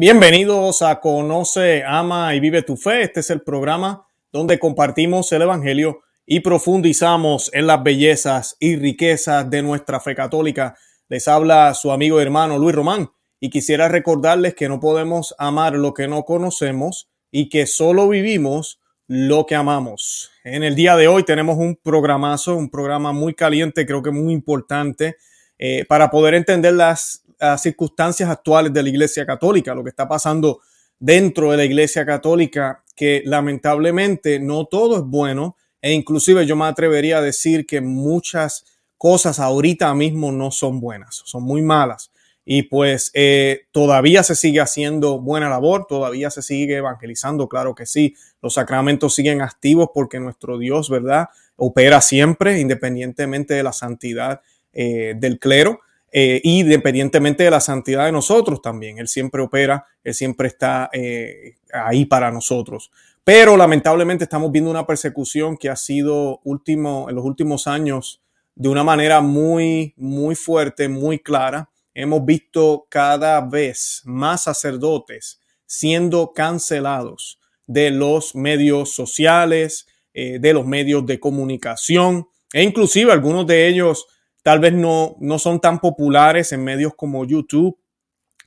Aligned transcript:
Bienvenidos 0.00 0.82
a 0.82 1.00
Conoce, 1.00 1.82
Ama 1.84 2.32
y 2.32 2.38
Vive 2.38 2.62
tu 2.62 2.76
Fe. 2.76 3.02
Este 3.02 3.18
es 3.18 3.30
el 3.30 3.40
programa 3.40 4.06
donde 4.30 4.60
compartimos 4.60 5.32
el 5.32 5.42
Evangelio 5.42 6.02
y 6.24 6.38
profundizamos 6.38 7.50
en 7.52 7.66
las 7.66 7.82
bellezas 7.82 8.56
y 8.60 8.76
riquezas 8.76 9.50
de 9.50 9.60
nuestra 9.60 9.98
fe 9.98 10.14
católica. 10.14 10.76
Les 11.08 11.26
habla 11.26 11.74
su 11.74 11.90
amigo 11.90 12.20
y 12.20 12.22
hermano 12.22 12.60
Luis 12.60 12.76
Román 12.76 13.10
y 13.40 13.50
quisiera 13.50 13.88
recordarles 13.88 14.54
que 14.54 14.68
no 14.68 14.78
podemos 14.78 15.34
amar 15.36 15.74
lo 15.74 15.92
que 15.94 16.06
no 16.06 16.22
conocemos 16.22 17.10
y 17.32 17.48
que 17.48 17.66
solo 17.66 18.08
vivimos 18.08 18.78
lo 19.08 19.46
que 19.46 19.56
amamos. 19.56 20.30
En 20.44 20.62
el 20.62 20.76
día 20.76 20.94
de 20.94 21.08
hoy 21.08 21.24
tenemos 21.24 21.58
un 21.58 21.74
programazo, 21.74 22.54
un 22.54 22.70
programa 22.70 23.10
muy 23.10 23.34
caliente, 23.34 23.84
creo 23.84 24.04
que 24.04 24.12
muy 24.12 24.32
importante 24.32 25.16
eh, 25.58 25.84
para 25.86 26.08
poder 26.08 26.34
entender 26.34 26.74
las 26.74 27.24
circunstancias 27.58 28.28
actuales 28.28 28.72
de 28.72 28.82
la 28.82 28.88
Iglesia 28.88 29.24
Católica, 29.24 29.74
lo 29.74 29.84
que 29.84 29.90
está 29.90 30.08
pasando 30.08 30.60
dentro 30.98 31.50
de 31.50 31.56
la 31.56 31.64
Iglesia 31.64 32.04
Católica, 32.04 32.82
que 32.96 33.22
lamentablemente 33.24 34.40
no 34.40 34.66
todo 34.66 34.96
es 34.96 35.04
bueno 35.04 35.56
e 35.80 35.92
inclusive 35.92 36.44
yo 36.46 36.56
me 36.56 36.64
atrevería 36.66 37.18
a 37.18 37.22
decir 37.22 37.66
que 37.66 37.80
muchas 37.80 38.64
cosas 38.96 39.38
ahorita 39.38 39.94
mismo 39.94 40.32
no 40.32 40.50
son 40.50 40.80
buenas, 40.80 41.22
son 41.24 41.44
muy 41.44 41.62
malas. 41.62 42.10
Y 42.44 42.62
pues 42.62 43.10
eh, 43.12 43.66
todavía 43.72 44.22
se 44.22 44.34
sigue 44.34 44.60
haciendo 44.60 45.20
buena 45.20 45.50
labor, 45.50 45.86
todavía 45.86 46.30
se 46.30 46.40
sigue 46.40 46.76
evangelizando, 46.76 47.46
claro 47.46 47.74
que 47.74 47.84
sí. 47.84 48.14
Los 48.40 48.54
sacramentos 48.54 49.14
siguen 49.14 49.42
activos 49.42 49.90
porque 49.92 50.18
nuestro 50.18 50.58
Dios, 50.58 50.88
¿verdad? 50.88 51.28
Opera 51.56 52.00
siempre, 52.00 52.58
independientemente 52.58 53.52
de 53.52 53.62
la 53.62 53.74
santidad 53.74 54.40
eh, 54.72 55.14
del 55.16 55.38
clero. 55.38 55.80
Eh, 56.10 56.40
independientemente 56.42 57.44
de 57.44 57.50
la 57.50 57.60
santidad 57.60 58.06
de 58.06 58.12
nosotros 58.12 58.62
también. 58.62 58.98
Él 58.98 59.08
siempre 59.08 59.42
opera, 59.42 59.84
Él 60.02 60.14
siempre 60.14 60.48
está 60.48 60.88
eh, 60.92 61.56
ahí 61.72 62.06
para 62.06 62.30
nosotros. 62.30 62.90
Pero 63.24 63.58
lamentablemente 63.58 64.24
estamos 64.24 64.50
viendo 64.50 64.70
una 64.70 64.86
persecución 64.86 65.58
que 65.58 65.68
ha 65.68 65.76
sido 65.76 66.40
último, 66.44 67.10
en 67.10 67.16
los 67.16 67.24
últimos 67.24 67.66
años 67.66 68.22
de 68.54 68.70
una 68.70 68.82
manera 68.82 69.20
muy, 69.20 69.92
muy 69.98 70.34
fuerte, 70.34 70.88
muy 70.88 71.18
clara. 71.18 71.68
Hemos 71.92 72.24
visto 72.24 72.86
cada 72.88 73.40
vez 73.42 74.02
más 74.06 74.44
sacerdotes 74.44 75.40
siendo 75.66 76.32
cancelados 76.32 77.38
de 77.66 77.90
los 77.90 78.34
medios 78.34 78.94
sociales, 78.94 79.86
eh, 80.14 80.38
de 80.40 80.54
los 80.54 80.66
medios 80.66 81.04
de 81.04 81.20
comunicación 81.20 82.26
e 82.52 82.62
inclusive 82.62 83.12
algunos 83.12 83.46
de 83.46 83.68
ellos 83.68 84.06
tal 84.48 84.60
vez 84.60 84.72
no, 84.72 85.14
no 85.20 85.38
son 85.38 85.60
tan 85.60 85.78
populares 85.78 86.52
en 86.52 86.64
medios 86.64 86.94
como 86.94 87.26
YouTube, 87.26 87.78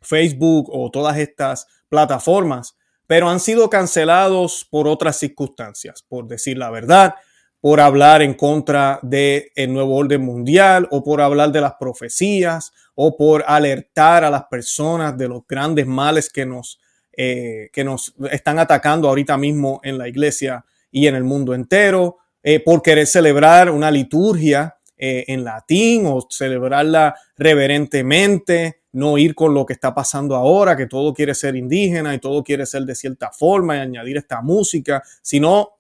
Facebook 0.02 0.68
o 0.74 0.90
todas 0.90 1.16
estas 1.20 1.68
plataformas, 1.90 2.76
pero 3.06 3.30
han 3.30 3.40
sido 3.40 3.70
cancelados 3.70 4.68
por 4.68 4.88
otras 4.88 5.18
circunstancias, 5.20 6.04
por 6.10 6.28
decir 6.28 6.58
la 6.58 6.72
verdad, 6.72 7.14
por 7.60 7.80
hablar 7.80 8.24
en 8.24 8.34
contra 8.34 8.98
del 9.04 9.52
nuevo 9.68 9.96
orden 9.96 10.22
mundial 10.24 10.88
o 10.90 11.04
por 11.04 11.22
hablar 11.22 11.52
de 11.52 11.62
las 11.62 11.76
profecías 11.80 12.72
o 12.96 13.16
por 13.16 13.44
alertar 13.46 14.24
a 14.24 14.32
las 14.32 14.46
personas 14.46 15.16
de 15.16 15.28
los 15.28 15.46
grandes 15.48 15.86
males 15.86 16.32
que 16.32 16.48
nos, 16.48 16.80
eh, 17.16 17.70
que 17.72 17.84
nos 17.84 18.16
están 18.32 18.58
atacando 18.58 19.08
ahorita 19.08 19.38
mismo 19.38 19.80
en 19.84 20.00
la 20.00 20.08
iglesia 20.08 20.66
y 20.90 21.06
en 21.06 21.14
el 21.14 21.24
mundo 21.24 21.54
entero, 21.54 22.18
eh, 22.42 22.60
por 22.60 22.82
querer 22.82 23.06
celebrar 23.06 23.70
una 23.70 23.92
liturgia 23.92 24.78
eh, 25.04 25.26
en 25.30 25.44
latín 25.44 26.06
o 26.06 26.28
celebrarla 26.30 27.16
reverentemente, 27.36 28.82
no 28.92 29.18
ir 29.18 29.34
con 29.34 29.52
lo 29.52 29.66
que 29.66 29.74
está 29.74 29.96
pasando 29.96 30.36
ahora, 30.36 30.78
que 30.78 30.86
todo 30.86 31.12
quiere 31.12 31.34
ser 31.34 31.56
indígena 31.56 32.14
y 32.14 32.20
todo 32.20 32.44
quiere 32.44 32.68
ser 32.68 32.84
de 32.84 32.94
cierta 32.94 33.32
forma 33.32 33.78
y 33.78 33.80
añadir 33.80 34.18
esta 34.18 34.44
música, 34.44 35.02
sino 35.24 35.80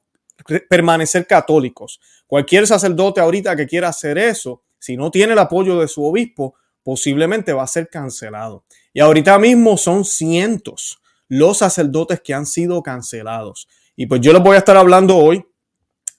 permanecer 0.67 1.27
católicos. 1.27 1.99
Cualquier 2.25 2.65
sacerdote 2.65 3.21
ahorita 3.21 3.55
que 3.55 3.67
quiera 3.67 3.89
hacer 3.89 4.17
eso, 4.17 4.63
si 4.79 4.97
no 4.97 5.11
tiene 5.11 5.33
el 5.33 5.39
apoyo 5.39 5.79
de 5.79 5.87
su 5.87 6.03
obispo, 6.03 6.55
posiblemente 6.81 7.53
va 7.53 7.61
a 7.61 7.67
ser 7.67 7.89
cancelado. 7.89 8.63
Y 8.91 9.01
ahorita 9.01 9.37
mismo 9.37 9.77
son 9.77 10.03
cientos 10.03 10.99
los 11.27 11.59
sacerdotes 11.59 12.21
que 12.21 12.33
han 12.33 12.47
sido 12.47 12.81
cancelados. 12.81 13.67
Y 13.95 14.07
pues 14.07 14.19
yo 14.21 14.33
les 14.33 14.41
voy 14.41 14.55
a 14.55 14.59
estar 14.59 14.77
hablando 14.77 15.15
hoy 15.15 15.45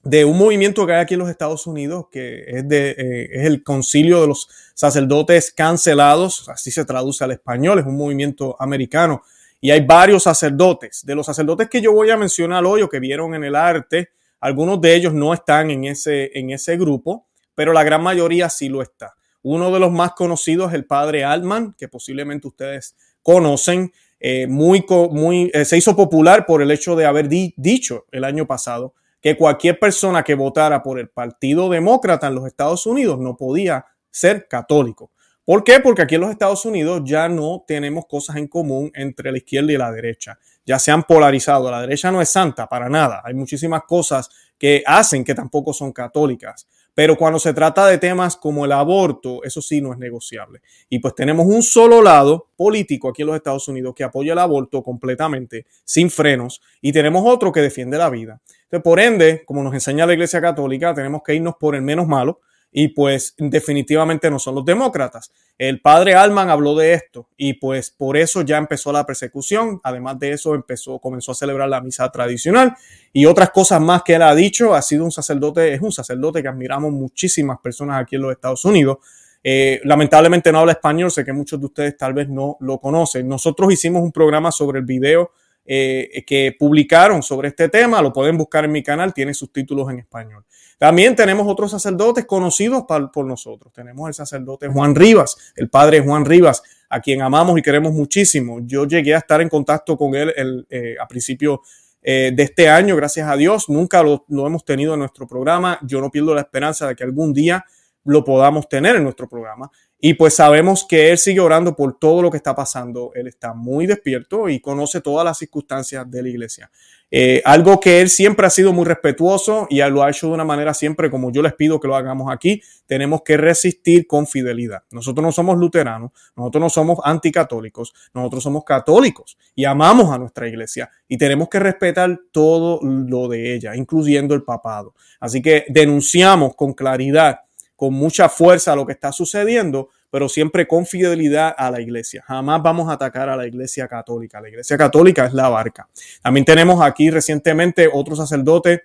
de 0.04 0.24
un 0.24 0.36
movimiento 0.36 0.84
que 0.86 0.94
hay 0.94 1.00
aquí 1.00 1.14
en 1.14 1.20
los 1.20 1.30
Estados 1.30 1.66
Unidos, 1.66 2.06
que 2.10 2.44
es, 2.46 2.68
de, 2.68 2.90
eh, 2.90 3.28
es 3.32 3.46
el 3.46 3.62
concilio 3.62 4.20
de 4.20 4.26
los 4.26 4.48
sacerdotes 4.74 5.52
cancelados, 5.52 6.48
así 6.48 6.70
se 6.70 6.84
traduce 6.84 7.22
al 7.22 7.30
español, 7.30 7.78
es 7.78 7.86
un 7.86 7.96
movimiento 7.96 8.56
americano, 8.58 9.22
y 9.60 9.70
hay 9.70 9.80
varios 9.80 10.24
sacerdotes. 10.24 11.06
De 11.06 11.14
los 11.14 11.26
sacerdotes 11.26 11.68
que 11.68 11.80
yo 11.80 11.92
voy 11.92 12.10
a 12.10 12.16
mencionar 12.16 12.64
hoy 12.64 12.82
o 12.82 12.88
que 12.88 12.98
vieron 12.98 13.34
en 13.34 13.44
el 13.44 13.54
arte, 13.54 14.10
algunos 14.40 14.80
de 14.80 14.96
ellos 14.96 15.14
no 15.14 15.32
están 15.32 15.70
en 15.70 15.84
ese, 15.84 16.36
en 16.36 16.50
ese 16.50 16.76
grupo, 16.76 17.26
pero 17.54 17.72
la 17.72 17.84
gran 17.84 18.02
mayoría 18.02 18.50
sí 18.50 18.68
lo 18.68 18.82
está. 18.82 19.14
Uno 19.42 19.70
de 19.70 19.78
los 19.78 19.92
más 19.92 20.12
conocidos 20.12 20.70
es 20.70 20.74
el 20.74 20.84
padre 20.84 21.22
Altman, 21.22 21.74
que 21.78 21.86
posiblemente 21.86 22.48
ustedes 22.48 22.96
conocen, 23.22 23.92
eh, 24.18 24.48
muy, 24.48 24.84
muy, 25.10 25.50
eh, 25.54 25.64
se 25.64 25.76
hizo 25.76 25.94
popular 25.94 26.44
por 26.44 26.60
el 26.60 26.72
hecho 26.72 26.96
de 26.96 27.06
haber 27.06 27.28
dicho 27.28 28.06
el 28.10 28.24
año 28.24 28.46
pasado 28.46 28.94
que 29.22 29.36
cualquier 29.36 29.78
persona 29.78 30.22
que 30.24 30.34
votara 30.34 30.82
por 30.82 30.98
el 30.98 31.08
Partido 31.08 31.70
Demócrata 31.70 32.26
en 32.26 32.34
los 32.34 32.46
Estados 32.46 32.84
Unidos 32.84 33.18
no 33.20 33.36
podía 33.36 33.86
ser 34.10 34.48
católico. 34.48 35.12
¿Por 35.44 35.64
qué? 35.64 35.80
Porque 35.80 36.02
aquí 36.02 36.16
en 36.16 36.20
los 36.20 36.30
Estados 36.30 36.64
Unidos 36.64 37.02
ya 37.04 37.28
no 37.28 37.64
tenemos 37.66 38.06
cosas 38.06 38.36
en 38.36 38.48
común 38.48 38.90
entre 38.94 39.32
la 39.32 39.38
izquierda 39.38 39.72
y 39.72 39.76
la 39.76 39.90
derecha. 39.90 40.38
Ya 40.64 40.78
se 40.78 40.92
han 40.92 41.02
polarizado. 41.02 41.70
La 41.70 41.80
derecha 41.80 42.12
no 42.12 42.20
es 42.20 42.28
santa 42.28 42.66
para 42.68 42.88
nada. 42.88 43.22
Hay 43.24 43.34
muchísimas 43.34 43.82
cosas 43.84 44.28
que 44.58 44.82
hacen 44.86 45.24
que 45.24 45.34
tampoco 45.34 45.72
son 45.72 45.92
católicas. 45.92 46.68
Pero 46.94 47.16
cuando 47.16 47.38
se 47.38 47.54
trata 47.54 47.86
de 47.86 47.98
temas 47.98 48.36
como 48.36 48.64
el 48.64 48.72
aborto, 48.72 49.42
eso 49.42 49.62
sí 49.62 49.80
no 49.80 49.92
es 49.92 49.98
negociable. 49.98 50.60
Y 50.90 50.98
pues 50.98 51.14
tenemos 51.14 51.46
un 51.46 51.62
solo 51.62 52.02
lado 52.02 52.48
político 52.54 53.08
aquí 53.08 53.22
en 53.22 53.28
los 53.28 53.36
Estados 53.36 53.66
Unidos 53.66 53.94
que 53.96 54.04
apoya 54.04 54.34
el 54.34 54.38
aborto 54.38 54.82
completamente, 54.82 55.66
sin 55.84 56.10
frenos, 56.10 56.60
y 56.82 56.92
tenemos 56.92 57.22
otro 57.26 57.50
que 57.50 57.60
defiende 57.60 57.96
la 57.96 58.10
vida. 58.10 58.42
Entonces, 58.72 58.84
por 58.84 59.00
ende, 59.00 59.44
como 59.44 59.62
nos 59.62 59.74
enseña 59.74 60.06
la 60.06 60.14
Iglesia 60.14 60.40
Católica, 60.40 60.94
tenemos 60.94 61.22
que 61.22 61.34
irnos 61.34 61.56
por 61.60 61.74
el 61.74 61.82
menos 61.82 62.08
malo, 62.08 62.40
y 62.74 62.88
pues 62.88 63.34
definitivamente 63.36 64.30
no 64.30 64.38
son 64.38 64.54
los 64.54 64.64
demócratas. 64.64 65.30
El 65.58 65.82
padre 65.82 66.14
Alman 66.14 66.48
habló 66.48 66.74
de 66.74 66.94
esto 66.94 67.28
y 67.36 67.52
pues 67.52 67.90
por 67.90 68.16
eso 68.16 68.40
ya 68.40 68.56
empezó 68.56 68.90
la 68.90 69.04
persecución. 69.04 69.78
Además 69.84 70.18
de 70.18 70.32
eso 70.32 70.54
empezó, 70.54 70.98
comenzó 70.98 71.32
a 71.32 71.34
celebrar 71.34 71.68
la 71.68 71.82
misa 71.82 72.10
tradicional 72.10 72.74
y 73.12 73.26
otras 73.26 73.50
cosas 73.50 73.78
más 73.78 74.02
que 74.02 74.14
él 74.14 74.22
ha 74.22 74.34
dicho. 74.34 74.74
Ha 74.74 74.80
sido 74.80 75.04
un 75.04 75.12
sacerdote, 75.12 75.74
es 75.74 75.82
un 75.82 75.92
sacerdote 75.92 76.40
que 76.40 76.48
admiramos 76.48 76.92
muchísimas 76.92 77.58
personas 77.58 78.00
aquí 78.00 78.16
en 78.16 78.22
los 78.22 78.32
Estados 78.32 78.64
Unidos. 78.64 78.96
Eh, 79.44 79.82
lamentablemente 79.84 80.50
no 80.50 80.60
habla 80.60 80.72
español, 80.72 81.10
sé 81.10 81.26
que 81.26 81.34
muchos 81.34 81.60
de 81.60 81.66
ustedes 81.66 81.96
tal 81.98 82.14
vez 82.14 82.30
no 82.30 82.56
lo 82.60 82.78
conocen. 82.78 83.28
Nosotros 83.28 83.70
hicimos 83.70 84.02
un 84.02 84.12
programa 84.12 84.50
sobre 84.50 84.78
el 84.78 84.86
video 84.86 85.32
eh, 85.64 86.24
que 86.26 86.56
publicaron 86.58 87.22
sobre 87.22 87.48
este 87.48 87.68
tema, 87.68 88.02
lo 88.02 88.12
pueden 88.12 88.36
buscar 88.36 88.64
en 88.64 88.72
mi 88.72 88.82
canal, 88.82 89.14
tiene 89.14 89.32
sus 89.32 89.52
títulos 89.52 89.90
en 89.90 90.00
español. 90.00 90.44
También 90.76 91.14
tenemos 91.14 91.46
otros 91.46 91.70
sacerdotes 91.70 92.24
conocidos 92.24 92.84
por, 92.88 93.24
nosotros. 93.24 93.72
Tenemos 93.72 94.08
el 94.08 94.14
sacerdote 94.14 94.66
Juan 94.66 94.96
Rivas, 94.96 95.52
el 95.54 95.70
padre 95.70 96.00
Juan 96.00 96.24
Rivas, 96.24 96.62
a 96.88 97.00
quien 97.00 97.22
amamos 97.22 97.56
y 97.56 97.62
queremos 97.62 97.92
muchísimo. 97.92 98.58
Yo 98.64 98.84
llegué 98.84 99.14
a 99.14 99.18
estar 99.18 99.40
en 99.40 99.48
contacto 99.48 99.96
con 99.96 100.16
él 100.16 100.66
eh, 100.68 100.96
a 101.00 101.06
principios 101.06 101.60
eh, 102.02 102.32
de 102.34 102.42
este 102.42 102.68
año, 102.68 102.96
gracias 102.96 103.28
a 103.28 103.36
Dios. 103.36 103.68
Nunca 103.68 104.02
lo 104.02 104.24
hemos 104.28 104.64
tenido 104.64 104.94
en 104.94 105.00
nuestro 105.00 105.28
programa. 105.28 105.78
Yo 105.82 106.00
no 106.00 106.10
pierdo 106.10 106.34
la 106.34 106.40
esperanza 106.40 106.88
de 106.88 106.96
que 106.96 107.04
algún 107.04 107.32
día 107.32 107.64
lo 108.04 108.24
podamos 108.24 108.68
tener 108.68 108.96
en 108.96 109.04
nuestro 109.04 109.28
programa. 109.28 109.70
Y 110.04 110.14
pues 110.14 110.34
sabemos 110.34 110.84
que 110.84 111.10
Él 111.12 111.18
sigue 111.18 111.38
orando 111.38 111.76
por 111.76 111.96
todo 111.96 112.22
lo 112.22 112.30
que 112.32 112.36
está 112.36 112.56
pasando. 112.56 113.12
Él 113.14 113.28
está 113.28 113.54
muy 113.54 113.86
despierto 113.86 114.48
y 114.48 114.58
conoce 114.58 115.00
todas 115.00 115.24
las 115.24 115.38
circunstancias 115.38 116.10
de 116.10 116.22
la 116.24 116.28
iglesia. 116.28 116.72
Eh, 117.08 117.40
algo 117.44 117.78
que 117.78 118.00
Él 118.00 118.10
siempre 118.10 118.44
ha 118.44 118.50
sido 118.50 118.72
muy 118.72 118.84
respetuoso 118.84 119.68
y 119.70 119.80
lo 119.80 120.02
ha 120.02 120.10
hecho 120.10 120.26
de 120.26 120.32
una 120.32 120.44
manera 120.44 120.74
siempre 120.74 121.08
como 121.08 121.30
yo 121.30 121.40
les 121.40 121.52
pido 121.54 121.78
que 121.78 121.86
lo 121.86 121.94
hagamos 121.94 122.32
aquí. 122.32 122.60
Tenemos 122.84 123.22
que 123.22 123.36
resistir 123.36 124.08
con 124.08 124.26
fidelidad. 124.26 124.82
Nosotros 124.90 125.24
no 125.24 125.30
somos 125.30 125.56
luteranos, 125.56 126.10
nosotros 126.34 126.60
no 126.62 126.68
somos 126.68 126.98
anticatólicos, 127.04 127.94
nosotros 128.12 128.42
somos 128.42 128.64
católicos 128.64 129.38
y 129.54 129.66
amamos 129.66 130.10
a 130.10 130.18
nuestra 130.18 130.48
iglesia 130.48 130.90
y 131.06 131.16
tenemos 131.16 131.48
que 131.48 131.60
respetar 131.60 132.18
todo 132.32 132.80
lo 132.82 133.28
de 133.28 133.54
ella, 133.54 133.76
incluyendo 133.76 134.34
el 134.34 134.42
papado. 134.42 134.94
Así 135.20 135.40
que 135.40 135.64
denunciamos 135.68 136.56
con 136.56 136.72
claridad 136.72 137.42
con 137.82 137.94
mucha 137.94 138.28
fuerza 138.28 138.76
lo 138.76 138.86
que 138.86 138.92
está 138.92 139.10
sucediendo, 139.10 139.88
pero 140.08 140.28
siempre 140.28 140.68
con 140.68 140.86
fidelidad 140.86 141.52
a 141.58 141.68
la 141.68 141.80
iglesia. 141.80 142.22
Jamás 142.24 142.62
vamos 142.62 142.88
a 142.88 142.92
atacar 142.92 143.28
a 143.28 143.34
la 143.34 143.44
iglesia 143.44 143.88
católica. 143.88 144.40
La 144.40 144.48
iglesia 144.48 144.78
católica 144.78 145.26
es 145.26 145.32
la 145.32 145.48
barca. 145.48 145.88
También 146.22 146.44
tenemos 146.44 146.80
aquí 146.80 147.10
recientemente 147.10 147.90
otro 147.92 148.14
sacerdote 148.14 148.84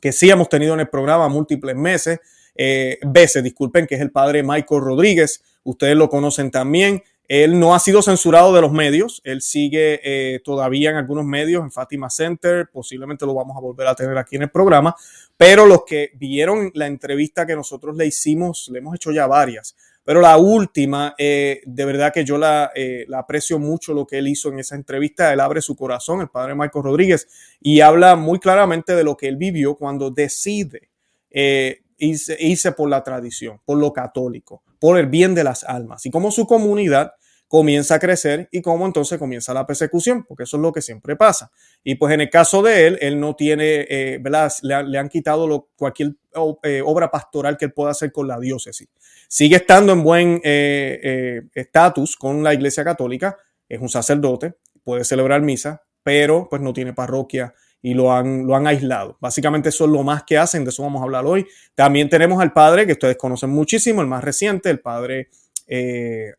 que 0.00 0.10
sí 0.10 0.30
hemos 0.30 0.48
tenido 0.48 0.72
en 0.72 0.80
el 0.80 0.88
programa 0.88 1.28
múltiples 1.28 1.76
meses, 1.76 2.18
eh, 2.54 2.98
veces, 3.02 3.44
disculpen, 3.44 3.86
que 3.86 3.96
es 3.96 4.00
el 4.00 4.10
padre 4.10 4.42
Michael 4.42 4.80
Rodríguez. 4.80 5.42
Ustedes 5.62 5.94
lo 5.94 6.08
conocen 6.08 6.50
también. 6.50 7.02
Él 7.26 7.58
no 7.58 7.74
ha 7.74 7.78
sido 7.78 8.02
censurado 8.02 8.54
de 8.54 8.60
los 8.60 8.70
medios, 8.72 9.22
él 9.24 9.40
sigue 9.40 10.00
eh, 10.04 10.40
todavía 10.44 10.90
en 10.90 10.96
algunos 10.96 11.24
medios, 11.24 11.62
en 11.62 11.72
Fátima 11.72 12.10
Center, 12.10 12.68
posiblemente 12.70 13.24
lo 13.24 13.34
vamos 13.34 13.56
a 13.56 13.60
volver 13.60 13.86
a 13.86 13.94
tener 13.94 14.16
aquí 14.18 14.36
en 14.36 14.42
el 14.42 14.50
programa, 14.50 14.94
pero 15.36 15.64
los 15.64 15.84
que 15.86 16.10
vieron 16.16 16.70
la 16.74 16.86
entrevista 16.86 17.46
que 17.46 17.56
nosotros 17.56 17.96
le 17.96 18.06
hicimos, 18.06 18.68
le 18.70 18.80
hemos 18.80 18.94
hecho 18.94 19.10
ya 19.10 19.26
varias, 19.26 19.74
pero 20.04 20.20
la 20.20 20.36
última, 20.36 21.14
eh, 21.16 21.62
de 21.64 21.84
verdad 21.86 22.12
que 22.12 22.26
yo 22.26 22.36
la, 22.36 22.70
eh, 22.74 23.06
la, 23.08 23.20
aprecio 23.20 23.58
mucho 23.58 23.94
lo 23.94 24.06
que 24.06 24.18
él 24.18 24.28
hizo 24.28 24.50
en 24.50 24.58
esa 24.58 24.74
entrevista. 24.74 25.32
Él 25.32 25.40
abre 25.40 25.62
su 25.62 25.74
corazón, 25.74 26.20
el 26.20 26.28
padre 26.28 26.54
Michael 26.54 26.84
Rodríguez, 26.84 27.26
y 27.58 27.80
habla 27.80 28.14
muy 28.14 28.38
claramente 28.38 28.94
de 28.94 29.02
lo 29.02 29.16
que 29.16 29.28
él 29.28 29.38
vivió 29.38 29.76
cuando 29.76 30.10
decide 30.10 30.90
irse 31.98 32.72
por 32.72 32.88
la 32.88 33.02
tradición, 33.02 33.60
por 33.64 33.78
lo 33.78 33.92
católico, 33.92 34.62
por 34.78 34.98
el 34.98 35.06
bien 35.06 35.34
de 35.34 35.44
las 35.44 35.64
almas 35.64 36.04
y 36.06 36.10
cómo 36.10 36.30
su 36.30 36.46
comunidad 36.46 37.12
comienza 37.48 37.94
a 37.94 37.98
crecer 37.98 38.48
y 38.50 38.62
cómo 38.62 38.86
entonces 38.86 39.18
comienza 39.18 39.54
la 39.54 39.66
persecución, 39.66 40.24
porque 40.24 40.42
eso 40.44 40.56
es 40.56 40.62
lo 40.62 40.72
que 40.72 40.82
siempre 40.82 41.14
pasa. 41.14 41.52
Y 41.84 41.94
pues 41.94 42.12
en 42.12 42.22
el 42.22 42.30
caso 42.30 42.62
de 42.62 42.86
él, 42.86 42.98
él 43.00 43.20
no 43.20 43.36
tiene, 43.36 43.86
eh, 43.88 44.18
¿verdad? 44.20 44.52
Le, 44.62 44.98
han 44.98 45.08
quitado 45.08 45.68
cualquier 45.76 46.16
eh, 46.62 46.82
obra 46.84 47.10
pastoral 47.10 47.56
que 47.56 47.66
él 47.66 47.72
pueda 47.72 47.92
hacer 47.92 48.10
con 48.10 48.26
la 48.26 48.40
diócesis. 48.40 48.88
Sigue 49.28 49.56
estando 49.56 49.92
en 49.92 50.02
buen 50.02 50.40
eh, 50.42 51.42
estatus 51.54 52.16
con 52.16 52.42
la 52.42 52.54
Iglesia 52.54 52.82
Católica, 52.82 53.36
es 53.68 53.80
un 53.80 53.88
sacerdote, 53.88 54.54
puede 54.82 55.04
celebrar 55.04 55.40
misa, 55.42 55.82
pero 56.02 56.48
pues 56.50 56.60
no 56.60 56.72
tiene 56.72 56.92
parroquia 56.92 57.54
y 57.84 57.92
lo 57.92 58.12
han, 58.12 58.46
lo 58.46 58.56
han 58.56 58.66
aislado. 58.66 59.18
Básicamente 59.20 59.68
eso 59.68 59.84
es 59.84 59.90
lo 59.90 60.02
más 60.02 60.24
que 60.24 60.38
hacen, 60.38 60.64
de 60.64 60.70
eso 60.70 60.82
vamos 60.82 61.00
a 61.00 61.04
hablar 61.04 61.26
hoy. 61.26 61.46
También 61.74 62.08
tenemos 62.08 62.40
al 62.40 62.52
padre 62.52 62.86
que 62.86 62.92
ustedes 62.92 63.16
conocen 63.16 63.50
muchísimo, 63.50 64.00
el 64.00 64.08
más 64.08 64.24
reciente, 64.24 64.70
el 64.70 64.80
padre... 64.80 65.28
Eh, 65.66 66.32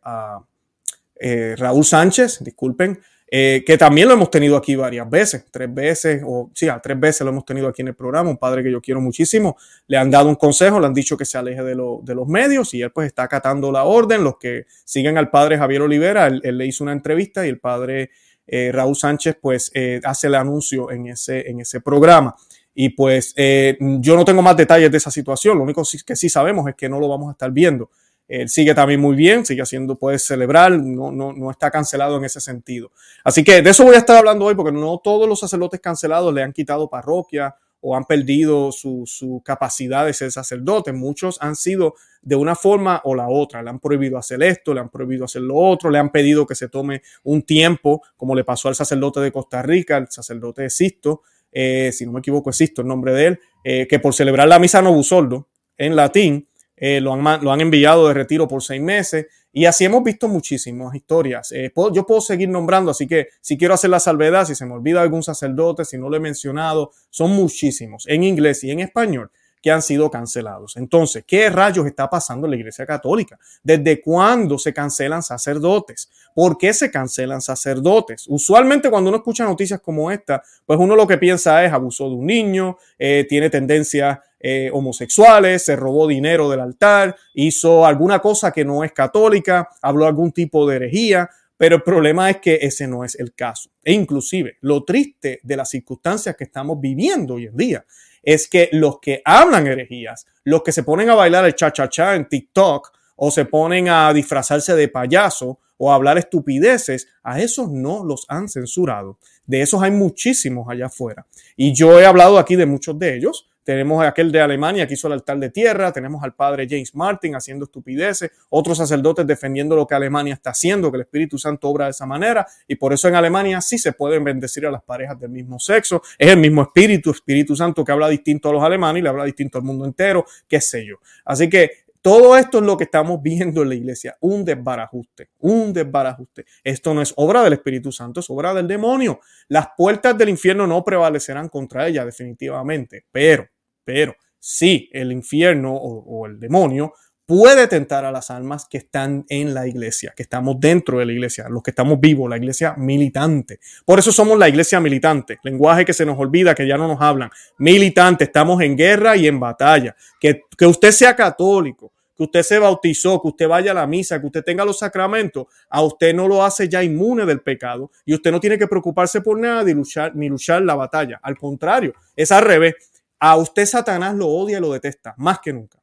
Raúl 1.56 1.84
Sánchez, 1.84 2.44
disculpen, 2.44 3.00
eh, 3.28 3.64
que 3.66 3.76
también 3.76 4.06
lo 4.06 4.14
hemos 4.14 4.30
tenido 4.30 4.56
aquí 4.56 4.76
varias 4.76 5.08
veces, 5.10 5.46
tres 5.50 5.72
veces, 5.72 6.22
o 6.24 6.50
sí, 6.54 6.68
a 6.68 6.78
tres 6.78 6.98
veces 7.00 7.22
lo 7.22 7.30
hemos 7.30 7.44
tenido 7.44 7.66
aquí 7.66 7.82
en 7.82 7.88
el 7.88 7.96
programa, 7.96 8.30
un 8.30 8.36
padre 8.36 8.62
que 8.62 8.70
yo 8.70 8.80
quiero 8.80 9.00
muchísimo, 9.00 9.56
le 9.88 9.96
han 9.96 10.10
dado 10.12 10.28
un 10.28 10.36
consejo, 10.36 10.78
le 10.78 10.86
han 10.86 10.94
dicho 10.94 11.16
que 11.16 11.24
se 11.24 11.36
aleje 11.36 11.62
de, 11.62 11.74
de 12.02 12.14
los 12.14 12.28
medios 12.28 12.72
y 12.74 12.82
él 12.82 12.92
pues 12.92 13.08
está 13.08 13.24
acatando 13.24 13.72
la 13.72 13.84
orden, 13.84 14.22
los 14.22 14.36
que 14.38 14.66
siguen 14.84 15.18
al 15.18 15.30
padre 15.30 15.58
Javier 15.58 15.82
Olivera, 15.82 16.28
él, 16.28 16.40
le 16.42 16.66
hizo 16.66 16.84
una 16.84 16.92
entrevista 16.92 17.44
y 17.44 17.48
el 17.48 17.58
padre 17.58 18.10
eh, 18.46 18.70
Raúl 18.72 18.96
Sánchez 18.96 19.38
pues 19.40 19.70
hace 20.04 20.26
el 20.26 20.34
anuncio 20.34 20.90
en 20.90 21.08
ese, 21.08 21.48
en 21.50 21.60
ese 21.60 21.80
programa. 21.80 22.34
Y 22.74 22.90
pues 22.90 23.34
yo 23.36 24.16
no 24.16 24.24
tengo 24.24 24.42
más 24.42 24.56
detalles 24.56 24.90
de 24.90 24.98
esa 24.98 25.10
situación, 25.10 25.56
lo 25.56 25.64
único 25.64 25.82
que 26.06 26.14
sí 26.14 26.28
sabemos 26.28 26.68
es 26.68 26.74
que 26.74 26.88
no 26.88 27.00
lo 27.00 27.08
vamos 27.08 27.28
a 27.28 27.32
estar 27.32 27.50
viendo 27.50 27.90
él 28.28 28.48
sigue 28.48 28.74
también 28.74 29.00
muy 29.00 29.14
bien, 29.14 29.46
sigue 29.46 29.62
haciendo, 29.62 29.96
puede 29.96 30.18
celebrar, 30.18 30.72
no, 30.72 31.12
no, 31.12 31.32
no 31.32 31.50
está 31.50 31.70
cancelado 31.70 32.16
en 32.16 32.24
ese 32.24 32.40
sentido. 32.40 32.90
Así 33.22 33.44
que 33.44 33.62
de 33.62 33.70
eso 33.70 33.84
voy 33.84 33.94
a 33.94 33.98
estar 33.98 34.16
hablando 34.16 34.46
hoy, 34.46 34.54
porque 34.54 34.72
no 34.72 34.98
todos 35.02 35.28
los 35.28 35.38
sacerdotes 35.38 35.80
cancelados 35.80 36.34
le 36.34 36.42
han 36.42 36.52
quitado 36.52 36.90
parroquia 36.90 37.54
o 37.88 37.94
han 37.94 38.02
perdido 38.02 38.72
su, 38.72 39.40
capacidad 39.44 40.04
de 40.04 40.12
ser 40.12 40.32
sacerdote. 40.32 40.92
Muchos 40.92 41.38
han 41.40 41.54
sido 41.54 41.94
de 42.20 42.34
una 42.34 42.56
forma 42.56 43.00
o 43.04 43.14
la 43.14 43.28
otra. 43.28 43.62
Le 43.62 43.70
han 43.70 43.78
prohibido 43.78 44.18
hacer 44.18 44.42
esto, 44.42 44.74
le 44.74 44.80
han 44.80 44.88
prohibido 44.88 45.24
hacer 45.24 45.42
lo 45.42 45.54
otro, 45.54 45.88
le 45.88 46.00
han 46.00 46.10
pedido 46.10 46.48
que 46.48 46.56
se 46.56 46.68
tome 46.68 47.02
un 47.22 47.42
tiempo, 47.42 48.02
como 48.16 48.34
le 48.34 48.42
pasó 48.42 48.66
al 48.66 48.74
sacerdote 48.74 49.20
de 49.20 49.30
Costa 49.30 49.62
Rica, 49.62 49.98
el 49.98 50.08
sacerdote 50.10 50.62
de 50.62 50.70
Sisto, 50.70 51.22
eh, 51.52 51.92
si 51.92 52.04
no 52.04 52.10
me 52.10 52.18
equivoco 52.18 52.50
es 52.50 52.60
el 52.60 52.86
nombre 52.88 53.12
de 53.12 53.26
él, 53.26 53.40
eh, 53.62 53.86
que 53.86 54.00
por 54.00 54.14
celebrar 54.14 54.48
la 54.48 54.58
misa 54.58 54.82
novusoldo 54.82 55.48
en 55.78 55.94
latín, 55.94 56.48
eh, 56.76 57.00
lo, 57.00 57.12
han, 57.12 57.44
lo, 57.44 57.52
han, 57.52 57.60
enviado 57.60 58.08
de 58.08 58.14
retiro 58.14 58.48
por 58.48 58.64
seis 58.64 58.82
meses 58.82 59.26
y 59.56 59.64
así 59.64 59.86
hemos 59.86 60.04
visto 60.04 60.28
muchísimas 60.28 60.94
historias. 60.94 61.50
Eh, 61.50 61.72
yo 61.94 62.06
puedo 62.06 62.20
seguir 62.20 62.50
nombrando, 62.50 62.90
así 62.90 63.06
que 63.06 63.28
si 63.40 63.56
quiero 63.56 63.72
hacer 63.72 63.88
la 63.88 64.00
salvedad, 64.00 64.44
si 64.44 64.54
se 64.54 64.66
me 64.66 64.74
olvida 64.74 65.00
algún 65.00 65.22
sacerdote, 65.22 65.86
si 65.86 65.96
no 65.96 66.10
lo 66.10 66.16
he 66.18 66.20
mencionado, 66.20 66.90
son 67.08 67.30
muchísimos 67.30 68.04
en 68.06 68.22
inglés 68.22 68.62
y 68.64 68.70
en 68.70 68.80
español 68.80 69.30
que 69.62 69.70
han 69.70 69.80
sido 69.80 70.10
cancelados. 70.10 70.76
Entonces, 70.76 71.24
¿qué 71.26 71.48
rayos 71.48 71.86
está 71.86 72.10
pasando 72.10 72.46
en 72.46 72.50
la 72.50 72.56
Iglesia 72.58 72.84
Católica? 72.84 73.38
¿Desde 73.62 74.02
cuándo 74.02 74.58
se 74.58 74.74
cancelan 74.74 75.22
sacerdotes? 75.22 76.10
¿Por 76.34 76.58
qué 76.58 76.74
se 76.74 76.90
cancelan 76.90 77.40
sacerdotes? 77.40 78.26
Usualmente 78.28 78.90
cuando 78.90 79.08
uno 79.08 79.16
escucha 79.16 79.44
noticias 79.44 79.80
como 79.80 80.10
esta, 80.10 80.42
pues 80.66 80.78
uno 80.78 80.94
lo 80.94 81.06
que 81.06 81.16
piensa 81.16 81.64
es 81.64 81.72
abuso 81.72 82.10
de 82.10 82.14
un 82.14 82.26
niño, 82.26 82.76
eh, 82.98 83.24
tiene 83.26 83.48
tendencias 83.48 84.18
eh, 84.40 84.70
homosexuales, 84.72 85.64
se 85.64 85.76
robó 85.76 86.06
dinero 86.06 86.48
del 86.50 86.60
altar, 86.60 87.16
hizo 87.34 87.86
alguna 87.86 88.18
cosa 88.20 88.52
que 88.52 88.64
no 88.64 88.84
es 88.84 88.92
católica, 88.92 89.68
habló 89.82 90.06
algún 90.06 90.32
tipo 90.32 90.68
de 90.68 90.76
herejía, 90.76 91.30
pero 91.56 91.76
el 91.76 91.82
problema 91.82 92.28
es 92.28 92.38
que 92.38 92.58
ese 92.60 92.86
no 92.86 93.04
es 93.04 93.14
el 93.14 93.34
caso. 93.34 93.70
E 93.82 93.92
inclusive, 93.92 94.58
lo 94.60 94.84
triste 94.84 95.40
de 95.42 95.56
las 95.56 95.70
circunstancias 95.70 96.36
que 96.36 96.44
estamos 96.44 96.80
viviendo 96.80 97.34
hoy 97.34 97.46
en 97.46 97.56
día 97.56 97.84
es 98.22 98.48
que 98.48 98.68
los 98.72 98.98
que 99.00 99.22
hablan 99.24 99.66
herejías, 99.66 100.26
los 100.44 100.62
que 100.62 100.72
se 100.72 100.82
ponen 100.82 101.08
a 101.08 101.14
bailar 101.14 101.44
el 101.46 101.54
cha-cha-cha 101.54 102.16
en 102.16 102.28
TikTok 102.28 102.92
o 103.16 103.30
se 103.30 103.46
ponen 103.46 103.88
a 103.88 104.12
disfrazarse 104.12 104.74
de 104.74 104.88
payaso 104.88 105.60
o 105.78 105.92
a 105.92 105.94
hablar 105.94 106.18
estupideces, 106.18 107.08
a 107.22 107.40
esos 107.40 107.70
no 107.70 108.04
los 108.04 108.24
han 108.28 108.48
censurado. 108.48 109.18
De 109.46 109.62
esos 109.62 109.82
hay 109.82 109.92
muchísimos 109.92 110.68
allá 110.68 110.86
afuera. 110.86 111.26
Y 111.56 111.72
yo 111.72 112.00
he 112.00 112.06
hablado 112.06 112.38
aquí 112.38 112.56
de 112.56 112.66
muchos 112.66 112.98
de 112.98 113.16
ellos, 113.16 113.48
tenemos 113.66 114.04
aquel 114.04 114.30
de 114.30 114.40
Alemania 114.40 114.86
que 114.86 114.94
hizo 114.94 115.08
el 115.08 115.14
altar 115.14 115.40
de 115.40 115.50
tierra, 115.50 115.92
tenemos 115.92 116.22
al 116.22 116.34
padre 116.34 116.68
James 116.70 116.94
Martin 116.94 117.34
haciendo 117.34 117.64
estupideces, 117.64 118.30
otros 118.48 118.78
sacerdotes 118.78 119.26
defendiendo 119.26 119.74
lo 119.74 119.88
que 119.88 119.96
Alemania 119.96 120.34
está 120.34 120.50
haciendo, 120.50 120.92
que 120.92 120.98
el 120.98 121.02
Espíritu 121.02 121.36
Santo 121.36 121.68
obra 121.68 121.86
de 121.86 121.90
esa 121.90 122.06
manera, 122.06 122.46
y 122.68 122.76
por 122.76 122.92
eso 122.92 123.08
en 123.08 123.16
Alemania 123.16 123.60
sí 123.60 123.76
se 123.76 123.92
pueden 123.92 124.22
bendecir 124.22 124.66
a 124.66 124.70
las 124.70 124.84
parejas 124.84 125.18
del 125.18 125.30
mismo 125.30 125.58
sexo, 125.58 126.00
es 126.16 126.30
el 126.30 126.38
mismo 126.38 126.62
Espíritu, 126.62 127.10
Espíritu 127.10 127.56
Santo 127.56 127.84
que 127.84 127.90
habla 127.90 128.08
distinto 128.08 128.50
a 128.50 128.52
los 128.52 128.62
alemanes 128.62 129.00
y 129.00 129.02
le 129.02 129.08
habla 129.08 129.24
distinto 129.24 129.58
al 129.58 129.64
mundo 129.64 129.84
entero, 129.84 130.24
qué 130.46 130.60
sé 130.60 130.86
yo. 130.86 130.98
Así 131.24 131.50
que 131.50 131.86
todo 132.00 132.36
esto 132.36 132.58
es 132.58 132.64
lo 132.64 132.76
que 132.76 132.84
estamos 132.84 133.20
viendo 133.20 133.62
en 133.62 133.68
la 133.68 133.74
iglesia, 133.74 134.16
un 134.20 134.44
desbarajuste, 134.44 135.30
un 135.40 135.72
desbarajuste. 135.72 136.46
Esto 136.62 136.94
no 136.94 137.02
es 137.02 137.12
obra 137.16 137.42
del 137.42 137.54
Espíritu 137.54 137.90
Santo, 137.90 138.20
es 138.20 138.30
obra 138.30 138.54
del 138.54 138.68
demonio. 138.68 139.18
Las 139.48 139.70
puertas 139.76 140.16
del 140.16 140.28
infierno 140.28 140.68
no 140.68 140.84
prevalecerán 140.84 141.48
contra 141.48 141.88
ella 141.88 142.04
definitivamente, 142.04 143.06
pero 143.10 143.48
pero 143.86 144.16
sí, 144.40 144.90
el 144.92 145.12
infierno 145.12 145.72
o, 145.72 146.26
el 146.26 146.40
demonio 146.40 146.92
puede 147.24 147.68
tentar 147.68 148.04
a 148.04 148.10
las 148.10 148.30
almas 148.30 148.66
que 148.68 148.78
están 148.78 149.24
en 149.28 149.54
la 149.54 149.68
iglesia, 149.68 150.12
que 150.16 150.24
estamos 150.24 150.56
dentro 150.58 150.98
de 150.98 151.06
la 151.06 151.12
iglesia, 151.12 151.48
los 151.48 151.62
que 151.62 151.70
estamos 151.70 152.00
vivos, 152.00 152.28
la 152.28 152.36
iglesia 152.36 152.74
militante. 152.76 153.60
Por 153.84 154.00
eso 154.00 154.10
somos 154.10 154.36
la 154.38 154.48
iglesia 154.48 154.80
militante, 154.80 155.38
lenguaje 155.44 155.84
que 155.84 155.92
se 155.92 156.04
nos 156.04 156.18
olvida, 156.18 156.54
que 156.54 156.66
ya 156.66 156.76
no 156.76 156.88
nos 156.88 157.00
hablan. 157.00 157.30
Militante, 157.58 158.24
estamos 158.24 158.60
en 158.60 158.76
guerra 158.76 159.16
y 159.16 159.28
en 159.28 159.38
batalla. 159.38 159.94
Que, 160.20 160.42
que 160.58 160.66
usted 160.66 160.90
sea 160.90 161.14
católico, 161.14 161.92
que 162.16 162.24
usted 162.24 162.42
se 162.42 162.58
bautizó, 162.58 163.20
que 163.22 163.28
usted 163.28 163.48
vaya 163.48 163.70
a 163.70 163.74
la 163.74 163.86
misa, 163.86 164.20
que 164.20 164.26
usted 164.26 164.42
tenga 164.42 164.64
los 164.64 164.78
sacramentos, 164.78 165.46
a 165.68 165.82
usted 165.82 166.12
no 166.12 166.26
lo 166.26 166.44
hace 166.44 166.68
ya 166.68 166.82
inmune 166.82 167.24
del 167.24 167.40
pecado 167.40 167.90
y 168.04 168.14
usted 168.14 168.32
no 168.32 168.40
tiene 168.40 168.58
que 168.58 168.66
preocuparse 168.66 169.20
por 169.20 169.38
nada 169.38 169.62
ni 169.62 169.74
luchar, 169.74 170.16
ni 170.16 170.28
luchar 170.28 170.62
la 170.62 170.74
batalla. 170.74 171.20
Al 171.22 171.36
contrario, 171.36 171.92
es 172.16 172.32
al 172.32 172.42
revés 172.42 172.74
a 173.18 173.36
usted 173.36 173.66
Satanás 173.66 174.14
lo 174.14 174.28
odia 174.28 174.58
y 174.58 174.60
lo 174.60 174.72
detesta 174.72 175.14
más 175.16 175.40
que 175.40 175.52
nunca. 175.52 175.82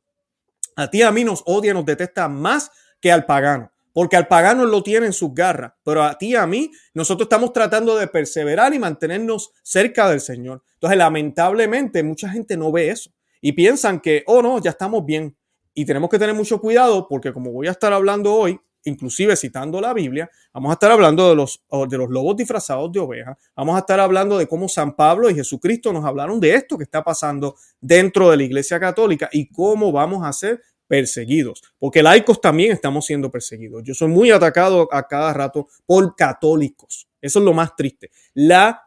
A 0.75 0.89
ti 0.89 1.01
a 1.01 1.11
mí 1.11 1.23
nos 1.23 1.43
odia 1.45 1.71
y 1.71 1.73
nos 1.73 1.85
detesta 1.85 2.27
más 2.27 2.71
que 2.99 3.11
al 3.11 3.25
pagano, 3.25 3.71
porque 3.93 4.15
al 4.15 4.27
pagano 4.27 4.65
lo 4.65 4.81
tiene 4.81 5.05
en 5.05 5.13
sus 5.13 5.33
garras, 5.33 5.73
pero 5.83 6.03
a 6.03 6.17
ti 6.17 6.35
a 6.35 6.47
mí 6.47 6.71
nosotros 6.93 7.25
estamos 7.25 7.53
tratando 7.53 7.95
de 7.95 8.07
perseverar 8.07 8.73
y 8.73 8.79
mantenernos 8.79 9.51
cerca 9.61 10.09
del 10.09 10.21
Señor. 10.21 10.63
Entonces, 10.75 10.97
lamentablemente, 10.97 12.01
mucha 12.03 12.29
gente 12.29 12.57
no 12.57 12.71
ve 12.71 12.89
eso 12.89 13.11
y 13.41 13.51
piensan 13.51 13.99
que, 13.99 14.23
oh 14.25 14.41
no, 14.41 14.59
ya 14.61 14.71
estamos 14.71 15.05
bien. 15.05 15.35
Y 15.73 15.85
tenemos 15.85 16.09
que 16.09 16.19
tener 16.19 16.35
mucho 16.35 16.59
cuidado 16.59 17.07
porque 17.07 17.33
como 17.33 17.51
voy 17.51 17.67
a 17.67 17.71
estar 17.71 17.91
hablando 17.93 18.33
hoy, 18.33 18.59
inclusive 18.85 19.35
citando 19.35 19.79
la 19.79 19.93
Biblia, 19.93 20.29
vamos 20.53 20.71
a 20.71 20.73
estar 20.73 20.91
hablando 20.91 21.29
de 21.29 21.35
los, 21.35 21.63
de 21.89 21.97
los 21.97 22.09
lobos 22.09 22.35
disfrazados 22.35 22.91
de 22.91 22.99
ovejas, 22.99 23.37
vamos 23.55 23.75
a 23.75 23.79
estar 23.79 23.99
hablando 23.99 24.37
de 24.37 24.47
cómo 24.47 24.67
San 24.67 24.95
Pablo 24.95 25.29
y 25.29 25.35
Jesucristo 25.35 25.93
nos 25.93 26.05
hablaron 26.05 26.39
de 26.39 26.55
esto 26.55 26.77
que 26.77 26.83
está 26.83 27.03
pasando 27.03 27.55
dentro 27.79 28.29
de 28.29 28.37
la 28.37 28.43
Iglesia 28.43 28.79
Católica 28.79 29.29
y 29.31 29.49
cómo 29.49 29.91
vamos 29.91 30.25
a 30.25 30.33
ser 30.33 30.61
perseguidos, 30.87 31.61
porque 31.79 32.03
laicos 32.03 32.39
también 32.39 32.71
estamos 32.71 33.05
siendo 33.05 33.31
perseguidos. 33.31 33.83
Yo 33.83 33.93
soy 33.93 34.09
muy 34.09 34.31
atacado 34.31 34.87
a 34.91 35.07
cada 35.07 35.33
rato 35.33 35.67
por 35.85 36.15
católicos. 36.15 37.07
Eso 37.19 37.39
es 37.39 37.45
lo 37.45 37.53
más 37.53 37.75
triste. 37.75 38.11
La 38.33 38.83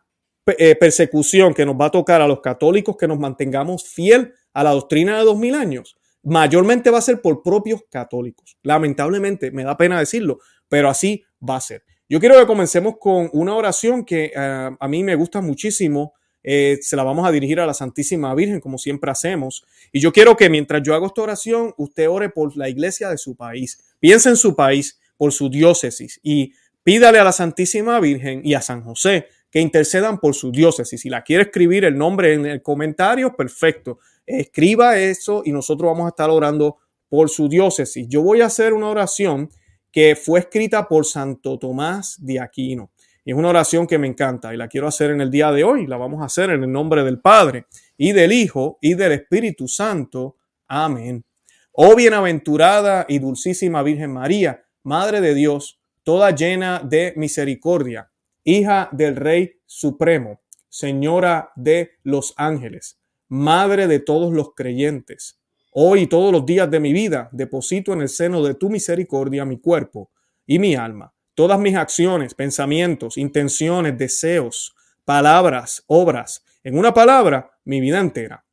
eh, 0.47 0.77
persecución 0.77 1.53
que 1.53 1.67
nos 1.67 1.75
va 1.75 1.87
a 1.87 1.91
tocar 1.91 2.21
a 2.21 2.29
los 2.29 2.41
católicos 2.41 2.97
que 2.97 3.09
nos 3.09 3.19
mantengamos 3.19 3.89
fiel 3.89 4.35
a 4.53 4.63
la 4.63 4.71
doctrina 4.71 5.19
de 5.19 5.25
dos 5.25 5.37
mil 5.37 5.55
años 5.55 5.97
mayormente 6.27 6.91
va 6.91 6.99
a 6.99 7.03
ser 7.03 7.23
por 7.23 7.43
propios 7.43 7.83
católicos. 7.91 8.59
Lamentablemente, 8.63 9.53
me 9.53 9.65
da 9.65 9.77
pena 9.77 9.99
decirlo, 9.99 10.41
pero 10.69 10.89
así 10.89 11.25
va 11.41 11.57
a 11.57 11.61
ser. 11.61 11.85
Yo 12.09 12.21
quiero 12.21 12.39
que 12.39 12.47
comencemos 12.47 12.97
con 12.99 13.31
una 13.33 13.55
oración 13.55 14.05
que 14.05 14.33
eh, 14.35 14.71
a 14.79 14.89
mí 14.89 15.05
me 15.05 15.15
gusta 15.15 15.41
muchísimo. 15.41 16.15
Eh, 16.43 16.79
se 16.81 16.97
la 16.97 17.05
vamos 17.05 17.27
a 17.27 17.33
dirigir 17.33 17.61
a 17.61 17.67
la 17.67 17.75
Santísima 17.75 18.35
Virgen, 18.35 18.61
como 18.61 18.77
siempre 18.77 19.11
hacemos. 19.11 19.65
Y 19.93 20.01
yo 20.01 20.13
quiero 20.13 20.37
que 20.37 20.51
mientras 20.51 20.83
yo 20.83 20.95
hago 20.95 21.07
esta 21.07 21.23
oración, 21.23 21.73
usted 21.77 22.09
ore 22.09 22.29
por 22.29 22.57
la 22.57 22.69
iglesia 22.69 23.09
de 23.09 23.19
su 23.19 23.37
país. 23.37 23.79
Piense 24.01 24.29
en 24.29 24.37
su 24.37 24.55
país. 24.55 25.01
por 25.17 25.33
su 25.33 25.49
diócesis 25.49 26.21
y 26.23 26.53
pídale 26.83 27.19
a 27.19 27.25
la 27.25 27.33
Santísima 27.33 27.99
Virgen 28.01 28.43
y 28.45 28.53
a 28.53 28.61
San 28.61 28.83
José 28.83 29.29
que 29.51 29.61
intercedan 29.61 30.19
por 30.19 30.35
su 30.35 30.53
diócesis. 30.53 31.01
Si 31.01 31.09
la 31.09 31.23
quiere 31.23 31.45
escribir 31.45 31.87
el 31.87 31.97
nombre 31.97 32.35
en 32.35 32.45
el 32.45 32.61
comentario, 32.61 33.35
perfecto. 33.35 33.99
Escriba 34.27 34.99
eso 34.99 35.43
y 35.45 35.53
nosotros 35.53 35.91
vamos 35.91 36.07
a 36.07 36.11
estar 36.11 36.31
orando 36.31 36.79
por 37.09 37.31
su 37.31 37.49
diócesis. 37.49 38.07
Yo 38.09 38.23
voy 38.23 38.41
a 38.41 38.47
hacer 38.47 38.73
una 38.73 38.89
oración 38.89 39.49
que 39.93 40.17
fue 40.17 40.41
escrita 40.41 40.89
por 40.89 41.07
Santo 41.07 41.59
Tomás 41.59 42.17
de 42.19 42.41
Aquino. 42.41 42.91
Y 43.25 43.33
es 43.33 43.37
una 43.37 43.49
oración 43.49 43.87
que 43.87 43.99
me 43.99 44.07
encanta 44.07 44.53
y 44.53 44.57
la 44.57 44.69
quiero 44.69 44.87
hacer 44.87 45.11
en 45.11 45.21
el 45.21 45.31
día 45.31 45.51
de 45.51 45.65
hoy. 45.65 45.87
La 45.87 45.97
vamos 45.97 46.23
a 46.23 46.27
hacer 46.27 46.51
en 46.51 46.63
el 46.63 46.71
nombre 46.71 47.03
del 47.03 47.21
Padre 47.21 47.67
y 47.97 48.13
del 48.13 48.33
Hijo 48.33 48.79
y 48.81 48.95
del 48.95 49.13
Espíritu 49.13 49.67
Santo. 49.67 50.37
Amén. 50.69 51.25
Oh 51.73 51.95
bienaventurada 51.95 53.05
y 53.09 53.19
dulcísima 53.19 53.83
Virgen 53.83 54.13
María, 54.13 54.65
Madre 54.83 55.21
de 55.21 55.35
Dios, 55.35 55.81
toda 56.05 56.31
llena 56.31 56.81
de 56.83 57.13
misericordia, 57.17 58.11
hija 58.45 58.89
del 58.93 59.17
Rey 59.17 59.61
Supremo, 59.67 60.41
Señora 60.69 61.51
de 61.57 61.99
los 62.03 62.33
ángeles, 62.37 62.99
Madre 63.29 63.87
de 63.87 63.99
todos 63.99 64.33
los 64.33 64.55
creyentes 64.55 65.41
Hoy 65.79 66.03
y 66.03 66.07
todos 66.07 66.33
los 66.33 66.47
días 66.47 66.71
de 66.71 66.81
mi 66.81 66.95
vida 66.95 67.29
deposito 67.33 67.93
en 67.93 68.01
el 68.01 68.09
seno 68.09 68.43
de 68.43 68.55
tu 68.55 68.71
misericordia 68.71 69.45
mi 69.45 69.61
cuerpo 69.61 70.11
y 70.47 70.59
mi 70.59 70.75
alma, 70.75 71.13
todas 71.35 71.59
mis 71.59 71.77
acciones, 71.77 72.33
pensamientos, 72.33 73.19
intenciones, 73.19 73.99
deseos, 73.99 74.75
palabras, 75.05 75.85
obras, 75.87 76.43
en 76.65 76.79
una 76.79 76.95
palabra, 76.95 77.51
mi 77.67 77.83
vida 77.83 78.01
entera 78.01 78.47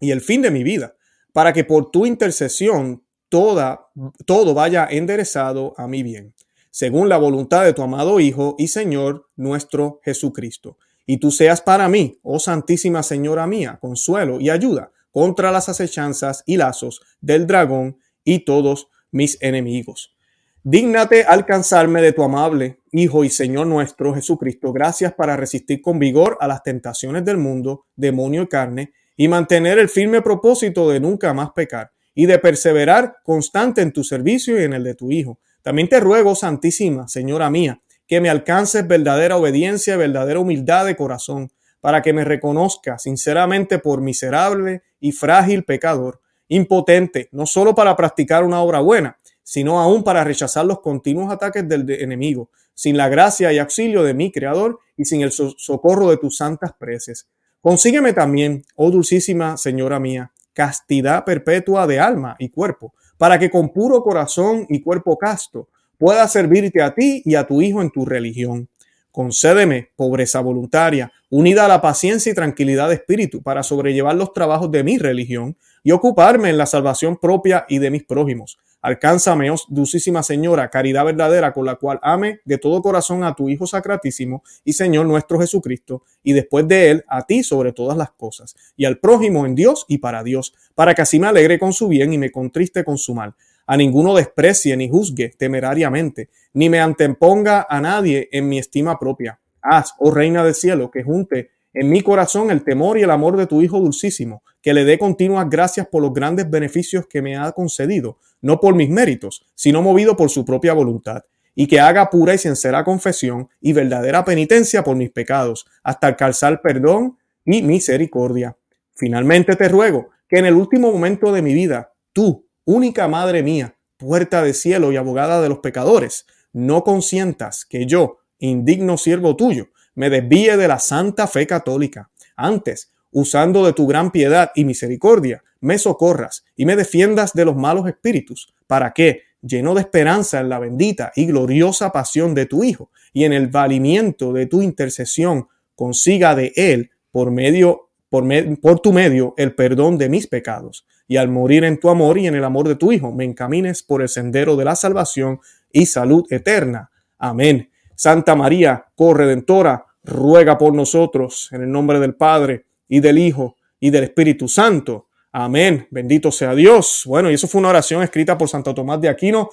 y 0.00 0.10
el 0.10 0.20
fin 0.20 0.42
de 0.42 0.50
mi 0.50 0.62
vida, 0.62 0.96
para 1.32 1.54
que 1.54 1.64
por 1.64 1.90
tu 1.90 2.04
intercesión 2.04 3.04
toda, 3.30 3.88
todo 4.26 4.52
vaya 4.52 4.86
enderezado 4.90 5.72
a 5.78 5.88
mi 5.88 6.02
bien, 6.02 6.34
según 6.70 7.08
la 7.08 7.16
voluntad 7.16 7.64
de 7.64 7.72
tu 7.72 7.80
amado 7.80 8.20
Hijo 8.20 8.56
y 8.58 8.68
Señor 8.68 9.30
nuestro 9.36 10.00
Jesucristo. 10.04 10.76
Y 11.10 11.16
tú 11.16 11.32
seas 11.32 11.60
para 11.60 11.88
mí, 11.88 12.20
oh 12.22 12.38
Santísima 12.38 13.02
Señora 13.02 13.44
mía, 13.44 13.78
consuelo 13.80 14.40
y 14.40 14.48
ayuda 14.48 14.92
contra 15.10 15.50
las 15.50 15.68
acechanzas 15.68 16.44
y 16.46 16.56
lazos 16.56 17.00
del 17.20 17.48
dragón 17.48 17.98
y 18.22 18.44
todos 18.44 18.86
mis 19.10 19.36
enemigos. 19.42 20.14
Dígnate 20.62 21.24
alcanzarme 21.24 22.00
de 22.00 22.12
tu 22.12 22.22
amable 22.22 22.78
Hijo 22.92 23.24
y 23.24 23.28
Señor 23.28 23.66
nuestro 23.66 24.14
Jesucristo, 24.14 24.72
gracias 24.72 25.12
para 25.12 25.36
resistir 25.36 25.82
con 25.82 25.98
vigor 25.98 26.38
a 26.40 26.46
las 26.46 26.62
tentaciones 26.62 27.24
del 27.24 27.38
mundo, 27.38 27.86
demonio 27.96 28.42
y 28.42 28.46
carne, 28.46 28.92
y 29.16 29.26
mantener 29.26 29.80
el 29.80 29.88
firme 29.88 30.22
propósito 30.22 30.88
de 30.90 31.00
nunca 31.00 31.34
más 31.34 31.50
pecar, 31.50 31.90
y 32.14 32.26
de 32.26 32.38
perseverar 32.38 33.16
constante 33.24 33.82
en 33.82 33.92
tu 33.92 34.04
servicio 34.04 34.60
y 34.60 34.62
en 34.62 34.74
el 34.74 34.84
de 34.84 34.94
tu 34.94 35.10
Hijo. 35.10 35.40
También 35.60 35.88
te 35.88 35.98
ruego, 35.98 36.36
Santísima, 36.36 37.08
Señora 37.08 37.50
mía, 37.50 37.80
que 38.10 38.20
me 38.20 38.28
alcances 38.28 38.88
verdadera 38.88 39.36
obediencia 39.36 39.96
verdadera 39.96 40.40
humildad 40.40 40.84
de 40.84 40.96
corazón, 40.96 41.52
para 41.80 42.02
que 42.02 42.12
me 42.12 42.24
reconozca 42.24 42.98
sinceramente 42.98 43.78
por 43.78 44.00
miserable 44.00 44.82
y 44.98 45.12
frágil 45.12 45.62
pecador, 45.62 46.20
impotente 46.48 47.28
no 47.30 47.46
solo 47.46 47.72
para 47.72 47.94
practicar 47.94 48.42
una 48.42 48.62
obra 48.62 48.80
buena, 48.80 49.20
sino 49.44 49.78
aún 49.78 50.02
para 50.02 50.24
rechazar 50.24 50.66
los 50.66 50.80
continuos 50.80 51.32
ataques 51.32 51.68
del 51.68 51.88
enemigo, 51.88 52.50
sin 52.74 52.96
la 52.96 53.08
gracia 53.08 53.52
y 53.52 53.58
auxilio 53.58 54.02
de 54.02 54.12
mi 54.12 54.32
Creador 54.32 54.80
y 54.96 55.04
sin 55.04 55.20
el 55.20 55.30
socorro 55.30 56.10
de 56.10 56.16
tus 56.16 56.36
santas 56.36 56.72
preces. 56.76 57.28
Consígueme 57.60 58.12
también, 58.12 58.64
oh 58.74 58.90
dulcísima 58.90 59.56
Señora 59.56 60.00
mía, 60.00 60.32
castidad 60.52 61.24
perpetua 61.24 61.86
de 61.86 62.00
alma 62.00 62.34
y 62.40 62.48
cuerpo, 62.48 62.92
para 63.16 63.38
que 63.38 63.52
con 63.52 63.72
puro 63.72 64.02
corazón 64.02 64.66
y 64.68 64.82
cuerpo 64.82 65.16
casto 65.16 65.68
pueda 66.00 66.26
servirte 66.26 66.82
a 66.82 66.92
ti 66.92 67.22
y 67.24 67.36
a 67.36 67.46
tu 67.46 67.62
Hijo 67.62 67.80
en 67.80 67.92
tu 67.92 68.04
religión 68.04 68.68
Concédeme 69.12 69.90
pobreza 69.96 70.40
voluntaria, 70.40 71.12
unida 71.30 71.64
a 71.64 71.68
la 71.68 71.80
paciencia 71.80 72.30
y 72.30 72.34
tranquilidad 72.34 72.88
de 72.88 72.94
espíritu, 72.94 73.42
para 73.42 73.64
sobrellevar 73.64 74.14
los 74.14 74.32
trabajos 74.32 74.70
de 74.70 74.84
mi 74.84 74.98
religión 74.98 75.56
y 75.82 75.90
ocuparme 75.90 76.50
en 76.50 76.58
la 76.58 76.66
salvación 76.66 77.16
propia 77.16 77.64
y 77.68 77.78
de 77.78 77.90
mis 77.90 78.04
prójimos. 78.04 78.58
Alcánzame, 78.82 79.50
oh 79.50 79.56
dulcísima 79.68 80.22
Señora, 80.22 80.70
caridad 80.70 81.04
verdadera 81.04 81.52
con 81.52 81.66
la 81.66 81.74
cual 81.74 81.98
ame 82.02 82.40
de 82.44 82.56
todo 82.56 82.80
corazón 82.80 83.24
a 83.24 83.34
tu 83.34 83.50
Hijo 83.50 83.66
Sacratísimo 83.66 84.42
y 84.64 84.72
Señor 84.74 85.06
nuestro 85.06 85.40
Jesucristo, 85.40 86.04
y 86.22 86.32
después 86.32 86.66
de 86.68 86.90
él 86.90 87.04
a 87.08 87.26
ti 87.26 87.42
sobre 87.42 87.72
todas 87.72 87.98
las 87.98 88.12
cosas, 88.12 88.54
y 88.76 88.84
al 88.84 88.98
prójimo 88.98 89.44
en 89.44 89.56
Dios 89.56 89.84
y 89.88 89.98
para 89.98 90.22
Dios, 90.22 90.54
para 90.74 90.94
que 90.94 91.02
así 91.02 91.18
me 91.18 91.26
alegre 91.26 91.58
con 91.58 91.72
su 91.72 91.88
bien 91.88 92.12
y 92.12 92.18
me 92.18 92.30
contriste 92.30 92.84
con 92.84 92.96
su 92.96 93.14
mal 93.14 93.34
a 93.66 93.76
ninguno 93.76 94.14
desprecie 94.14 94.76
ni 94.76 94.88
juzgue 94.88 95.30
temerariamente, 95.36 96.30
ni 96.54 96.68
me 96.68 96.80
anteponga 96.80 97.66
a 97.68 97.80
nadie 97.80 98.28
en 98.32 98.48
mi 98.48 98.58
estima 98.58 98.98
propia. 98.98 99.40
Haz, 99.62 99.92
oh 99.98 100.10
Reina 100.10 100.44
del 100.44 100.54
cielo, 100.54 100.90
que 100.90 101.02
junte 101.02 101.50
en 101.72 101.88
mi 101.88 102.02
corazón 102.02 102.50
el 102.50 102.64
temor 102.64 102.98
y 102.98 103.02
el 103.02 103.10
amor 103.10 103.36
de 103.36 103.46
tu 103.46 103.62
Hijo 103.62 103.78
dulcísimo, 103.78 104.42
que 104.60 104.74
le 104.74 104.84
dé 104.84 104.98
continuas 104.98 105.48
gracias 105.48 105.86
por 105.86 106.02
los 106.02 106.12
grandes 106.12 106.50
beneficios 106.50 107.06
que 107.06 107.22
me 107.22 107.36
ha 107.36 107.52
concedido, 107.52 108.18
no 108.40 108.58
por 108.58 108.74
mis 108.74 108.88
méritos, 108.88 109.46
sino 109.54 109.82
movido 109.82 110.16
por 110.16 110.30
su 110.30 110.44
propia 110.44 110.72
voluntad, 110.72 111.22
y 111.54 111.66
que 111.66 111.78
haga 111.78 112.10
pura 112.10 112.34
y 112.34 112.38
sincera 112.38 112.84
confesión 112.84 113.48
y 113.60 113.72
verdadera 113.72 114.24
penitencia 114.24 114.82
por 114.82 114.96
mis 114.96 115.10
pecados, 115.10 115.66
hasta 115.82 116.08
alcanzar 116.08 116.60
perdón 116.60 117.18
y 117.44 117.62
misericordia. 117.62 118.56
Finalmente 118.94 119.56
te 119.56 119.68
ruego 119.68 120.10
que 120.28 120.38
en 120.38 120.46
el 120.46 120.54
último 120.54 120.92
momento 120.92 121.32
de 121.32 121.42
mi 121.42 121.54
vida, 121.54 121.92
tú, 122.12 122.46
única 122.64 123.08
Madre 123.08 123.42
mía, 123.42 123.76
puerta 123.96 124.42
de 124.42 124.54
cielo 124.54 124.92
y 124.92 124.96
abogada 124.96 125.40
de 125.42 125.48
los 125.48 125.58
pecadores, 125.58 126.26
no 126.52 126.82
consientas 126.82 127.64
que 127.64 127.86
yo, 127.86 128.18
indigno 128.38 128.96
siervo 128.96 129.36
tuyo, 129.36 129.68
me 129.94 130.10
desvíe 130.10 130.56
de 130.56 130.68
la 130.68 130.78
santa 130.78 131.26
fe 131.26 131.46
católica. 131.46 132.10
Antes, 132.36 132.92
usando 133.10 133.66
de 133.66 133.72
tu 133.72 133.86
gran 133.86 134.10
piedad 134.10 134.50
y 134.54 134.64
misericordia, 134.64 135.42
me 135.60 135.78
socorras 135.78 136.44
y 136.56 136.64
me 136.64 136.76
defiendas 136.76 137.34
de 137.34 137.44
los 137.44 137.56
malos 137.56 137.86
espíritus, 137.86 138.52
para 138.66 138.92
que, 138.92 139.22
lleno 139.42 139.74
de 139.74 139.80
esperanza 139.80 140.40
en 140.40 140.48
la 140.48 140.58
bendita 140.58 141.12
y 141.16 141.26
gloriosa 141.26 141.92
pasión 141.92 142.34
de 142.34 142.46
tu 142.46 142.62
Hijo 142.62 142.90
y 143.12 143.24
en 143.24 143.32
el 143.32 143.48
valimiento 143.48 144.32
de 144.32 144.46
tu 144.46 144.62
intercesión, 144.62 145.48
consiga 145.74 146.34
de 146.34 146.52
Él, 146.56 146.90
por 147.10 147.30
medio, 147.30 147.90
por, 148.08 148.24
por 148.60 148.80
tu 148.80 148.92
medio, 148.92 149.34
el 149.36 149.54
perdón 149.54 149.98
de 149.98 150.08
mis 150.08 150.26
pecados 150.26 150.86
y 151.10 151.16
al 151.16 151.26
morir 151.26 151.64
en 151.64 151.80
tu 151.80 151.90
amor 151.90 152.18
y 152.18 152.28
en 152.28 152.36
el 152.36 152.44
amor 152.44 152.68
de 152.68 152.76
tu 152.76 152.92
Hijo, 152.92 153.10
me 153.10 153.24
encamines 153.24 153.82
por 153.82 154.00
el 154.00 154.08
sendero 154.08 154.54
de 154.54 154.64
la 154.64 154.76
salvación 154.76 155.40
y 155.72 155.86
salud 155.86 156.24
eterna. 156.30 156.92
Amén. 157.18 157.68
Santa 157.96 158.36
María, 158.36 158.86
corredentora, 158.94 159.86
ruega 160.04 160.56
por 160.56 160.72
nosotros 160.72 161.48
en 161.50 161.62
el 161.62 161.72
nombre 161.72 161.98
del 161.98 162.14
Padre 162.14 162.66
y 162.86 163.00
del 163.00 163.18
Hijo 163.18 163.56
y 163.80 163.90
del 163.90 164.04
Espíritu 164.04 164.46
Santo. 164.46 165.08
Amén. 165.32 165.88
Bendito 165.90 166.30
sea 166.30 166.54
Dios. 166.54 167.02
Bueno, 167.06 167.28
y 167.28 167.34
eso 167.34 167.48
fue 167.48 167.58
una 167.58 167.70
oración 167.70 168.04
escrita 168.04 168.38
por 168.38 168.48
Santo 168.48 168.72
Tomás 168.72 169.00
de 169.00 169.08
Aquino. 169.08 169.50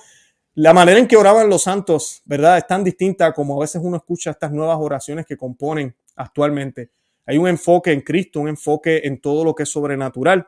La 0.54 0.76
manera 0.76 1.00
en 1.00 1.08
que 1.08 1.18
oraban 1.18 1.50
los 1.50 1.64
santos, 1.64 2.22
¿verdad? 2.26 2.60
Es 2.60 2.68
tan 2.68 2.84
distinta 2.84 3.34
como 3.34 3.58
a 3.58 3.62
veces 3.62 3.82
uno 3.84 3.98
escucha 3.98 4.30
estas 4.30 4.52
nuevas 4.52 4.78
oraciones 4.80 5.26
que 5.26 5.36
componen 5.36 5.96
actualmente. 6.18 6.92
Hay 7.26 7.40
un 7.40 7.48
enfoque 7.48 7.94
en 7.94 8.02
Cristo, 8.02 8.42
un 8.42 8.50
enfoque 8.50 9.02
en 9.06 9.20
todo 9.20 9.44
lo 9.44 9.56
que 9.56 9.64
es 9.64 9.70
sobrenatural 9.70 10.48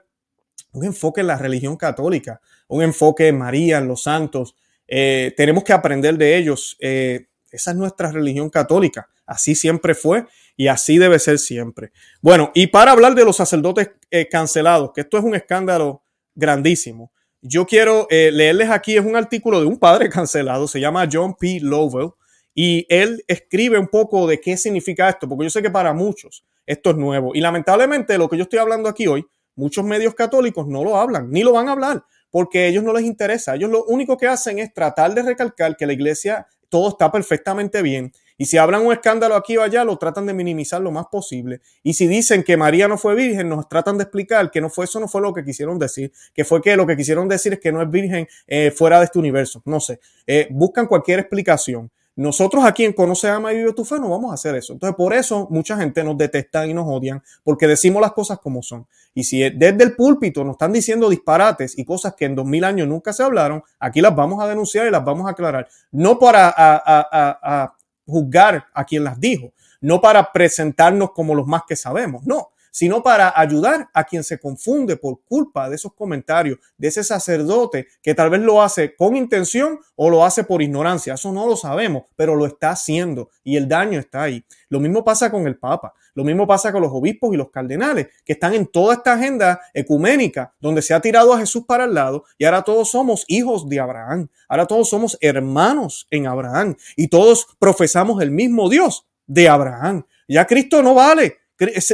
un 0.72 0.86
enfoque 0.86 1.22
en 1.22 1.28
la 1.28 1.38
religión 1.38 1.76
católica, 1.78 2.42
un 2.68 2.84
enfoque 2.84 3.28
en 3.28 3.38
María, 3.38 3.78
en 3.80 3.88
los 3.88 4.04
santos. 4.04 4.56
Eh, 4.88 5.34
tenemos 5.36 5.64
que 5.64 5.74
aprender 5.74 6.18
de 6.18 6.38
ellos. 6.38 6.78
Eh, 6.80 7.28
esa 7.52 7.72
es 7.72 7.78
nuestra 7.78 8.12
religión 8.12 8.50
católica. 8.50 9.10
Así 9.26 9.56
siempre 9.56 9.96
fue 9.96 10.26
y 10.56 10.68
así 10.68 10.98
debe 10.98 11.20
ser 11.20 11.40
siempre. 11.40 11.92
Bueno, 12.22 12.52
y 12.54 12.68
para 12.68 12.92
hablar 12.92 13.16
de 13.16 13.26
los 13.26 13.38
sacerdotes 13.38 13.92
eh, 14.12 14.28
cancelados, 14.28 14.92
que 14.94 15.02
esto 15.02 15.18
es 15.18 15.24
un 15.24 15.36
escándalo 15.36 16.04
grandísimo, 16.36 17.12
yo 17.42 17.66
quiero 17.66 18.06
leerles 18.10 18.70
aquí, 18.70 18.98
es 18.98 19.06
un 19.06 19.16
artículo 19.16 19.62
de 19.62 19.66
un 19.66 19.80
padre 19.80 20.10
cancelado, 20.10 20.68
se 20.68 20.82
llama 20.82 21.08
John 21.10 21.36
P. 21.36 21.60
Lovell, 21.62 22.12
y 22.54 22.86
él 22.90 23.24
escribe 23.28 23.80
un 23.80 23.88
poco 23.88 24.28
de 24.28 24.42
qué 24.42 24.58
significa 24.58 25.08
esto, 25.08 25.30
porque 25.30 25.46
yo 25.46 25.50
sé 25.50 25.62
que 25.62 25.70
para 25.70 25.94
muchos 25.94 26.44
esto 26.66 26.90
es 26.90 26.98
nuevo. 26.98 27.32
Y 27.34 27.40
lamentablemente 27.40 28.18
lo 28.18 28.28
que 28.28 28.36
yo 28.36 28.44
estoy 28.44 28.60
hablando 28.60 28.90
aquí 28.90 29.08
hoy 29.08 29.26
Muchos 29.60 29.84
medios 29.84 30.16
católicos 30.16 30.68
no 30.68 30.86
lo 30.86 30.96
hablan, 30.96 31.30
ni 31.30 31.44
lo 31.44 31.52
van 31.52 31.68
a 31.68 31.74
hablar, 31.74 32.06
porque 32.32 32.60
a 32.60 32.68
ellos 32.68 32.82
no 32.82 32.94
les 32.94 33.04
interesa. 33.04 33.56
Ellos 33.56 33.70
lo 33.70 33.84
único 33.84 34.16
que 34.16 34.26
hacen 34.26 34.58
es 34.58 34.74
tratar 34.74 35.14
de 35.14 35.22
recalcar 35.22 35.76
que 35.76 35.86
la 35.86 35.92
iglesia 35.92 36.48
todo 36.70 36.88
está 36.88 37.12
perfectamente 37.12 37.82
bien. 37.82 38.14
Y 38.38 38.46
si 38.46 38.58
hablan 38.58 38.86
un 38.86 38.94
escándalo 38.94 39.36
aquí 39.36 39.58
o 39.58 39.62
allá, 39.62 39.84
lo 39.84 39.98
tratan 39.98 40.26
de 40.26 40.34
minimizar 40.34 40.82
lo 40.82 40.92
más 40.92 41.08
posible. 41.08 41.60
Y 41.84 41.94
si 41.94 42.08
dicen 42.08 42.44
que 42.44 42.56
María 42.56 42.88
no 42.88 42.98
fue 42.98 43.16
virgen, 43.16 43.50
nos 43.50 43.68
tratan 43.68 43.98
de 43.98 44.04
explicar 44.04 44.50
que 44.50 44.62
no 44.62 44.70
fue 44.70 44.86
eso, 44.86 44.98
no 45.02 45.10
fue 45.10 45.20
lo 45.20 45.34
que 45.34 45.44
quisieron 45.44 45.78
decir, 45.78 46.14
que 46.34 46.46
fue 46.46 46.62
que 46.62 46.78
lo 46.78 46.88
que 46.88 46.96
quisieron 46.96 47.28
decir 47.28 47.52
es 47.52 47.60
que 47.60 47.74
no 47.74 47.82
es 47.82 47.92
virgen 47.92 48.30
eh, 48.48 48.72
fuera 48.72 49.00
de 49.00 49.06
este 49.06 49.20
universo. 49.20 49.62
No 49.66 49.82
sé. 49.82 50.00
Eh, 50.26 50.48
buscan 50.52 50.88
cualquier 50.88 51.20
explicación. 51.20 51.92
Nosotros 52.20 52.66
aquí 52.66 52.84
en 52.84 52.92
Conoce, 52.92 53.30
Ama 53.30 53.54
y 53.54 53.60
Vive 53.60 53.72
tu 53.72 53.86
no 53.92 54.10
vamos 54.10 54.32
a 54.32 54.34
hacer 54.34 54.54
eso. 54.54 54.74
Entonces, 54.74 54.94
por 54.98 55.14
eso 55.14 55.48
mucha 55.50 55.78
gente 55.78 56.04
nos 56.04 56.18
detesta 56.18 56.68
y 56.68 56.74
nos 56.74 56.86
odian, 56.86 57.24
porque 57.46 57.66
decimos 57.66 58.02
las 58.02 58.12
cosas 58.12 58.40
como 58.40 58.62
son. 58.62 58.86
Y 59.14 59.24
si 59.24 59.50
desde 59.50 59.86
el 59.86 59.96
púlpito 59.96 60.44
nos 60.44 60.56
están 60.56 60.74
diciendo 60.74 61.10
disparates 61.10 61.80
y 61.80 61.86
cosas 61.86 62.16
que 62.16 62.26
en 62.26 62.36
dos 62.36 62.46
mil 62.46 62.66
años 62.66 62.90
nunca 62.90 63.14
se 63.14 63.24
hablaron, 63.24 63.64
aquí 63.80 64.02
las 64.02 64.14
vamos 64.14 64.44
a 64.44 64.48
denunciar 64.50 64.86
y 64.86 64.92
las 64.92 65.06
vamos 65.06 65.28
a 65.28 65.30
aclarar. 65.30 65.70
No 65.94 66.20
para 66.20 66.54
a 66.58 67.74
juzgar 68.06 68.66
a 68.74 68.84
quien 68.84 69.06
las 69.06 69.18
dijo, 69.18 69.54
no 69.80 70.02
para 70.02 70.30
presentarnos 70.34 71.12
como 71.12 71.34
los 71.34 71.48
más 71.48 71.62
que 71.66 71.78
sabemos, 71.78 72.26
no, 72.26 72.50
sino 72.72 73.04
para 73.04 73.34
ayudar 73.36 73.90
a 73.94 74.04
quien 74.04 74.24
se 74.24 74.40
confunde 74.40 74.98
por 74.98 75.22
culpa 75.24 75.70
de 75.70 75.76
esos 75.76 75.94
comentarios 75.94 76.60
de 76.78 76.88
ese 76.88 77.04
sacerdote 77.04 77.88
que 78.02 78.14
tal 78.14 78.30
vez 78.30 78.42
lo 78.42 78.62
hace 78.62 78.96
con 78.96 79.16
intención 79.16 79.80
o 79.96 80.10
lo 80.10 80.26
hace 80.26 80.44
por 80.44 80.62
ignorancia. 80.62 81.14
Eso 81.14 81.32
no 81.32 81.48
lo 81.48 81.56
sabemos, 81.56 82.04
pero 82.16 82.36
lo 82.36 82.46
está 82.46 82.72
haciendo 82.72 83.30
y 83.44 83.58
el 83.58 83.68
daño 83.68 84.00
está 84.00 84.24
ahí. 84.24 84.44
Lo 84.70 84.80
mismo 84.80 85.04
pasa 85.04 85.32
con 85.32 85.48
el 85.48 85.58
Papa, 85.58 85.94
lo 86.14 86.24
mismo 86.24 86.48
pasa 86.48 86.72
con 86.72 86.82
los 86.82 86.92
obispos 86.92 87.34
y 87.34 87.38
los 87.38 87.50
cardenales, 87.50 88.08
que 88.26 88.34
están 88.34 88.54
en 88.54 88.68
toda 88.68 88.96
esta 88.96 89.14
agenda 89.14 89.62
ecuménica 89.74 90.54
donde 90.60 90.82
se 90.82 90.94
ha 90.94 91.00
tirado 91.00 91.34
a 91.34 91.40
Jesús 91.40 91.64
para 91.66 91.86
el 91.86 91.94
lado 91.94 92.26
y 92.38 92.46
ahora 92.46 92.64
todos 92.64 92.90
somos 92.90 93.26
hijos 93.28 93.68
de 93.70 93.80
Abraham, 93.80 94.28
ahora 94.48 94.66
todos 94.66 94.90
somos 94.90 95.18
hermanos 95.22 96.08
en 96.12 96.28
Abraham 96.28 96.76
y 96.96 97.08
todos 97.08 97.48
profesamos 97.60 98.22
el 98.22 98.32
mismo 98.32 98.70
Dios 98.70 99.08
de 99.28 99.48
Abraham. 99.48 100.06
Ya 100.28 100.46
Cristo 100.46 100.84
no 100.84 100.94
vale, 100.94 101.38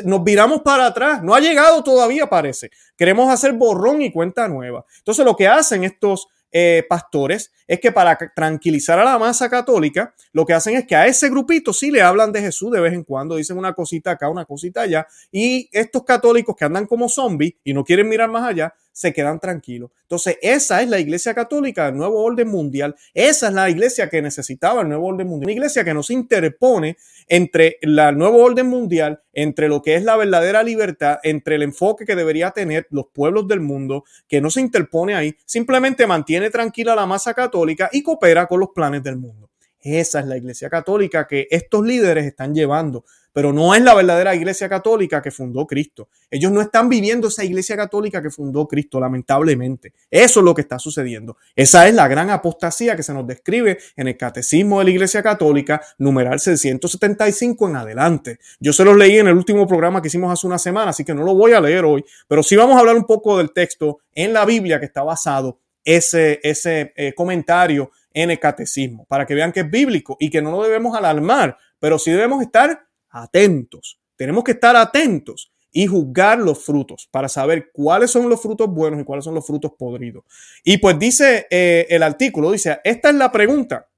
nos 0.04 0.24
viramos 0.24 0.62
para 0.62 0.88
atrás. 0.88 1.24
No 1.24 1.34
ha 1.34 1.40
llegado 1.40 1.84
todavía, 1.84 2.28
parece. 2.28 2.70
Queremos 2.98 3.30
hacer 3.30 3.54
borrón 3.54 4.02
y 4.02 4.12
cuenta 4.12 4.48
nueva. 4.48 4.86
Entonces, 4.98 5.26
lo 5.26 5.36
que 5.36 5.48
hacen 5.48 5.84
estos 5.84 6.28
eh, 6.58 6.86
pastores 6.88 7.52
es 7.68 7.82
que 7.82 7.92
para 7.92 8.18
tranquilizar 8.34 8.98
a 8.98 9.04
la 9.04 9.20
masa 9.20 9.50
católica, 9.50 10.16
lo 10.32 10.46
que 10.46 10.54
hacen 10.54 10.78
es 10.78 10.88
que 10.88 10.96
a 10.96 11.06
ese 11.06 11.30
grupito 11.30 11.74
sí 11.74 11.92
le 11.92 12.02
hablan 12.02 12.32
de 12.32 12.40
Jesús 12.40 12.72
de 12.72 12.80
vez 12.80 12.94
en 12.94 13.04
cuando, 13.04 13.36
dicen 13.36 13.58
una 13.58 13.74
cosita 13.74 14.12
acá, 14.12 14.30
una 14.30 14.46
cosita 14.46 14.84
allá, 14.84 15.06
y 15.34 15.68
estos 15.74 16.06
católicos 16.06 16.56
que 16.58 16.64
andan 16.64 16.86
como 16.86 17.10
zombies 17.10 17.56
y 17.64 17.74
no 17.74 17.84
quieren 17.84 18.08
mirar 18.08 18.30
más 18.30 18.48
allá, 18.48 18.74
se 18.96 19.12
quedan 19.12 19.42
tranquilos. 19.42 19.92
Entonces, 20.04 20.38
esa 20.42 20.82
es 20.82 20.88
la 20.88 21.00
iglesia 21.00 21.34
católica 21.34 21.86
del 21.86 21.98
nuevo 21.98 22.24
orden 22.24 22.48
mundial. 22.48 22.96
Esa 23.14 23.50
es 23.50 23.54
la 23.54 23.70
iglesia 23.70 24.10
que 24.10 24.22
necesitaba 24.22 24.84
el 24.84 24.88
nuevo 24.88 25.08
orden 25.08 25.28
mundial. 25.28 25.48
Una 25.48 25.54
iglesia 25.54 25.84
que 25.84 25.94
no 25.94 26.02
se 26.02 26.14
interpone 26.14 26.96
entre 27.28 27.78
el 27.82 27.96
nuevo 28.18 28.42
orden 28.42 28.68
mundial, 28.68 29.22
entre 29.34 29.68
lo 29.68 29.82
que 29.82 29.96
es 29.96 30.04
la 30.04 30.16
verdadera 30.16 30.64
libertad, 30.64 31.18
entre 31.24 31.56
el 31.56 31.64
enfoque 31.64 32.06
que 32.06 32.16
debería 32.16 32.52
tener 32.52 32.88
los 32.90 33.08
pueblos 33.14 33.50
del 33.50 33.60
mundo, 33.60 34.06
que 34.30 34.40
no 34.40 34.50
se 34.50 34.62
interpone 34.62 35.14
ahí, 35.14 35.36
simplemente 35.46 36.08
mantiene 36.08 36.50
tranquila 36.50 36.96
la 36.96 37.06
masa 37.06 37.34
católica 37.34 37.90
y 37.92 38.02
coopera 38.02 38.48
con 38.48 38.62
los 38.62 38.70
planes 38.70 39.04
del 39.04 39.18
mundo. 39.18 39.50
Esa 39.86 40.20
es 40.20 40.26
la 40.26 40.36
iglesia 40.36 40.68
católica 40.68 41.28
que 41.28 41.48
estos 41.52 41.86
líderes 41.86 42.26
están 42.26 42.56
llevando 42.56 43.06
pero 43.36 43.52
no 43.52 43.76
es 43.76 43.82
la 43.82 43.94
verdadera 43.94 44.34
iglesia 44.34 44.70
católica 44.70 45.22
que 45.22 45.30
fundó 45.30 45.68
Cristo. 45.68 46.08
Ellos 46.32 46.54
no 46.54 46.62
están 46.62 46.88
viviendo 46.88 47.28
esa 47.28 47.44
iglesia 47.44 47.76
católica 47.76 48.22
que 48.22 48.30
fundó 48.30 48.66
Cristo, 48.66 48.98
lamentablemente. 48.98 49.92
Eso 50.10 50.40
es 50.40 50.46
lo 50.46 50.56
que 50.56 50.62
está 50.62 50.80
sucediendo. 50.80 51.36
Esa 51.54 51.86
es 51.86 51.94
la 51.94 52.08
gran 52.08 52.30
apostasía 52.30 52.96
que 52.96 53.04
se 53.04 53.14
nos 53.14 53.28
describe 53.28 53.78
en 53.98 54.08
el 54.08 54.16
Catecismo 54.16 54.80
de 54.80 54.86
la 54.86 54.92
Iglesia 54.92 55.22
Católica, 55.22 55.82
numeral 55.98 56.40
675 56.40 57.68
en 57.68 57.76
adelante. 57.76 58.40
Yo 58.62 58.72
se 58.72 58.86
los 58.86 58.96
leí 58.96 59.18
en 59.18 59.28
el 59.28 59.36
último 59.36 59.68
programa 59.68 60.02
que 60.02 60.08
hicimos 60.08 60.32
hace 60.32 60.48
una 60.48 60.58
semana, 60.58 60.92
así 60.92 61.04
que 61.04 61.14
no 61.14 61.24
lo 61.24 61.36
voy 61.36 61.52
a 61.52 61.60
leer 61.60 61.84
hoy, 61.84 62.06
pero 62.30 62.42
sí 62.42 62.56
vamos 62.56 62.78
a 62.78 62.80
hablar 62.80 62.96
un 62.96 63.06
poco 63.06 63.38
del 63.38 63.52
texto 63.52 64.00
en 64.14 64.32
la 64.32 64.46
Biblia 64.46 64.80
que 64.80 64.86
está 64.86 65.04
basado 65.04 65.60
ese, 65.86 66.40
ese 66.44 66.94
eh, 66.96 67.14
comentario 67.14 67.92
en 68.14 68.32
el 68.32 68.40
catecismo, 68.40 69.06
para 69.06 69.26
que 69.26 69.36
vean 69.36 69.52
que 69.52 69.62
es 69.62 69.70
bíblico 69.70 70.18
y 70.20 70.30
que 70.30 70.42
no 70.42 70.52
lo 70.52 70.64
debemos 70.64 70.98
alarmar, 70.98 71.58
pero 71.80 72.00
sí 72.00 72.12
debemos 72.12 72.42
estar 72.42 72.88
atentos. 73.10 74.00
Tenemos 74.16 74.44
que 74.44 74.52
estar 74.52 74.76
atentos 74.76 75.54
y 75.72 75.88
juzgar 75.88 76.40
los 76.40 76.64
frutos 76.64 77.10
para 77.12 77.28
saber 77.28 77.70
cuáles 77.74 78.10
son 78.10 78.30
los 78.30 78.42
frutos 78.42 78.70
buenos 78.70 79.02
y 79.02 79.04
cuáles 79.04 79.26
son 79.26 79.36
los 79.36 79.46
frutos 79.46 79.74
podridos. 79.78 80.24
Y 80.64 80.78
pues 80.78 80.98
dice 80.98 81.48
eh, 81.50 81.86
el 81.90 82.02
artículo, 82.02 82.52
dice, 82.52 82.80
esta 82.86 83.10
es 83.10 83.16
la 83.16 83.30
pregunta 83.30 83.90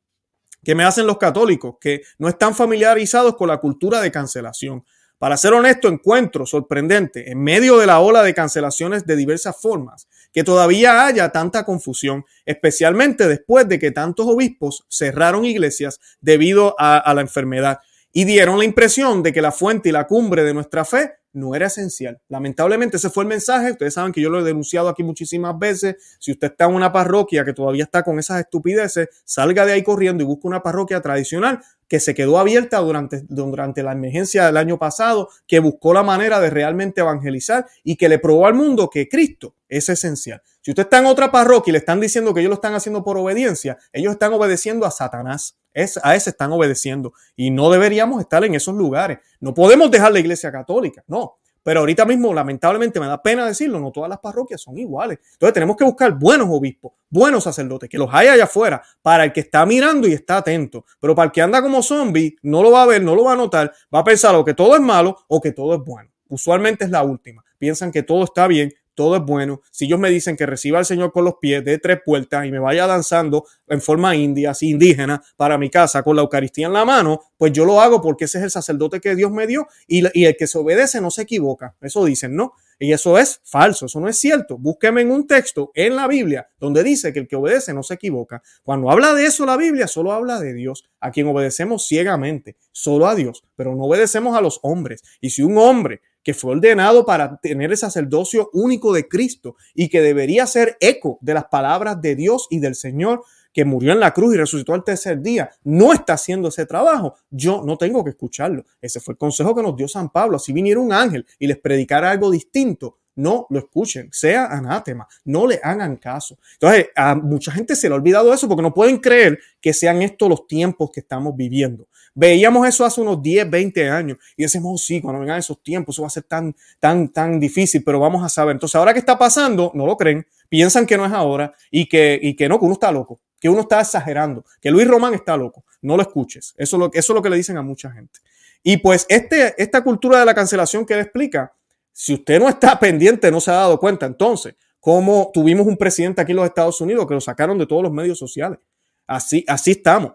que 0.64 0.74
me 0.74 0.84
hacen 0.84 1.06
los 1.06 1.20
católicos 1.20 1.76
que 1.80 2.02
no 2.18 2.28
están 2.28 2.56
familiarizados 2.56 3.36
con 3.36 3.48
la 3.48 3.60
cultura 3.60 4.02
de 4.02 4.12
cancelación. 4.12 4.84
Para 5.20 5.38
ser 5.38 5.54
honesto, 5.54 5.88
encuentro 5.88 6.46
sorprendente 6.46 7.32
en 7.32 7.42
medio 7.42 7.78
de 7.78 7.88
la 7.88 8.00
ola 8.00 8.22
de 8.22 8.36
cancelaciones 8.36 9.06
de 9.06 9.16
diversas 9.16 9.60
formas 9.60 10.08
que 10.32 10.44
todavía 10.44 11.06
haya 11.06 11.30
tanta 11.32 11.66
confusión, 11.66 12.26
especialmente 12.46 13.28
después 13.28 13.68
de 13.68 13.80
que 13.80 13.92
tantos 13.92 14.28
obispos 14.28 14.86
cerraron 14.90 15.46
iglesias 15.46 16.00
debido 16.22 16.76
a 16.78 17.12
la 17.16 17.22
enfermedad 17.22 17.80
y 18.18 18.26
dieron 18.26 18.58
la 18.58 18.66
impresión 18.66 19.22
de 19.22 19.32
que 19.32 19.44
la 19.44 19.52
fuente 19.52 19.90
y 19.90 19.92
la 19.92 20.08
cumbre 20.08 20.44
de 20.44 20.52
nuestra 20.52 20.84
fe 20.84 21.12
no 21.34 21.54
era 21.54 21.68
esencial. 21.68 22.20
Lamentablemente 22.30 22.98
ese 22.98 23.12
fue 23.12 23.26
el 23.26 23.28
mensaje. 23.28 23.74
Ustedes 23.74 23.94
saben 23.94 24.12
que 24.12 24.22
yo 24.22 24.32
lo 24.32 24.40
he 24.40 24.44
denunciado 24.44 24.90
aquí 24.90 25.04
muchísimas 25.04 25.56
veces. 25.60 26.18
Si 26.18 26.32
usted 26.32 26.48
está 26.50 26.66
en 26.66 26.74
una 26.74 26.92
parroquia 26.92 27.46
que 27.46 27.54
todavía 27.54 27.84
está 27.84 28.02
con 28.02 28.18
esas 28.18 28.40
estupideces, 28.40 29.10
salga 29.24 29.68
de 29.68 29.74
ahí 29.74 29.84
corriendo 29.84 30.24
y 30.24 30.26
busque 30.26 30.48
una 30.48 30.64
parroquia 30.64 31.00
tradicional 31.00 31.62
que 31.88 32.00
se 32.00 32.16
quedó 32.16 32.40
abierta 32.40 32.80
durante, 32.80 33.22
durante 33.30 33.84
la 33.84 33.92
emergencia 33.92 34.48
del 34.48 34.58
año 34.58 34.80
pasado, 34.80 35.30
que 35.46 35.60
buscó 35.60 35.94
la 35.94 36.02
manera 36.02 36.40
de 36.40 36.50
realmente 36.50 37.02
evangelizar 37.02 37.68
y 37.84 37.98
que 37.98 38.10
le 38.10 38.18
probó 38.18 38.48
al 38.48 38.56
mundo 38.56 38.90
que 38.90 39.08
Cristo 39.08 39.54
es 39.70 39.90
esencial. 39.90 40.42
Si 40.62 40.72
usted 40.72 40.84
está 40.84 40.98
en 40.98 41.06
otra 41.06 41.32
parroquia 41.32 41.70
y 41.70 41.74
le 41.74 41.78
están 41.78 42.00
diciendo 42.00 42.34
que 42.34 42.40
ellos 42.40 42.50
lo 42.50 42.56
están 42.56 42.74
haciendo 42.74 43.04
por 43.04 43.16
obediencia, 43.18 43.78
ellos 43.94 44.14
están 44.14 44.34
obedeciendo 44.34 44.88
a 44.88 44.92
Satanás. 44.92 45.56
A 46.04 46.16
ese 46.16 46.32
están 46.32 46.52
obedeciendo 46.52 47.14
y 47.36 47.52
no 47.52 47.70
deberíamos 47.70 48.20
estar 48.20 48.44
en 48.44 48.56
esos 48.56 48.76
lugares. 48.76 49.20
No 49.40 49.54
podemos 49.54 49.92
dejar 49.92 50.12
la 50.12 50.20
iglesia 50.20 50.52
católica, 50.52 51.04
no. 51.08 51.38
Pero 51.68 51.82
ahorita 51.82 52.06
mismo, 52.06 52.34
lamentablemente, 52.34 52.98
me 52.98 53.08
da 53.08 53.22
pena 53.22 53.46
decirlo, 53.46 53.78
no 53.80 53.92
todas 53.92 54.10
las 54.10 54.20
parroquias 54.20 54.62
son 54.62 54.78
iguales. 54.78 55.20
Entonces 55.34 55.54
tenemos 55.54 55.76
que 55.76 55.84
buscar 55.84 56.18
buenos 56.18 56.48
obispos, 56.50 56.94
buenos 57.10 57.44
sacerdotes, 57.44 57.90
que 57.90 57.98
los 57.98 58.10
haya 58.14 58.32
allá 58.32 58.46
afuera, 58.46 58.82
para 59.02 59.26
el 59.26 59.34
que 59.34 59.42
está 59.42 59.66
mirando 59.66 60.08
y 60.08 60.14
está 60.14 60.38
atento. 60.38 60.86
Pero 60.98 61.14
para 61.14 61.26
el 61.26 61.32
que 61.34 61.42
anda 61.42 61.62
como 61.62 61.84
zombie, 61.84 62.38
no 62.42 62.64
lo 62.64 62.72
va 62.72 62.84
a 62.84 62.86
ver, 62.86 63.04
no 63.04 63.16
lo 63.16 63.26
va 63.26 63.34
a 63.34 63.36
notar, 63.36 63.74
va 63.94 64.00
a 64.00 64.04
pensar 64.06 64.34
o 64.36 64.46
que 64.46 64.54
todo 64.54 64.76
es 64.76 64.82
malo 64.82 65.18
o 65.28 65.42
que 65.42 65.52
todo 65.52 65.76
es 65.76 65.82
bueno. 65.84 66.10
Usualmente 66.30 66.86
es 66.86 66.90
la 66.90 67.04
última. 67.04 67.44
Piensan 67.58 67.92
que 67.92 68.02
todo 68.02 68.24
está 68.24 68.48
bien 68.48 68.74
todo 68.98 69.16
es 69.16 69.22
bueno. 69.22 69.62
Si 69.70 69.86
ellos 69.86 70.00
me 70.00 70.10
dicen 70.10 70.36
que 70.36 70.48
reciba 70.48 70.80
al 70.80 70.86
Señor 70.86 71.12
con 71.12 71.24
los 71.24 71.36
pies 71.36 71.64
de 71.64 71.78
tres 71.78 72.00
puertas 72.04 72.48
y 72.48 72.52
me 72.52 72.58
vaya 72.58 72.88
danzando 72.88 73.46
en 73.68 73.80
forma 73.80 74.16
india, 74.16 74.54
indígena, 74.60 75.22
para 75.36 75.60
mi 75.60 75.70
casa 75.70 76.02
con 76.02 76.16
la 76.16 76.24
Eucaristía 76.24 76.66
en 76.66 76.74
la 76.74 76.84
mano, 76.84 77.22
pues 77.38 77.54
yo 77.54 77.64
lo 77.64 77.80
hago 77.80 78.02
porque 78.02 78.26
ese 78.26 78.40
es 78.40 78.46
el 78.46 78.50
sacerdote 78.50 79.00
que 79.00 79.16
Dios 79.16 79.32
me 79.32 79.46
dio 79.46 79.68
y, 79.88 80.04
y 80.20 80.26
el 80.26 80.36
que 80.36 80.48
se 80.48 80.58
obedece 80.58 81.00
no 81.00 81.12
se 81.12 81.22
equivoca. 81.22 81.76
Eso 81.80 82.04
dicen, 82.06 82.36
¿no? 82.36 82.54
Y 82.80 82.92
eso 82.92 83.20
es 83.20 83.40
falso, 83.44 83.86
eso 83.86 84.00
no 84.00 84.08
es 84.08 84.18
cierto. 84.18 84.58
Búsqueme 84.58 85.02
en 85.02 85.12
un 85.12 85.28
texto 85.28 85.72
en 85.76 85.96
la 85.96 86.08
Biblia 86.08 86.50
donde 86.60 86.84
dice 86.84 87.14
que 87.14 87.20
el 87.20 87.28
que 87.28 87.36
obedece 87.36 87.76
no 87.76 87.84
se 87.84 87.96
equivoca. 87.96 88.42
Cuando 88.64 88.90
habla 88.90 89.14
de 89.14 89.26
eso 89.26 89.46
la 89.46 89.58
Biblia, 89.58 89.88
solo 89.88 90.12
habla 90.12 90.40
de 90.40 90.54
Dios, 90.54 90.86
a 91.00 91.12
quien 91.12 91.28
obedecemos 91.28 91.86
ciegamente, 91.86 92.56
solo 92.72 93.08
a 93.08 93.14
Dios, 93.14 93.44
pero 93.56 93.76
no 93.76 93.84
obedecemos 93.84 94.36
a 94.36 94.42
los 94.42 94.60
hombres. 94.64 95.04
Y 95.22 95.30
si 95.30 95.44
un 95.44 95.58
hombre 95.60 96.02
que 96.28 96.34
fue 96.34 96.52
ordenado 96.52 97.06
para 97.06 97.38
tener 97.38 97.72
el 97.72 97.78
sacerdocio 97.78 98.50
único 98.52 98.92
de 98.92 99.08
Cristo 99.08 99.56
y 99.74 99.88
que 99.88 100.02
debería 100.02 100.46
ser 100.46 100.76
eco 100.82 101.18
de 101.22 101.34
las 101.34 101.46
palabras 101.46 102.02
de 102.02 102.18
Dios 102.18 102.48
y 102.50 102.60
del 102.60 102.76
Señor 102.76 103.24
que 103.54 103.64
murió 103.64 103.94
en 103.94 104.02
la 104.02 104.14
cruz 104.14 104.34
y 104.34 104.38
resucitó 104.38 104.74
al 104.74 104.84
tercer 104.84 105.22
día, 105.22 105.50
no 105.64 105.94
está 105.94 106.16
haciendo 106.16 106.50
ese 106.50 106.66
trabajo, 106.66 107.16
yo 107.30 107.64
no 107.66 107.78
tengo 107.78 108.04
que 108.04 108.10
escucharlo. 108.10 108.66
Ese 108.82 109.00
fue 109.00 109.14
el 109.14 109.18
consejo 109.18 109.56
que 109.56 109.64
nos 109.64 109.78
dio 109.78 109.88
San 109.88 110.10
Pablo. 110.10 110.38
Si 110.38 110.52
viniera 110.52 110.82
un 110.82 110.92
ángel 110.92 111.26
y 111.40 111.48
les 111.48 111.60
predicara 111.60 112.12
algo 112.12 112.30
distinto, 112.30 112.98
no 113.18 113.48
lo 113.50 113.60
escuchen, 113.60 114.10
sea 114.12 114.46
anátema, 114.46 115.08
no 115.26 115.46
le 115.46 115.60
hagan 115.62 115.98
caso. 115.98 116.38
Entonces, 116.54 116.88
a 116.96 117.16
mucha 117.16 117.52
gente 117.52 117.76
se 117.76 117.90
le 117.90 117.94
ha 117.94 117.98
olvidado 117.98 118.34
eso 118.34 118.48
porque 118.48 118.62
no 118.62 118.74
pueden 118.74 118.98
creer 118.98 119.40
que 119.60 119.74
sean 119.74 120.02
estos 120.02 120.30
los 120.30 120.48
tiempos 120.48 120.92
que 120.94 121.02
estamos 121.02 121.36
viviendo. 121.36 121.88
Veíamos 122.14 122.68
eso 122.68 122.86
hace 122.86 123.02
unos 123.02 123.22
10, 123.22 123.50
20 123.50 123.90
años 123.90 124.18
y 124.36 124.44
decimos, 124.44 124.72
oh, 124.74 124.78
sí, 124.78 125.02
cuando 125.02 125.20
vengan 125.20 125.38
esos 125.38 125.62
tiempos, 125.62 125.96
eso 125.96 126.04
va 126.04 126.08
a 126.08 126.12
ser 126.12 126.24
tan, 126.24 126.56
tan, 126.80 127.10
tan 127.10 127.40
difícil, 127.40 127.84
pero 127.84 128.00
vamos 128.00 128.24
a 128.24 128.30
saber. 128.30 128.54
Entonces, 128.56 128.76
ahora 128.76 128.94
que 128.94 129.00
está 129.00 129.18
pasando, 129.18 129.72
no 129.76 129.86
lo 129.86 129.98
creen, 129.98 130.26
piensan 130.48 130.86
que 130.86 130.98
no 130.98 131.06
es 131.06 131.12
ahora 131.12 131.54
y 131.70 131.88
que, 131.88 132.20
y 132.22 132.36
que 132.36 132.48
no, 132.48 132.60
que 132.60 132.66
uno 132.66 132.74
está 132.74 132.92
loco, 132.92 133.20
que 133.40 133.50
uno 133.50 133.62
está 133.62 133.82
exagerando, 133.82 134.46
que 134.62 134.72
Luis 134.72 134.88
Román 134.88 135.14
está 135.14 135.36
loco. 135.36 135.64
No 135.82 135.96
lo 135.96 136.02
escuches. 136.02 136.54
Eso 136.58 136.76
es 136.76 136.80
lo, 136.80 136.86
eso 136.88 137.14
es 137.14 137.16
lo 137.16 137.22
que 137.22 137.30
le 137.30 137.38
dicen 137.38 137.58
a 137.58 137.62
mucha 137.62 137.92
gente. 137.92 138.20
Y 138.64 138.78
pues 138.78 139.06
este, 139.10 139.54
esta 139.62 139.84
cultura 139.84 140.20
de 140.20 140.26
la 140.26 140.34
cancelación 140.34 140.86
que 140.86 140.94
él 140.94 141.02
explica, 141.02 141.54
si 142.00 142.14
usted 142.14 142.40
no 142.40 142.48
está 142.48 142.80
pendiente, 142.80 143.32
no 143.32 143.42
se 143.42 143.50
ha 143.50 143.56
dado 143.56 143.80
cuenta, 143.80 144.06
entonces, 144.06 144.54
cómo 144.80 145.32
tuvimos 145.34 145.66
un 145.66 145.76
presidente 145.76 146.22
aquí 146.22 146.32
en 146.32 146.36
los 146.36 146.46
Estados 146.46 146.80
Unidos 146.80 147.08
que 147.08 147.16
lo 147.16 147.22
sacaron 147.22 147.58
de 147.58 147.66
todos 147.66 147.82
los 147.82 147.92
medios 147.92 148.20
sociales. 148.20 148.60
Así, 149.08 149.44
así 149.48 149.72
estamos. 149.72 150.14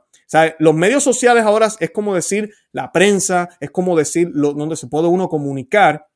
Los 0.61 0.75
medios 0.75 1.03
sociales 1.03 1.43
ahora 1.43 1.69
es 1.81 1.91
como 1.91 2.15
decir 2.15 2.55
la 2.71 2.93
prensa, 2.93 3.49
es 3.59 3.73
como 3.73 3.97
decir 3.97 4.31
donde 4.33 4.77
se 4.77 4.87
puede 4.87 5.09
uno 5.09 5.29
comunicar. 5.29 6.07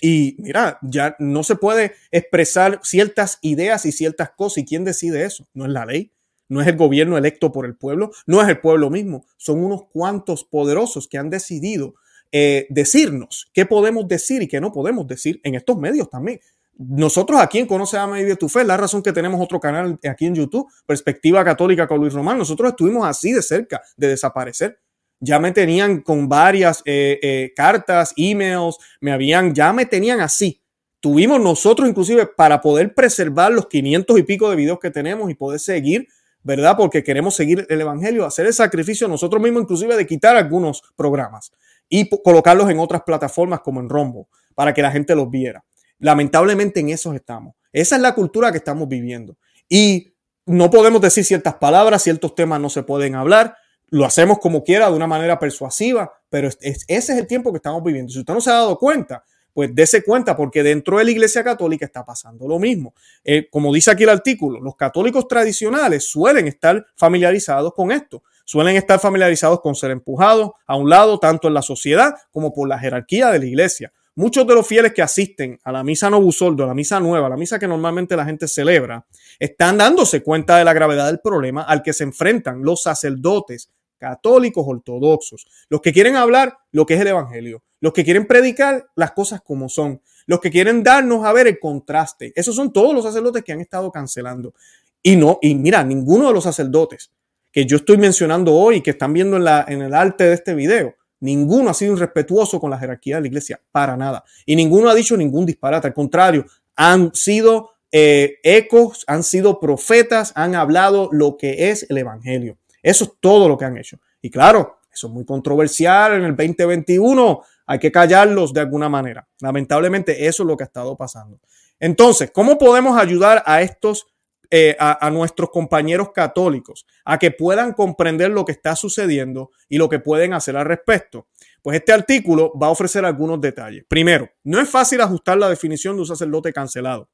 Y 0.00 0.36
mira, 0.38 0.78
ya 0.80 1.14
no 1.18 1.44
se 1.44 1.56
puede 1.56 1.92
expresar 2.10 2.80
ciertas 2.82 3.38
ideas 3.42 3.84
y 3.84 3.92
ciertas 3.92 4.30
cosas. 4.30 4.58
¿Y 4.58 4.64
quién 4.64 4.82
decide 4.82 5.26
eso? 5.26 5.46
No 5.52 5.66
es 5.66 5.72
la 5.72 5.84
ley. 5.84 6.10
no 6.48 6.62
es 6.62 6.68
el 6.68 6.76
gobierno 6.76 7.18
electo 7.18 7.52
por 7.52 7.66
el 7.66 7.76
pueblo, 7.76 8.12
no 8.24 8.40
es 8.40 8.48
el 8.48 8.60
pueblo 8.60 8.88
mismo, 8.88 9.26
son 9.36 9.62
unos 9.62 9.88
cuantos 9.92 10.44
poderosos 10.44 11.08
que 11.08 11.18
han 11.18 11.28
decidido 11.28 11.96
eh, 12.32 12.66
decirnos 12.70 13.50
qué 13.52 13.66
podemos 13.66 14.06
decir 14.08 14.42
y 14.42 14.48
qué 14.48 14.60
no 14.60 14.72
podemos 14.72 15.06
decir 15.06 15.40
en 15.44 15.54
estos 15.54 15.76
medios 15.78 16.10
también. 16.10 16.40
Nosotros 16.78 17.40
aquí 17.40 17.58
en 17.58 17.66
Conoce 17.66 17.96
a 17.96 18.06
Medio 18.06 18.36
tu 18.36 18.48
Fe, 18.48 18.62
la 18.62 18.76
razón 18.76 19.02
que 19.02 19.12
tenemos 19.12 19.40
otro 19.40 19.58
canal 19.58 19.98
aquí 20.08 20.26
en 20.26 20.34
YouTube, 20.34 20.70
Perspectiva 20.84 21.42
Católica 21.42 21.86
con 21.86 21.98
Luis 21.98 22.12
Román, 22.12 22.36
nosotros 22.36 22.70
estuvimos 22.70 23.06
así 23.06 23.32
de 23.32 23.40
cerca 23.40 23.80
de 23.96 24.08
desaparecer. 24.08 24.78
Ya 25.18 25.38
me 25.38 25.52
tenían 25.52 26.02
con 26.02 26.28
varias 26.28 26.82
eh, 26.84 27.18
eh, 27.22 27.52
cartas, 27.56 28.12
emails, 28.18 28.76
me 29.00 29.12
habían, 29.12 29.54
ya 29.54 29.72
me 29.72 29.86
tenían 29.86 30.20
así. 30.20 30.60
Tuvimos 31.00 31.40
nosotros 31.40 31.88
inclusive 31.88 32.26
para 32.26 32.60
poder 32.60 32.92
preservar 32.92 33.52
los 33.52 33.68
500 33.68 34.18
y 34.18 34.22
pico 34.24 34.50
de 34.50 34.56
videos 34.56 34.78
que 34.78 34.90
tenemos 34.90 35.30
y 35.30 35.34
poder 35.34 35.60
seguir 35.60 36.08
¿verdad? 36.42 36.76
Porque 36.76 37.02
queremos 37.02 37.34
seguir 37.34 37.66
el 37.68 37.80
Evangelio, 37.80 38.24
hacer 38.24 38.46
el 38.46 38.54
sacrificio 38.54 39.08
nosotros 39.08 39.42
mismos, 39.42 39.62
inclusive 39.62 39.96
de 39.96 40.06
quitar 40.06 40.36
algunos 40.36 40.80
programas 40.94 41.50
y 41.88 42.08
colocarlos 42.08 42.68
en 42.70 42.78
otras 42.78 43.02
plataformas 43.02 43.60
como 43.60 43.80
en 43.80 43.88
Rombo, 43.88 44.28
para 44.54 44.74
que 44.74 44.82
la 44.82 44.90
gente 44.90 45.14
los 45.14 45.30
viera. 45.30 45.64
Lamentablemente 45.98 46.80
en 46.80 46.90
eso 46.90 47.14
estamos. 47.14 47.54
Esa 47.72 47.96
es 47.96 48.02
la 48.02 48.14
cultura 48.14 48.50
que 48.50 48.58
estamos 48.58 48.88
viviendo. 48.88 49.36
Y 49.68 50.14
no 50.46 50.70
podemos 50.70 51.00
decir 51.00 51.24
ciertas 51.24 51.54
palabras, 51.54 52.02
ciertos 52.02 52.34
temas 52.34 52.60
no 52.60 52.70
se 52.70 52.82
pueden 52.82 53.14
hablar. 53.14 53.56
Lo 53.88 54.04
hacemos 54.04 54.38
como 54.38 54.64
quiera, 54.64 54.88
de 54.88 54.96
una 54.96 55.06
manera 55.06 55.38
persuasiva, 55.38 56.12
pero 56.28 56.48
ese 56.48 56.84
es 56.88 57.08
el 57.10 57.26
tiempo 57.26 57.52
que 57.52 57.58
estamos 57.58 57.82
viviendo. 57.82 58.12
Si 58.12 58.18
usted 58.18 58.34
no 58.34 58.40
se 58.40 58.50
ha 58.50 58.54
dado 58.54 58.78
cuenta, 58.78 59.22
pues 59.56 59.74
dése 59.74 60.04
cuenta 60.04 60.36
porque 60.36 60.62
dentro 60.62 60.98
de 60.98 61.04
la 61.04 61.10
Iglesia 61.10 61.42
Católica 61.42 61.86
está 61.86 62.04
pasando 62.04 62.46
lo 62.46 62.58
mismo. 62.58 62.94
Eh, 63.24 63.48
como 63.50 63.72
dice 63.72 63.90
aquí 63.90 64.02
el 64.02 64.10
artículo, 64.10 64.60
los 64.60 64.76
católicos 64.76 65.26
tradicionales 65.26 66.04
suelen 66.04 66.46
estar 66.46 66.84
familiarizados 66.94 67.72
con 67.72 67.90
esto, 67.90 68.22
suelen 68.46 68.76
estar 68.76 68.98
familiarizados 69.00 69.60
con 69.60 69.74
ser 69.74 69.90
empujados 69.90 70.52
a 70.66 70.76
un 70.76 70.88
lado 70.88 71.18
tanto 71.18 71.48
en 71.48 71.54
la 71.54 71.62
sociedad 71.62 72.14
como 72.30 72.54
por 72.54 72.68
la 72.68 72.78
jerarquía 72.78 73.30
de 73.30 73.40
la 73.40 73.44
Iglesia. 73.44 73.92
Muchos 74.14 74.46
de 74.46 74.54
los 74.54 74.66
fieles 74.66 74.94
que 74.94 75.02
asisten 75.02 75.58
a 75.62 75.72
la 75.72 75.84
misa 75.84 76.08
Novusoldo, 76.08 76.64
a 76.64 76.68
la 76.68 76.74
misa 76.74 76.98
nueva, 77.00 77.26
a 77.26 77.30
la 77.30 77.36
misa 77.36 77.58
que 77.58 77.68
normalmente 77.68 78.16
la 78.16 78.24
gente 78.24 78.48
celebra, 78.48 79.04
están 79.38 79.76
dándose 79.76 80.22
cuenta 80.22 80.56
de 80.56 80.64
la 80.64 80.72
gravedad 80.72 81.06
del 81.06 81.20
problema 81.20 81.62
al 81.62 81.82
que 81.82 81.92
se 81.92 82.04
enfrentan 82.04 82.62
los 82.62 82.82
sacerdotes 82.82 83.68
católicos 83.98 84.64
ortodoxos, 84.66 85.46
los 85.68 85.80
que 85.80 85.92
quieren 85.92 86.16
hablar 86.16 86.56
lo 86.70 86.86
que 86.86 86.94
es 86.94 87.00
el 87.00 87.08
Evangelio, 87.08 87.62
los 87.80 87.92
que 87.92 88.04
quieren 88.04 88.26
predicar 88.26 88.86
las 88.94 89.10
cosas 89.12 89.42
como 89.42 89.68
son, 89.68 90.00
los 90.26 90.40
que 90.40 90.50
quieren 90.50 90.82
darnos 90.82 91.24
a 91.24 91.32
ver 91.32 91.48
el 91.48 91.58
contraste. 91.58 92.32
Esos 92.36 92.54
son 92.54 92.72
todos 92.72 92.94
los 92.94 93.04
sacerdotes 93.04 93.42
que 93.42 93.52
han 93.52 93.60
estado 93.60 93.90
cancelando. 93.90 94.54
Y 95.02 95.16
no, 95.16 95.38
y 95.42 95.54
mira, 95.54 95.84
ninguno 95.84 96.28
de 96.28 96.32
los 96.32 96.44
sacerdotes 96.44 97.10
que 97.56 97.64
yo 97.64 97.78
estoy 97.78 97.96
mencionando 97.96 98.52
hoy, 98.52 98.82
que 98.82 98.90
están 98.90 99.14
viendo 99.14 99.38
en, 99.38 99.80
el 99.80 99.94
arte 99.94 100.24
de 100.24 100.34
este 100.34 100.54
video, 100.54 100.94
ninguno 101.20 101.70
ha 101.70 101.72
sido 101.72 101.94
irrespetuoso 101.94 102.60
con 102.60 102.68
la 102.68 102.76
jerarquía 102.76 103.14
de 103.14 103.22
la 103.22 103.28
iglesia, 103.28 103.58
para 103.72 103.96
nada. 103.96 104.24
Y 104.44 104.54
ninguno 104.56 104.90
ha 104.90 104.94
dicho 104.94 105.16
ningún 105.16 105.46
disparate, 105.46 105.86
al 105.86 105.94
contrario, 105.94 106.44
han 106.74 107.14
sido 107.14 107.70
eh, 107.90 108.40
ecos, 108.42 109.04
han 109.06 109.22
sido 109.22 109.58
profetas, 109.58 110.32
han 110.34 110.54
hablado 110.54 111.08
lo 111.12 111.38
que 111.38 111.70
es 111.70 111.86
el 111.88 111.96
Evangelio. 111.96 112.58
Eso 112.82 113.04
es 113.04 113.12
todo 113.20 113.48
lo 113.48 113.56
que 113.56 113.64
han 113.64 113.78
hecho. 113.78 113.98
Y 114.20 114.28
claro, 114.28 114.76
eso 114.92 115.06
es 115.06 115.12
muy 115.14 115.24
controversial 115.24 116.12
en 116.12 116.24
el 116.24 116.36
2021. 116.36 117.40
Hay 117.68 117.78
que 117.78 117.90
callarlos 117.90 118.52
de 118.52 118.60
alguna 118.60 118.90
manera. 118.90 119.26
Lamentablemente, 119.40 120.26
eso 120.26 120.42
es 120.42 120.46
lo 120.46 120.58
que 120.58 120.64
ha 120.64 120.66
estado 120.66 120.94
pasando. 120.94 121.40
Entonces, 121.80 122.30
¿cómo 122.30 122.58
podemos 122.58 123.00
ayudar 123.00 123.42
a 123.46 123.62
estos, 123.62 124.08
eh, 124.50 124.76
a, 124.78 125.10
nuestros 125.10 125.50
compañeros 125.50 126.10
católicos 126.12 126.86
a 127.04 127.18
que 127.18 127.30
puedan 127.30 127.72
comprender 127.72 128.30
lo 128.30 128.44
que 128.44 128.52
está 128.52 128.76
sucediendo 128.76 129.50
y 129.68 129.78
lo 129.78 129.88
que 129.88 129.98
pueden 129.98 130.32
hacer 130.32 130.56
al 130.56 130.66
respecto? 130.66 131.28
Pues 131.62 131.78
este 131.78 131.92
artículo 131.92 132.52
va 132.60 132.68
a 132.68 132.70
ofrecer 132.70 133.04
algunos 133.04 133.40
detalles. 133.40 133.84
Primero, 133.88 134.30
no 134.44 134.60
es 134.60 134.68
fácil 134.68 135.00
ajustar 135.00 135.38
la 135.38 135.48
definición 135.48 135.96
de 135.96 136.02
un 136.02 136.06
sacerdote 136.06 136.52
cancelado. 136.52 137.08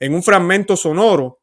En 0.00 0.14
un 0.14 0.22
fragmento 0.22 0.76
sonoro 0.76 1.42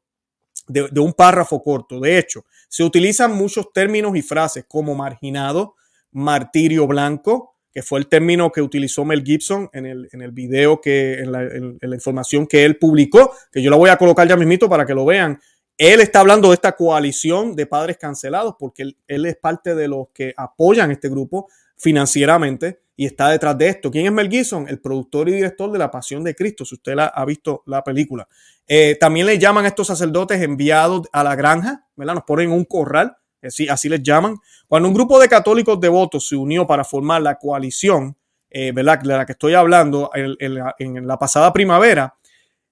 de, 0.69 0.99
un 0.99 1.13
párrafo 1.13 1.61
corto. 1.61 1.99
De 1.99 2.17
hecho, 2.17 2.45
se 2.67 2.83
utilizan 2.83 3.33
muchos 3.33 3.71
términos 3.73 4.15
y 4.15 4.21
frases 4.21 4.65
como 4.67 4.95
marginado, 4.95 5.75
martirio 6.11 6.87
blanco, 6.87 7.55
que 7.71 7.83
fue 7.83 7.99
el 7.99 8.07
término 8.07 8.51
que 8.51 8.61
utilizó 8.61 9.05
Mel 9.05 9.23
Gibson 9.23 9.69
en 9.73 9.85
el, 9.85 10.09
en 10.11 10.21
el 10.21 10.31
video 10.31 10.81
que, 10.81 11.19
en 11.19 11.31
la, 11.31 11.95
información 11.95 12.47
que 12.47 12.65
él 12.65 12.77
publicó, 12.77 13.31
que 13.51 13.61
yo 13.61 13.69
la 13.69 13.77
voy 13.77 13.89
a 13.89 13.97
colocar 13.97 14.27
ya 14.27 14.35
mismito 14.35 14.69
para 14.69 14.85
que 14.85 14.93
lo 14.93 15.05
vean. 15.05 15.39
Él 15.77 16.01
está 16.01 16.19
hablando 16.19 16.49
de 16.49 16.55
esta 16.55 16.73
coalición 16.73 17.55
de 17.55 17.65
padres 17.65 17.97
cancelados 17.97 18.55
porque 18.59 18.83
él, 18.83 18.97
él 19.07 19.25
es 19.25 19.37
parte 19.37 19.75
de 19.75 19.87
los 19.87 20.07
que 20.13 20.33
apoyan 20.35 20.91
este 20.91 21.09
grupo 21.09 21.47
financieramente 21.77 22.81
y 22.99 23.05
está 23.05 23.29
detrás 23.29 23.57
de 23.57 23.69
esto. 23.69 23.89
¿Quién 23.89 24.07
es 24.07 24.11
Mel 24.11 24.29
Gibson? 24.29 24.67
El 24.67 24.81
productor 24.81 25.29
y 25.29 25.31
director 25.31 25.71
de 25.71 25.79
La 25.79 25.89
Pasión 25.89 26.21
de 26.21 26.35
Cristo, 26.35 26.65
si 26.65 26.75
usted 26.75 26.95
la, 26.95 27.05
ha 27.05 27.23
visto 27.23 27.63
la 27.65 27.81
película. 27.81 28.27
Eh, 28.67 28.97
también 28.99 29.25
le 29.25 29.39
llaman 29.39 29.63
a 29.63 29.69
estos 29.69 29.87
sacerdotes 29.87 30.41
enviados 30.41 31.07
a 31.13 31.23
la 31.23 31.33
granja, 31.35 31.87
¿verdad? 31.95 32.15
Nos 32.15 32.23
ponen 32.25 32.51
un 32.51 32.65
corral, 32.65 33.15
así, 33.41 33.67
así 33.67 33.89
les 33.89 34.01
llaman. 34.03 34.37
Cuando 34.67 34.87
un 34.87 34.93
grupo 34.93 35.19
de 35.19 35.27
católicos 35.27 35.79
devotos 35.79 36.27
se 36.27 36.35
unió 36.35 36.67
para 36.67 36.83
formar 36.83 37.21
la 37.21 37.35
coalición, 37.35 38.15
eh, 38.49 38.71
¿verdad? 38.71 38.99
De 38.99 39.07
la 39.09 39.25
que 39.25 39.33
estoy 39.33 39.53
hablando 39.53 40.09
en, 40.13 41.07
la, 41.07 41.19
pasada 41.19 41.53
primavera, 41.53 42.15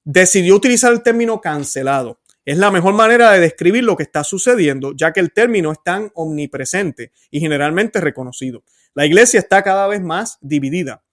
decidió 0.03 0.55
utilizar 0.55 0.91
el 0.91 1.03
término 1.03 1.39
cancelado. 1.39 2.19
Es 2.43 2.57
la 2.57 2.71
mejor 2.71 2.93
manera 2.93 3.31
de 3.31 3.39
describir 3.39 3.83
lo 3.83 3.95
que 3.95 4.03
está 4.03 4.23
sucediendo, 4.23 4.93
ya 4.95 5.11
que 5.11 5.19
el 5.19 5.33
término 5.33 5.71
es 5.71 5.83
tan 5.83 6.11
omnipresente 6.15 7.11
y 7.29 7.39
generalmente 7.39 7.99
reconocido. 7.99 8.63
La 8.95 9.05
iglesia 9.05 9.39
está 9.39 9.61
cada 9.63 9.85
vez 9.87 10.01
más 10.01 10.37
dividida 10.41 11.03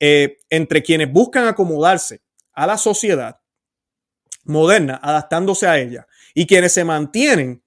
eh, 0.00 0.38
entre 0.50 0.82
quienes 0.82 1.12
buscan 1.12 1.46
acomodarse 1.46 2.22
a 2.52 2.66
la 2.66 2.78
sociedad 2.78 3.38
moderna, 4.44 4.98
adaptándose 5.02 5.66
a 5.66 5.78
ella, 5.78 6.06
y 6.34 6.46
quienes 6.46 6.72
se 6.72 6.84
mantienen 6.84 7.62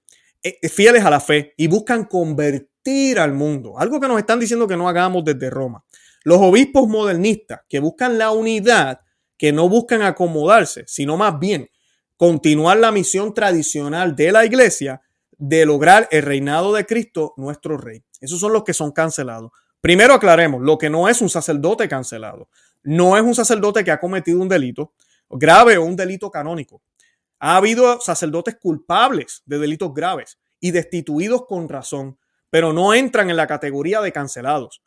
fieles 0.70 1.04
a 1.04 1.10
la 1.10 1.20
fe 1.20 1.54
y 1.56 1.68
buscan 1.68 2.04
convertir 2.04 3.18
al 3.18 3.32
mundo, 3.32 3.78
algo 3.78 4.00
que 4.00 4.08
nos 4.08 4.18
están 4.18 4.40
diciendo 4.40 4.66
que 4.66 4.76
no 4.76 4.88
hagamos 4.88 5.24
desde 5.24 5.50
Roma. 5.50 5.84
Los 6.24 6.38
obispos 6.38 6.88
modernistas 6.88 7.60
que 7.68 7.80
buscan 7.80 8.18
la 8.18 8.30
unidad, 8.30 9.00
que 9.36 9.52
no 9.52 9.68
buscan 9.68 10.02
acomodarse, 10.02 10.84
sino 10.86 11.16
más 11.16 11.38
bien 11.38 11.68
continuar 12.16 12.78
la 12.78 12.92
misión 12.92 13.34
tradicional 13.34 14.14
de 14.14 14.32
la 14.32 14.44
iglesia 14.44 15.02
de 15.38 15.66
lograr 15.66 16.08
el 16.12 16.22
reinado 16.22 16.72
de 16.72 16.86
Cristo, 16.86 17.34
nuestro 17.36 17.76
rey. 17.76 18.04
Esos 18.20 18.38
son 18.38 18.52
los 18.52 18.62
que 18.62 18.74
son 18.74 18.92
cancelados. 18.92 19.50
Primero 19.80 20.14
aclaremos, 20.14 20.62
lo 20.62 20.78
que 20.78 20.88
no 20.88 21.08
es 21.08 21.20
un 21.20 21.28
sacerdote 21.28 21.88
cancelado. 21.88 22.48
No 22.84 23.16
es 23.16 23.22
un 23.22 23.34
sacerdote 23.34 23.82
que 23.82 23.90
ha 23.90 23.98
cometido 23.98 24.40
un 24.40 24.48
delito 24.48 24.92
grave 25.28 25.78
o 25.78 25.84
un 25.84 25.96
delito 25.96 26.30
canónico. 26.30 26.82
Ha 27.44 27.56
habido 27.56 28.00
sacerdotes 28.00 28.54
culpables 28.54 29.42
de 29.46 29.58
delitos 29.58 29.92
graves 29.92 30.38
y 30.60 30.70
destituidos 30.70 31.44
con 31.48 31.68
razón, 31.68 32.16
pero 32.50 32.72
no 32.72 32.94
entran 32.94 33.30
en 33.30 33.36
la 33.36 33.48
categoría 33.48 34.00
de 34.00 34.12
cancelados, 34.12 34.80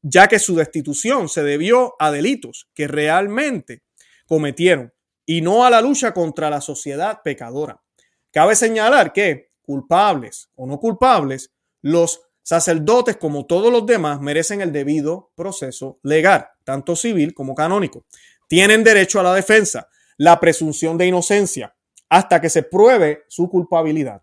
ya 0.00 0.28
que 0.28 0.38
su 0.38 0.54
destitución 0.54 1.28
se 1.28 1.42
debió 1.42 1.96
a 1.98 2.12
delitos 2.12 2.68
que 2.72 2.86
realmente 2.86 3.82
cometieron 4.28 4.92
y 5.24 5.40
no 5.40 5.64
a 5.64 5.70
la 5.70 5.80
lucha 5.80 6.14
contra 6.14 6.50
la 6.50 6.60
sociedad 6.60 7.22
pecadora. 7.24 7.82
Cabe 8.30 8.54
señalar 8.54 9.12
que 9.12 9.50
culpables 9.60 10.48
o 10.54 10.68
no 10.68 10.78
culpables, 10.78 11.50
los 11.82 12.20
Sacerdotes, 12.44 13.16
como 13.16 13.44
todos 13.44 13.72
los 13.72 13.84
demás, 13.86 14.20
merecen 14.20 14.60
el 14.60 14.70
debido 14.70 15.32
proceso 15.34 15.98
legal, 16.04 16.46
tanto 16.62 16.94
civil 16.94 17.34
como 17.34 17.56
canónico. 17.56 18.06
Tienen 18.46 18.84
derecho 18.84 19.18
a 19.18 19.24
la 19.24 19.34
defensa, 19.34 19.88
la 20.16 20.40
presunción 20.40 20.96
de 20.98 21.06
inocencia, 21.06 21.74
hasta 22.08 22.40
que 22.40 22.50
se 22.50 22.62
pruebe 22.62 23.24
su 23.28 23.48
culpabilidad. 23.48 24.22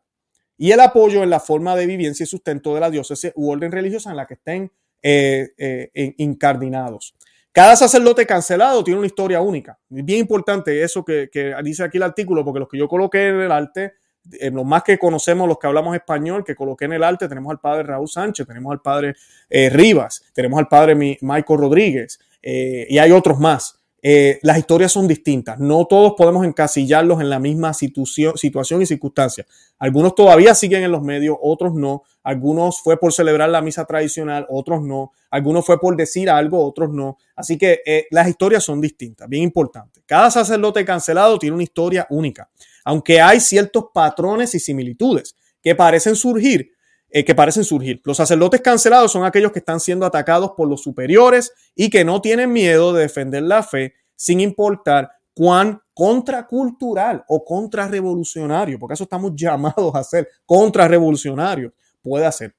Y 0.57 0.71
el 0.71 0.79
apoyo 0.79 1.23
en 1.23 1.29
la 1.29 1.39
forma 1.39 1.75
de 1.75 1.85
vivencia 1.85 2.23
y 2.23 2.27
sustento 2.27 2.73
de 2.73 2.81
la 2.81 2.89
diócesis 2.89 3.31
u 3.35 3.51
orden 3.51 3.71
religiosa 3.71 4.11
en 4.11 4.17
la 4.17 4.25
que 4.25 4.35
estén 4.35 4.71
eh, 5.01 5.49
eh, 5.57 6.13
incardinados. 6.17 7.15
Cada 7.51 7.75
sacerdote 7.75 8.25
cancelado 8.25 8.83
tiene 8.83 8.99
una 8.99 9.07
historia 9.07 9.41
única. 9.41 9.77
Es 9.91 10.03
bien 10.03 10.21
importante 10.21 10.81
eso 10.81 11.05
que, 11.05 11.29
dice 11.63 11.83
aquí 11.83 11.97
el 11.97 12.03
artículo, 12.03 12.43
porque 12.43 12.59
los 12.59 12.67
que 12.67 12.77
yo 12.77 12.87
coloqué 12.87 13.27
en 13.27 13.41
el 13.41 13.51
arte 13.51 13.93
en 14.31 14.55
lo 14.55 14.63
más 14.63 14.83
que 14.83 14.97
conocemos 14.97 15.47
los 15.47 15.59
que 15.59 15.67
hablamos 15.67 15.95
español, 15.95 16.43
que 16.43 16.55
coloqué 16.55 16.85
en 16.85 16.93
el 16.93 17.03
arte, 17.03 17.27
tenemos 17.27 17.51
al 17.51 17.59
padre 17.59 17.83
Raúl 17.83 18.07
Sánchez, 18.07 18.47
tenemos 18.47 18.71
al 18.71 18.81
padre 18.81 19.15
eh, 19.49 19.69
Rivas, 19.69 20.23
tenemos 20.33 20.59
al 20.59 20.67
padre 20.67 20.95
Michael 20.95 21.59
Rodríguez 21.59 22.19
eh, 22.41 22.87
y 22.89 22.97
hay 22.97 23.11
otros 23.11 23.39
más. 23.39 23.82
Eh, 24.05 24.37
las 24.41 24.57
historias 24.57 24.91
son 24.91 25.07
distintas. 25.07 25.59
No 25.59 25.85
todos 25.85 26.13
podemos 26.17 26.45
encasillarlos 26.45 27.21
en 27.21 27.29
la 27.29 27.39
misma 27.39 27.73
situación, 27.73 28.35
y 28.81 28.85
circunstancia. 28.85 29.45
Algunos 29.79 30.13
todavía 30.13 30.53
siguen 30.53 30.83
en 30.83 30.91
los 30.91 31.01
medios, 31.01 31.37
otros 31.41 31.73
no. 31.73 32.03
Algunos 32.21 32.81
fue 32.81 32.99
por 32.99 33.13
celebrar 33.13 33.49
la 33.49 33.61
misa 33.61 33.85
tradicional, 33.85 34.45
otros 34.49 34.83
no. 34.83 35.13
Algunos 35.31 35.65
fue 35.65 35.79
por 35.79 35.95
decir 35.95 36.29
algo, 36.29 36.65
otros 36.65 36.89
no. 36.91 37.17
Así 37.33 37.57
que 37.57 37.79
las 38.11 38.27
historias 38.27 38.63
son 38.65 38.81
distintas, 38.81 39.29
bien 39.29 39.43
importante. 39.43 40.01
Cada 40.05 40.29
sacerdote 40.29 40.83
cancelado 40.83 41.39
tiene 41.39 41.55
una 41.55 41.63
historia 41.63 42.05
única. 42.09 42.49
aunque 42.85 43.21
hay 43.21 43.39
ciertos 43.39 43.85
patrones 43.93 44.53
y 44.55 44.59
similitudes 44.59 45.37
que 45.61 45.73
parecen 45.73 46.17
surgir, 46.17 46.73
eh, 47.15 47.23
que 47.23 47.35
parecen 47.35 47.63
surgir. 47.63 48.01
Los 48.05 48.17
sacerdotes 48.17 48.59
cancelados 48.61 49.11
son 49.11 49.23
aquellos 49.23 49.51
que 49.51 49.59
están 49.59 49.79
siendo 49.79 50.03
atacados 50.03 50.53
por 50.57 50.67
los 50.67 50.81
superiores 50.81 51.53
y 51.75 51.91
que 51.91 52.03
no 52.03 52.21
tienen 52.21 52.51
miedo 52.51 52.91
de 52.91 53.03
defender 53.03 53.43
la 53.43 53.61
fe 53.61 53.93
sin 54.15 54.39
importar 54.39 55.11
cuán 55.35 55.79
contracultural 55.93 57.23
o 57.27 57.45
contrarrevolucionario, 57.45 58.79
porque 58.79 58.95
eso 58.95 59.03
estamos 59.03 59.33
llamados 59.35 59.93
a 59.93 60.03
ser 60.03 60.27
contrarrevolucionarios, 60.43 61.71
puede 62.01 62.25
hacer. 62.25 62.55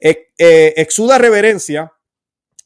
Eh, 0.00 0.74
exuda 0.76 1.16
reverencia 1.16 1.92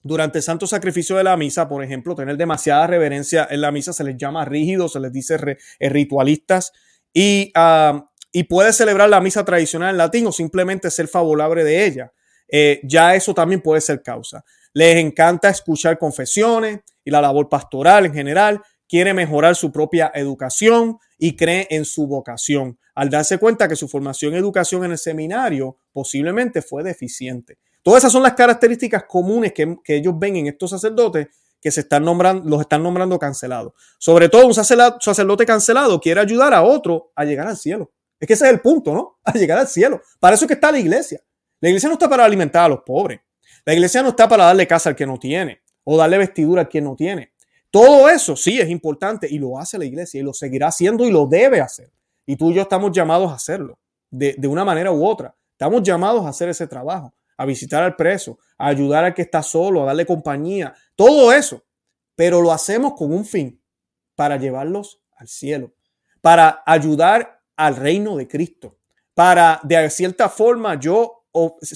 durante 0.03 0.39
el 0.39 0.43
santo 0.43 0.67
sacrificio 0.67 1.17
de 1.17 1.25
la 1.25 1.37
misa, 1.37 1.69
por 1.69 1.85
ejemplo, 1.85 2.15
tener 2.15 2.39
demasiada 2.39 2.87
reverencia 2.87 3.47
en 3.51 3.61
la 3.61 3.71
misa 3.71 3.93
se 3.93 4.05
les 4.05 4.17
llama 4.17 4.47
rígido, 4.47 4.89
se 4.89 5.01
les 5.01 5.13
dice 5.13 5.37
eh, 5.79 5.89
ritualistas 5.91 6.73
y, 7.13 7.53
ah, 7.55 8.10
y, 8.33 8.45
puede 8.45 8.73
celebrar 8.73 9.09
la 9.09 9.21
misa 9.21 9.45
tradicional 9.45 9.91
en 9.91 9.99
latín 9.99 10.27
o 10.27 10.33
simplemente 10.33 10.91
ser 10.91 11.09
favorable 11.09 11.65
de 11.65 11.85
ella. 11.85 12.13
Eh, 12.49 12.81
ya 12.83 13.15
eso 13.15 13.35
también 13.35 13.61
puede 13.61 13.81
ser 13.81 14.03
causa. 14.03 14.45
Les 14.73 14.97
encanta 14.97 15.49
escuchar 15.49 15.99
confesiones 15.99 16.81
y 17.05 17.11
la 17.11 17.21
labor 17.21 17.49
pastoral 17.49 18.07
en 18.07 18.15
general. 18.15 18.63
Quiere 18.89 19.15
mejorar 19.15 19.55
su 19.55 19.71
propia 19.71 20.11
educación 20.15 20.99
y 21.19 21.37
cree 21.37 21.67
en 21.71 21.85
su 21.85 22.07
vocación 22.07 22.79
al 22.95 23.09
darse 23.09 23.39
cuenta 23.39 23.69
que 23.69 23.77
su 23.77 23.89
formación 23.89 24.35
y 24.35 24.37
educación 24.37 24.85
en 24.85 24.93
el 24.93 24.99
seminario 24.99 25.79
posiblemente 25.93 26.61
fue 26.61 26.83
deficiente. 26.83 27.59
Todas 27.83 28.03
esas 28.03 28.13
son 28.13 28.23
las 28.23 28.35
características 28.35 29.05
comunes 29.05 29.53
que, 29.55 29.79
ellos 29.87 30.15
ven 30.19 30.37
en 30.37 30.49
estos 30.49 30.71
sacerdotes 30.71 31.29
que 31.61 31.71
se 31.71 31.81
están 31.81 32.05
nombrando, 32.05 32.49
los 32.49 32.61
están 32.61 32.83
nombrando 32.83 33.19
cancelados. 33.19 33.73
Sobre 33.99 34.29
todo 34.29 34.47
un 34.47 34.55
sacerdote 34.55 35.47
cancelado 35.47 36.01
quiere 36.01 36.21
ayudar 36.21 36.53
a 36.53 36.63
otro 36.63 37.13
a 37.15 37.25
llegar 37.25 37.47
al 37.47 37.57
cielo. 37.57 37.91
Es 38.21 38.27
que 38.27 38.35
ese 38.35 38.47
es 38.47 38.53
el 38.53 38.61
punto, 38.61 38.95
¿no? 38.95 39.19
A 39.25 39.33
llegar 39.33 39.59
al 39.59 39.67
cielo. 39.67 40.01
Para 40.21 40.37
eso 40.37 40.47
que 40.47 40.55
está 40.55 40.71
la 40.71 40.79
iglesia. 40.79 41.21
La 41.61 41.69
iglesia 41.69 41.89
no 41.89 41.95
está 41.95 42.09
para 42.09 42.25
alimentar 42.25 42.65
a 42.65 42.69
los 42.69 42.81
pobres. 42.81 43.21
La 43.65 43.75
iglesia 43.75 44.03
no 44.03 44.11
está 44.11 44.29
para 44.29 44.45
darle 44.45 44.67
casa 44.67 44.91
al 44.91 44.97
que 44.97 45.07
no 45.07 45.19
tiene 45.19 45.63
o 45.85 45.97
darle 45.97 46.19
vestidura 46.19 46.63
al 46.63 46.69
que 46.69 46.81
no 46.81 46.95
tiene. 46.95 47.33
Todo 47.71 48.09
eso 48.09 48.37
sí 48.37 48.61
es 48.61 48.69
importante 48.69 49.27
y 49.31 49.39
lo 49.39 49.59
hace 49.59 49.79
la 49.79 49.85
iglesia 49.85 50.21
y 50.21 50.23
lo 50.23 50.33
seguirá 50.33 50.69
haciendo 50.69 51.05
y 51.05 51.11
lo 51.11 51.27
debe 51.27 51.61
hacer. 51.61 51.91
Y 52.27 52.37
tú 52.37 52.51
y 52.51 52.55
yo 52.55 52.63
estamos 52.63 52.93
llamados 52.93 53.31
a 53.31 53.35
hacerlo 53.35 53.79
de, 54.11 54.35
de 54.39 54.49
una 54.49 54.65
manera 54.65 54.93
u 54.93 55.05
otra. 55.05 55.35
Estamos 55.53 55.83
llamados 55.83 56.25
a 56.25 56.31
hacer 56.31 56.49
ese 56.49 56.67
trabajo 56.67 57.13
a 57.41 57.47
visitar 57.47 57.83
al 57.83 57.97
preso, 57.97 58.39
a 58.59 58.67
ayudar 58.67 59.03
al 59.03 59.15
que 59.15 59.23
está 59.23 59.43
solo, 59.43 59.83
a 59.83 59.87
darle 59.87 60.05
compañía, 60.05 60.75
todo 60.95 61.33
eso. 61.33 61.65
Pero 62.15 62.43
lo 62.43 62.53
hacemos 62.53 62.93
con 62.93 63.15
un 63.15 63.25
fin, 63.25 63.59
para 64.15 64.37
llevarlos 64.37 65.01
al 65.17 65.27
cielo, 65.27 65.73
para 66.21 66.63
ayudar 66.67 67.40
al 67.67 67.77
reino 67.77 68.17
de 68.17 68.27
Cristo, 68.27 68.77
para 69.15 69.61
de 69.63 69.89
cierta 69.91 70.29
forma 70.29 70.79
yo 70.79 71.25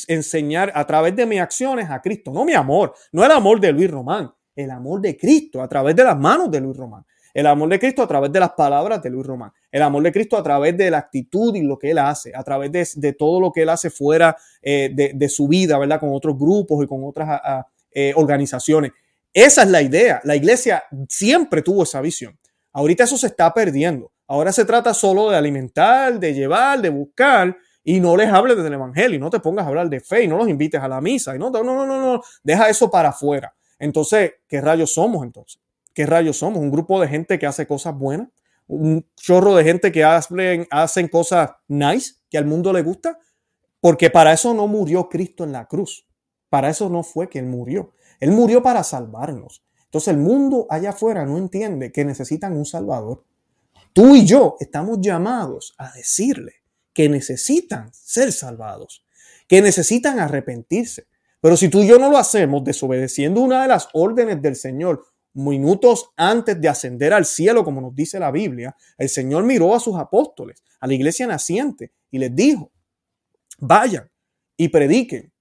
enseñar 0.09 0.73
a 0.75 0.87
través 0.87 1.15
de 1.15 1.27
mis 1.27 1.41
acciones 1.41 1.89
a 1.91 2.01
Cristo, 2.01 2.33
no 2.33 2.45
mi 2.45 2.55
amor, 2.55 2.95
no 3.13 3.25
el 3.25 3.31
amor 3.31 3.61
de 3.61 3.73
Luis 3.73 3.91
Román, 3.91 4.33
el 4.57 4.71
amor 4.71 5.01
de 5.01 5.17
Cristo 5.17 5.63
a 5.63 5.69
través 5.69 5.95
de 5.95 6.05
las 6.05 6.19
manos 6.19 6.51
de 6.51 6.61
Luis 6.61 6.77
Román. 6.77 7.05
El 7.35 7.49
amor 7.49 7.69
de 7.69 7.81
Cristo 7.81 8.01
a 8.01 8.07
través 8.07 8.31
de 8.31 8.39
las 8.39 8.53
palabras 8.53 9.03
de 9.03 9.11
Luis 9.11 9.27
Román. 9.27 9.51
El 9.73 9.83
amor 9.83 10.05
de 10.05 10.13
Cristo 10.13 10.37
a 10.37 10.43
través 10.43 10.77
de 10.77 10.89
la 10.89 10.99
actitud 10.99 11.53
y 11.57 11.63
lo 11.63 11.77
que 11.77 11.91
él 11.91 11.99
hace, 11.99 12.33
a 12.33 12.45
través 12.45 12.95
de, 12.95 13.13
todo 13.13 13.41
lo 13.41 13.51
que 13.51 13.63
él 13.63 13.69
hace 13.71 13.91
fuera 13.91 14.37
eh, 14.63 14.91
de, 14.93 15.29
su 15.29 15.49
vida, 15.49 15.77
¿verdad? 15.77 15.99
Con 15.99 16.15
otros 16.15 16.39
grupos 16.39 16.85
y 16.85 16.87
con 16.87 17.03
otras 17.03 17.65
eh, 17.91 18.13
organizaciones. 18.15 18.93
Esa 19.33 19.65
es 19.65 19.69
la 19.69 19.83
idea. 19.83 20.21
La 20.23 20.37
iglesia 20.37 20.85
siempre 21.09 21.61
tuvo 21.61 21.83
esa 21.83 22.01
visión. 22.01 22.39
Ahorita 22.73 23.03
eso 23.03 23.19
se 23.19 23.27
está 23.27 23.53
perdiendo. 23.53 24.13
Ahora 24.27 24.53
se 24.53 24.65
trata 24.65 24.95
solo 24.95 25.31
de 25.31 25.37
alimentar, 25.37 26.19
de 26.19 26.33
llevar, 26.33 26.81
de 26.81 26.89
buscar 26.89 27.57
y 27.83 28.01
no 28.01 28.17
les 28.17 28.31
hables 28.31 28.57
del 28.57 28.73
evangelio, 28.73 29.17
y 29.17 29.21
no 29.21 29.29
te 29.29 29.41
pongas 29.41 29.67
a 29.67 29.69
hablar 29.69 29.91
de 29.91 30.01
fe 30.01 30.25
y 30.25 30.29
no 30.29 30.39
los 30.39 30.49
invites 30.49 30.81
a 30.81 30.89
la 30.89 31.01
misa 31.01 31.37
y 31.37 31.39
no, 31.39 31.51
no, 31.51 31.63
no, 31.63 31.87
no, 31.87 32.01
no, 32.01 32.23
deja 32.43 32.69
eso 32.71 32.91
para 32.91 33.11
afuera. 33.11 33.55
Entonces, 33.79 34.33
¿qué 34.49 34.61
rayos 34.61 34.95
somos 34.95 35.23
entonces? 35.25 35.61
¿qué 35.95 36.05
rayos 36.05 36.39
somos? 36.39 36.59
Un 36.61 36.71
grupo 36.71 37.01
de 37.01 37.09
gente 37.09 37.39
que 37.39 37.47
hace 37.47 37.67
cosas 37.67 37.97
buenas, 37.97 38.29
un 38.67 39.07
chorro 39.17 39.55
de 39.55 39.65
gente 39.65 39.93
que 39.93 40.05
hacen, 40.05 40.67
hacen 40.71 41.09
cosas 41.09 41.53
nice, 41.69 42.17
que 42.29 42.37
al 42.37 42.45
mundo 42.45 42.73
le 42.73 42.83
gusta, 42.83 43.19
porque 43.81 44.11
para 44.11 44.33
eso 44.33 44.53
no 44.53 44.67
murió 44.67 45.09
Cristo 45.09 45.45
en 45.45 45.53
la 45.53 45.67
cruz. 45.67 46.07
Para 46.51 46.69
eso 46.69 46.89
no 46.91 47.03
fue 47.03 47.29
que 47.29 47.39
Él 47.39 47.47
murió. 47.47 47.93
Él 48.21 48.33
murió 48.33 48.63
para 48.63 48.83
salvarnos. 48.83 49.65
Entonces 49.85 50.09
el 50.09 50.19
mundo 50.19 50.67
allá 50.71 50.91
afuera 50.91 51.25
no 51.25 51.39
entiende 51.39 51.93
que 51.93 52.05
necesitan 52.05 52.57
un 52.57 52.65
Salvador. 52.65 53.25
Tú 53.95 54.17
y 54.17 54.27
yo 54.27 54.57
estamos 54.59 54.99
llamados 55.01 55.73
a 55.79 55.93
decirle 55.93 56.65
que 56.93 57.09
necesitan 57.09 57.95
ser 57.95 58.33
salvados, 58.33 59.07
que 59.47 59.63
necesitan 59.63 60.19
arrepentirse. 60.19 61.07
Pero 61.41 61.57
si 61.57 61.69
tú 61.69 61.85
y 61.85 61.87
yo 61.87 61.97
no 62.01 62.11
lo 62.11 62.19
hacemos 62.19 62.65
desobedeciendo 62.65 63.41
una 63.41 63.63
de 63.63 63.69
las 63.69 63.89
órdenes 63.93 64.43
del 64.43 64.57
Señor, 64.57 65.05
minutos 65.35 66.11
antes 66.17 66.61
de 66.61 66.69
ascender 66.69 67.13
al 67.13 67.25
cielo, 67.25 67.63
como 67.63 67.81
nos 67.81 67.95
dice 67.95 68.19
la 68.19 68.33
Biblia, 68.33 68.75
el 68.99 69.09
Señor 69.09 69.45
miró 69.45 69.77
a 69.77 69.81
sus 69.81 69.97
apóstoles, 69.97 70.65
a 70.81 70.89
la 70.89 70.95
iglesia 70.95 71.29
naciente, 71.29 71.93
y 72.11 72.19
les 72.19 72.35
dijo, 72.35 72.73
vayan 73.59 74.11
y 74.57 74.71
prediquen 74.71 75.33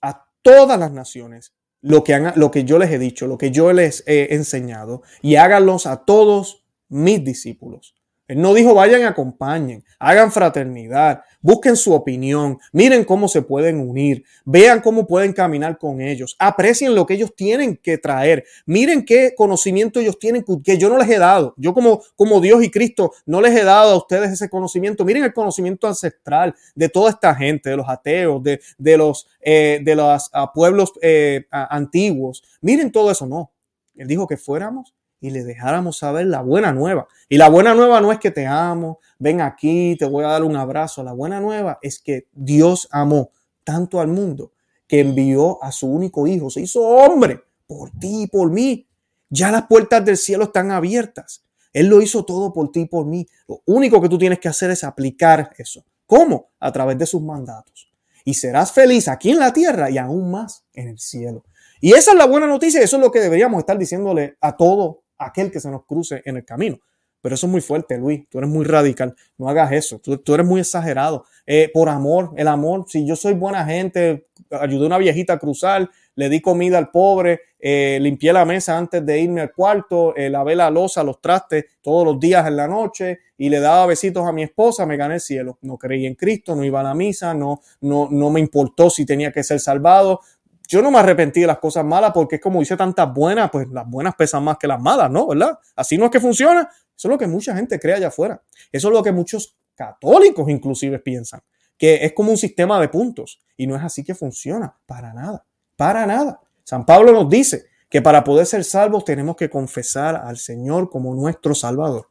a 0.00 0.30
todas 0.40 0.78
las 0.78 0.92
naciones 0.92 1.52
lo 1.82 2.02
que, 2.04 2.14
han, 2.14 2.32
lo 2.36 2.50
que 2.50 2.64
yo 2.64 2.78
les 2.78 2.90
he 2.90 2.98
dicho, 2.98 3.26
lo 3.26 3.36
que 3.36 3.50
yo 3.50 3.70
les 3.74 4.02
he 4.06 4.34
enseñado, 4.34 5.02
y 5.20 5.36
háganlos 5.36 5.84
a 5.84 6.06
todos 6.06 6.64
mis 6.88 7.22
discípulos. 7.22 7.97
Él 8.28 8.42
no 8.42 8.52
dijo 8.52 8.74
vayan 8.74 9.04
acompañen, 9.04 9.82
hagan 9.98 10.30
fraternidad, 10.30 11.22
busquen 11.40 11.76
su 11.76 11.94
opinión, 11.94 12.58
miren 12.72 13.04
cómo 13.04 13.26
se 13.26 13.40
pueden 13.40 13.80
unir, 13.80 14.22
vean 14.44 14.80
cómo 14.80 15.06
pueden 15.06 15.32
caminar 15.32 15.78
con 15.78 16.02
ellos, 16.02 16.36
aprecien 16.38 16.94
lo 16.94 17.06
que 17.06 17.14
ellos 17.14 17.34
tienen 17.34 17.76
que 17.76 17.96
traer, 17.96 18.44
miren 18.66 19.04
qué 19.04 19.34
conocimiento 19.34 19.98
ellos 19.98 20.18
tienen 20.18 20.44
que 20.62 20.76
yo 20.76 20.90
no 20.90 20.98
les 20.98 21.08
he 21.08 21.18
dado. 21.18 21.54
Yo 21.56 21.72
como, 21.72 22.02
como 22.16 22.40
Dios 22.40 22.62
y 22.62 22.70
Cristo 22.70 23.12
no 23.24 23.40
les 23.40 23.56
he 23.56 23.64
dado 23.64 23.92
a 23.92 23.96
ustedes 23.96 24.30
ese 24.30 24.50
conocimiento. 24.50 25.04
Miren 25.04 25.24
el 25.24 25.32
conocimiento 25.32 25.86
ancestral 25.86 26.54
de 26.74 26.88
toda 26.88 27.10
esta 27.10 27.34
gente, 27.34 27.70
de 27.70 27.76
los 27.76 27.88
ateos, 27.88 28.42
de, 28.42 28.60
de 28.76 28.96
los, 28.98 29.26
eh, 29.40 29.80
de 29.82 29.94
los 29.94 30.30
pueblos 30.54 30.92
eh, 31.00 31.46
antiguos. 31.50 32.44
Miren 32.60 32.92
todo 32.92 33.10
eso, 33.10 33.26
no. 33.26 33.52
Él 33.96 34.06
dijo 34.06 34.26
que 34.26 34.36
fuéramos 34.36 34.94
y 35.20 35.30
le 35.30 35.44
dejáramos 35.44 35.98
saber 35.98 36.26
la 36.26 36.42
buena 36.42 36.72
nueva. 36.72 37.08
Y 37.28 37.38
la 37.38 37.48
buena 37.48 37.74
nueva 37.74 38.00
no 38.00 38.12
es 38.12 38.18
que 38.18 38.30
te 38.30 38.46
amo, 38.46 39.00
ven 39.18 39.40
aquí, 39.40 39.96
te 39.98 40.04
voy 40.04 40.24
a 40.24 40.28
dar 40.28 40.44
un 40.44 40.56
abrazo. 40.56 41.02
La 41.02 41.12
buena 41.12 41.40
nueva 41.40 41.78
es 41.82 41.98
que 42.00 42.26
Dios 42.32 42.88
amó 42.90 43.30
tanto 43.64 44.00
al 44.00 44.08
mundo 44.08 44.52
que 44.86 45.00
envió 45.00 45.62
a 45.62 45.70
su 45.70 45.86
único 45.86 46.26
hijo, 46.26 46.48
se 46.50 46.62
hizo 46.62 46.80
hombre 46.80 47.44
por 47.66 47.90
ti 47.90 48.22
y 48.22 48.26
por 48.26 48.50
mí. 48.50 48.86
Ya 49.28 49.50
las 49.50 49.66
puertas 49.66 50.04
del 50.04 50.16
cielo 50.16 50.44
están 50.44 50.70
abiertas. 50.70 51.44
Él 51.72 51.86
lo 51.86 52.00
hizo 52.00 52.24
todo 52.24 52.52
por 52.52 52.72
ti 52.72 52.80
y 52.80 52.86
por 52.86 53.04
mí. 53.04 53.26
Lo 53.46 53.60
único 53.66 54.00
que 54.00 54.08
tú 54.08 54.16
tienes 54.16 54.38
que 54.38 54.48
hacer 54.48 54.70
es 54.70 54.82
aplicar 54.84 55.50
eso. 55.58 55.84
¿Cómo? 56.06 56.48
A 56.58 56.72
través 56.72 56.96
de 56.96 57.04
sus 57.04 57.20
mandatos. 57.20 57.92
Y 58.24 58.34
serás 58.34 58.72
feliz 58.72 59.06
aquí 59.08 59.30
en 59.30 59.38
la 59.38 59.52
tierra 59.52 59.90
y 59.90 59.98
aún 59.98 60.30
más 60.30 60.64
en 60.72 60.88
el 60.88 60.98
cielo. 60.98 61.44
Y 61.80 61.92
esa 61.92 62.12
es 62.12 62.16
la 62.16 62.26
buena 62.26 62.46
noticia. 62.46 62.80
Eso 62.80 62.96
es 62.96 63.02
lo 63.02 63.12
que 63.12 63.20
deberíamos 63.20 63.58
estar 63.58 63.78
diciéndole 63.78 64.36
a 64.40 64.56
todo 64.56 65.02
aquel 65.18 65.50
que 65.50 65.60
se 65.60 65.70
nos 65.70 65.84
cruce 65.84 66.22
en 66.24 66.36
el 66.36 66.44
camino. 66.44 66.78
Pero 67.20 67.34
eso 67.34 67.46
es 67.46 67.50
muy 67.50 67.60
fuerte, 67.60 67.98
Luis. 67.98 68.28
Tú 68.28 68.38
eres 68.38 68.48
muy 68.48 68.64
radical. 68.64 69.14
No 69.36 69.48
hagas 69.48 69.72
eso. 69.72 69.98
Tú, 69.98 70.34
eres 70.34 70.46
muy 70.46 70.60
exagerado. 70.60 71.24
Eh, 71.46 71.70
por 71.72 71.88
amor, 71.88 72.32
el 72.36 72.46
amor. 72.46 72.84
Si 72.86 73.04
yo 73.06 73.16
soy 73.16 73.34
buena 73.34 73.64
gente, 73.64 74.28
ayudé 74.50 74.84
a 74.84 74.86
una 74.86 74.98
viejita 74.98 75.34
a 75.34 75.38
cruzar, 75.38 75.90
le 76.14 76.28
di 76.28 76.40
comida 76.40 76.78
al 76.78 76.90
pobre, 76.90 77.40
eh, 77.58 77.98
limpié 78.00 78.32
la 78.32 78.44
mesa 78.44 78.78
antes 78.78 79.04
de 79.04 79.20
irme 79.20 79.40
al 79.40 79.52
cuarto, 79.52 80.14
eh, 80.16 80.30
lavé 80.30 80.54
la 80.54 80.70
losa, 80.70 81.02
los 81.02 81.20
trastes 81.20 81.64
todos 81.82 82.04
los 82.04 82.20
días 82.20 82.46
en 82.46 82.56
la 82.56 82.68
noche 82.68 83.18
y 83.36 83.48
le 83.48 83.58
daba 83.58 83.86
besitos 83.86 84.24
a 84.26 84.32
mi 84.32 84.44
esposa, 84.44 84.86
me 84.86 84.96
gané 84.96 85.14
el 85.14 85.20
cielo. 85.20 85.58
No 85.62 85.76
creí 85.76 86.06
en 86.06 86.14
Cristo, 86.14 86.54
no 86.54 86.64
iba 86.64 86.80
a 86.80 86.84
la 86.84 86.94
misa, 86.94 87.34
no, 87.34 87.60
no, 87.80 88.08
no 88.10 88.30
me 88.30 88.40
importó 88.40 88.90
si 88.90 89.04
tenía 89.04 89.32
que 89.32 89.42
ser 89.42 89.58
salvado 89.58 90.20
yo 90.68 90.82
no 90.82 90.90
me 90.90 90.98
arrepentí 90.98 91.40
de 91.40 91.46
las 91.46 91.58
cosas 91.58 91.84
malas 91.84 92.12
porque 92.12 92.36
es 92.36 92.42
como 92.42 92.60
hice 92.60 92.76
tantas 92.76 93.12
buenas, 93.12 93.50
pues 93.50 93.66
las 93.70 93.88
buenas 93.88 94.14
pesan 94.14 94.44
más 94.44 94.58
que 94.58 94.66
las 94.66 94.80
malas, 94.80 95.10
¿no? 95.10 95.26
¿Verdad? 95.26 95.58
Así 95.74 95.96
no 95.96 96.04
es 96.04 96.10
que 96.10 96.20
funciona. 96.20 96.60
Eso 96.60 97.08
es 97.08 97.10
lo 97.10 97.16
que 97.16 97.26
mucha 97.26 97.56
gente 97.56 97.80
cree 97.80 97.94
allá 97.94 98.08
afuera. 98.08 98.42
Eso 98.70 98.88
es 98.88 98.94
lo 98.94 99.02
que 99.02 99.10
muchos 99.10 99.56
católicos 99.74 100.46
inclusive 100.50 100.98
piensan, 100.98 101.40
que 101.78 102.04
es 102.04 102.12
como 102.12 102.32
un 102.32 102.36
sistema 102.36 102.78
de 102.80 102.88
puntos. 102.88 103.40
Y 103.56 103.66
no 103.66 103.76
es 103.76 103.82
así 103.82 104.04
que 104.04 104.14
funciona, 104.14 104.76
para 104.84 105.14
nada, 105.14 105.46
para 105.74 106.04
nada. 106.04 106.40
San 106.64 106.84
Pablo 106.84 107.12
nos 107.12 107.30
dice 107.30 107.64
que 107.88 108.02
para 108.02 108.22
poder 108.22 108.44
ser 108.44 108.62
salvos 108.62 109.06
tenemos 109.06 109.36
que 109.36 109.48
confesar 109.48 110.16
al 110.16 110.36
Señor 110.36 110.90
como 110.90 111.14
nuestro 111.14 111.54
Salvador. 111.54 112.10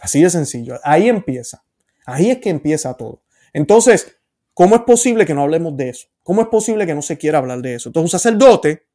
Así 0.00 0.22
de 0.22 0.30
sencillo. 0.30 0.80
Ahí 0.82 1.10
empieza. 1.10 1.62
Ahí 2.06 2.30
es 2.30 2.38
que 2.38 2.48
empieza 2.48 2.94
todo. 2.94 3.20
Entonces, 3.52 4.16
¿cómo 4.54 4.76
es 4.76 4.82
posible 4.82 5.26
que 5.26 5.34
no 5.34 5.42
hablemos 5.42 5.76
de 5.76 5.90
eso? 5.90 6.08
¿Cómo 6.22 6.42
es 6.42 6.48
posible 6.48 6.86
que 6.86 6.94
no 6.94 7.02
se 7.02 7.18
quiera 7.18 7.38
hablar 7.38 7.60
de 7.60 7.74
eso? 7.74 7.88
Entonces 7.88 8.12
un 8.14 8.20
sacerdote, 8.20 8.86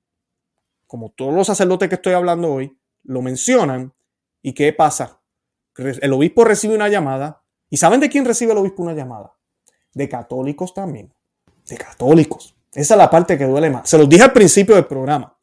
como 0.86 1.10
todos 1.12 1.34
los 1.34 1.48
sacerdotes 1.48 1.90
que 1.90 1.96
estoy 1.96 2.14
hablando 2.14 2.54
hoy, 2.54 2.78
lo 3.04 3.22
mencionan 3.22 3.94
y 4.42 4.54
¿qué 4.54 4.72
pasa? 4.74 5.22
El 5.76 6.14
obispo 6.14 6.44
recibe 6.44 6.74
una 6.76 6.90
llamada 6.90 7.44
¿Y 7.70 7.78
saben 7.78 8.00
de 8.00 8.10
quién 8.10 8.26
recibe 8.26 8.54
el 8.54 8.58
obispo 8.60 8.84
una 8.84 8.94
llamada? 8.94 9.34
De 9.94 10.08
católicos 10.08 10.74
también. 10.74 11.14
De 11.68 11.78
católicos. 11.78 12.56
Esa 12.74 12.94
es 12.94 12.98
la 12.98 13.10
parte 13.10 13.38
que 13.38 13.46
duele 13.46 13.70
más. 13.70 13.90
Se 13.90 13.98
los 13.98 14.08
dije 14.08 14.24
al 14.24 14.34
principio 14.34 14.76
del 14.76 14.86
programa. 14.86 15.36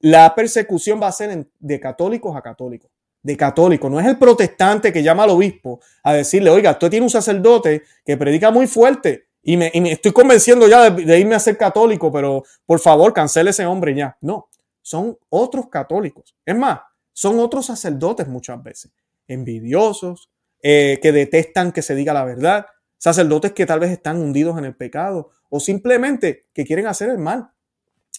La 0.00 0.34
persecución 0.34 1.00
va 1.02 1.08
a 1.08 1.12
ser 1.12 1.46
de 1.58 1.80
católicos 1.80 2.34
a 2.34 2.40
católicos. 2.40 2.90
De 3.22 3.36
católicos. 3.36 3.90
No 3.90 4.00
es 4.00 4.06
el 4.06 4.18
protestante 4.18 4.92
que 4.92 5.02
llama 5.02 5.24
al 5.24 5.30
obispo 5.30 5.80
a 6.02 6.14
decirle, 6.14 6.50
oiga, 6.50 6.70
usted 6.70 6.88
tiene 6.88 7.04
un 7.04 7.10
sacerdote 7.10 7.82
que 8.04 8.16
predica 8.16 8.50
muy 8.50 8.66
fuerte 8.66 9.28
y 9.42 9.56
me, 9.56 9.70
estoy 9.74 10.12
convenciendo 10.12 10.68
ya 10.68 10.90
de, 10.90 11.18
irme 11.18 11.34
a 11.34 11.40
ser 11.40 11.56
católico, 11.56 12.12
pero 12.12 12.44
por 12.66 12.80
favor, 12.80 13.12
cancele 13.12 13.50
ese 13.50 13.66
hombre 13.66 13.94
ya. 13.94 14.16
No, 14.20 14.48
son 14.82 15.18
otros 15.28 15.68
católicos. 15.68 16.36
Es 16.44 16.56
más, 16.56 16.80
son 17.12 17.38
otros 17.40 17.66
sacerdotes 17.66 18.28
muchas 18.28 18.62
veces. 18.62 18.92
Envidiosos, 19.26 20.30
eh, 20.62 20.98
que 21.00 21.12
detestan 21.12 21.72
que 21.72 21.82
se 21.82 21.94
diga 21.94 22.12
la 22.12 22.24
verdad, 22.24 22.66
sacerdotes 22.98 23.52
que 23.52 23.64
tal 23.64 23.80
vez 23.80 23.90
están 23.90 24.18
hundidos 24.18 24.58
en 24.58 24.66
el 24.66 24.76
pecado 24.76 25.30
o 25.48 25.58
simplemente 25.58 26.48
que 26.52 26.64
quieren 26.64 26.86
hacer 26.86 27.08
el 27.08 27.18
mal. 27.18 27.50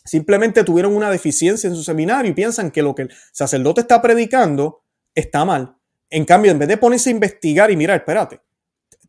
Simplemente 0.03 0.63
tuvieron 0.63 0.95
una 0.95 1.12
deficiencia 1.12 1.67
en 1.67 1.75
su 1.75 1.84
seminario 1.84 2.31
y 2.31 2.34
piensan 2.34 2.71
que 2.71 2.81
lo 2.81 2.95
que 2.95 3.03
el 3.03 3.13
sacerdote 3.31 3.81
está 3.81 4.01
predicando 4.01 4.84
está 5.13 5.45
mal. 5.45 5.75
En 6.10 6.25
cambio, 6.25 6.51
en 6.51 6.57
vez 6.57 6.67
de 6.67 6.77
ponerse 6.77 7.10
a 7.10 7.13
investigar 7.13 7.69
y 7.69 7.77
mirar, 7.77 7.97
espérate, 7.97 8.41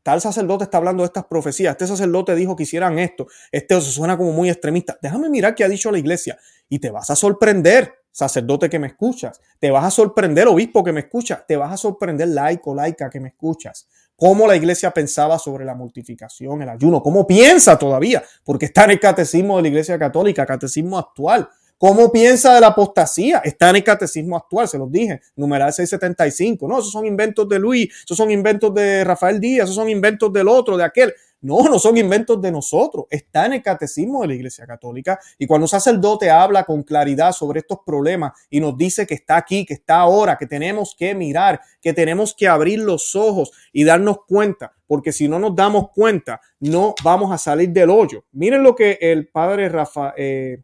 tal 0.02 0.20
sacerdote 0.20 0.64
está 0.64 0.78
hablando 0.78 1.02
de 1.02 1.06
estas 1.06 1.24
profecías, 1.24 1.72
este 1.72 1.86
sacerdote 1.86 2.34
dijo 2.34 2.56
que 2.56 2.64
hicieran 2.64 2.98
esto, 2.98 3.26
este 3.50 3.80
suena 3.80 4.16
como 4.16 4.32
muy 4.32 4.50
extremista. 4.50 4.98
Déjame 5.00 5.28
mirar 5.28 5.54
qué 5.54 5.64
ha 5.64 5.68
dicho 5.68 5.90
la 5.90 5.98
iglesia. 5.98 6.38
Y 6.68 6.78
te 6.78 6.90
vas 6.90 7.10
a 7.10 7.16
sorprender 7.16 8.02
sacerdote 8.12 8.68
que 8.68 8.78
me 8.78 8.88
escuchas, 8.88 9.40
te 9.58 9.70
vas 9.70 9.84
a 9.84 9.90
sorprender, 9.90 10.46
obispo 10.46 10.84
que 10.84 10.92
me 10.92 11.00
escucha, 11.00 11.44
te 11.46 11.56
vas 11.56 11.72
a 11.72 11.76
sorprender, 11.76 12.28
laico, 12.28 12.74
laica 12.74 13.08
que 13.08 13.18
me 13.20 13.28
escuchas, 13.28 13.88
cómo 14.16 14.46
la 14.46 14.54
iglesia 14.54 14.90
pensaba 14.90 15.38
sobre 15.38 15.64
la 15.64 15.74
mortificación, 15.74 16.62
el 16.62 16.68
ayuno, 16.68 17.02
cómo 17.02 17.26
piensa 17.26 17.78
todavía, 17.78 18.22
porque 18.44 18.66
está 18.66 18.84
en 18.84 18.92
el 18.92 19.00
catecismo 19.00 19.56
de 19.56 19.62
la 19.62 19.68
iglesia 19.68 19.98
católica, 19.98 20.44
catecismo 20.44 20.98
actual. 20.98 21.48
¿Cómo 21.82 22.12
piensa 22.12 22.54
de 22.54 22.60
la 22.60 22.68
apostasía? 22.68 23.38
Está 23.38 23.70
en 23.70 23.74
el 23.74 23.82
catecismo 23.82 24.36
actual, 24.36 24.68
se 24.68 24.78
los 24.78 24.88
dije, 24.88 25.20
numeral 25.34 25.72
675. 25.72 26.68
No, 26.68 26.78
esos 26.78 26.92
son 26.92 27.04
inventos 27.04 27.48
de 27.48 27.58
Luis, 27.58 27.92
esos 28.04 28.16
son 28.16 28.30
inventos 28.30 28.72
de 28.72 29.02
Rafael 29.02 29.40
Díaz, 29.40 29.64
esos 29.64 29.74
son 29.74 29.88
inventos 29.88 30.32
del 30.32 30.46
otro, 30.46 30.76
de 30.76 30.84
aquel. 30.84 31.12
No, 31.40 31.64
no 31.64 31.80
son 31.80 31.96
inventos 31.96 32.40
de 32.40 32.52
nosotros. 32.52 33.06
Está 33.10 33.46
en 33.46 33.54
el 33.54 33.64
catecismo 33.64 34.22
de 34.22 34.28
la 34.28 34.34
Iglesia 34.34 34.64
Católica. 34.64 35.18
Y 35.40 35.48
cuando 35.48 35.64
un 35.64 35.68
sacerdote 35.68 36.30
habla 36.30 36.62
con 36.62 36.84
claridad 36.84 37.32
sobre 37.32 37.58
estos 37.58 37.80
problemas 37.84 38.30
y 38.48 38.60
nos 38.60 38.78
dice 38.78 39.04
que 39.04 39.14
está 39.14 39.36
aquí, 39.36 39.66
que 39.66 39.74
está 39.74 39.96
ahora, 39.96 40.38
que 40.38 40.46
tenemos 40.46 40.94
que 40.96 41.16
mirar, 41.16 41.60
que 41.80 41.92
tenemos 41.92 42.32
que 42.32 42.46
abrir 42.46 42.78
los 42.78 43.16
ojos 43.16 43.50
y 43.72 43.82
darnos 43.82 44.18
cuenta, 44.28 44.72
porque 44.86 45.10
si 45.10 45.26
no 45.26 45.40
nos 45.40 45.56
damos 45.56 45.90
cuenta, 45.90 46.40
no 46.60 46.94
vamos 47.02 47.32
a 47.32 47.38
salir 47.38 47.70
del 47.70 47.90
hoyo. 47.90 48.22
Miren 48.30 48.62
lo 48.62 48.76
que 48.76 48.98
el 49.00 49.26
padre 49.26 49.68
Rafa, 49.68 50.14
eh, 50.16 50.62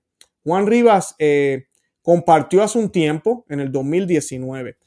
Juan 0.49 0.67
Rivas 0.67 1.15
eh, 1.19 1.67
compartió 2.01 2.63
hace 2.63 2.79
un 2.79 2.91
tiempo, 2.91 3.45
en 3.51 3.61
el 3.61 3.71
2019. 3.71 4.79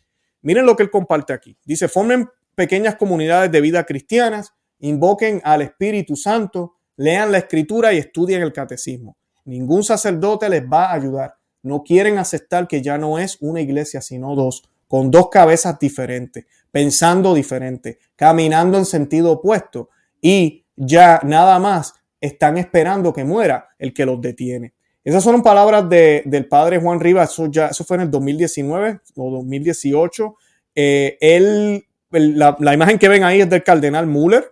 Miren 0.42 0.66
lo 0.66 0.76
que 0.76 0.82
él 0.82 0.90
comparte 0.90 1.34
aquí. 1.34 1.56
Dice, 1.64 1.88
formen 1.88 2.28
pequeñas 2.56 2.96
comunidades 2.96 3.52
de 3.52 3.62
vida 3.62 3.84
cristianas 3.84 4.56
invoquen 4.80 5.40
al 5.44 5.62
Espíritu 5.62 6.16
Santo, 6.16 6.78
lean 6.98 7.32
la 7.32 7.38
escritura 7.38 7.94
y 7.94 8.00
estudien 8.00 8.42
el 8.42 8.52
catecismo. 8.52 9.18
Ningún 9.46 9.84
sacerdote 9.84 10.50
les 10.50 10.64
va 10.64 10.86
a 10.86 10.94
ayudar. 10.94 11.36
No 11.62 11.84
quieren 11.84 12.18
aceptar 12.18 12.68
que 12.68 12.82
ya 12.82 12.98
no 12.98 13.20
es 13.20 13.38
una 13.40 13.62
iglesia, 13.62 14.02
sino 14.02 14.34
dos, 14.34 14.64
con 14.88 15.12
dos 15.12 15.30
cabezas 15.30 15.78
diferentes, 15.78 16.48
pensando 16.72 17.36
diferente, 17.36 18.00
caminando 18.16 18.80
en 18.80 18.86
sentido 18.86 19.34
opuesto 19.34 19.90
y 20.20 20.66
ya 20.76 21.20
nada 21.24 21.60
más 21.60 21.94
están 22.20 22.58
esperando 22.58 23.14
que 23.14 23.24
muera 23.24 23.70
el 23.78 23.94
que 23.94 24.08
los 24.08 24.20
detiene. 24.20 24.74
Esas 25.04 25.24
son 25.24 25.42
palabras 25.42 25.90
del 25.90 26.48
padre 26.48 26.80
Juan 26.80 27.00
Rivas, 27.00 27.32
eso, 27.32 27.48
ya, 27.48 27.68
eso 27.68 27.84
fue 27.84 27.98
en 27.98 28.02
el 28.02 28.12
2019 28.12 29.00
o 29.16 29.32
2018. 29.32 30.36
Eh, 30.76 31.18
él, 31.20 31.84
la, 32.12 32.56
la, 32.60 32.74
imagen 32.74 33.00
que 33.00 33.10
ven 33.10 33.24
ahí 33.24 33.42
es 33.42 33.50
del 33.50 33.64
cardenal 33.64 34.06
Müller, 34.06 34.46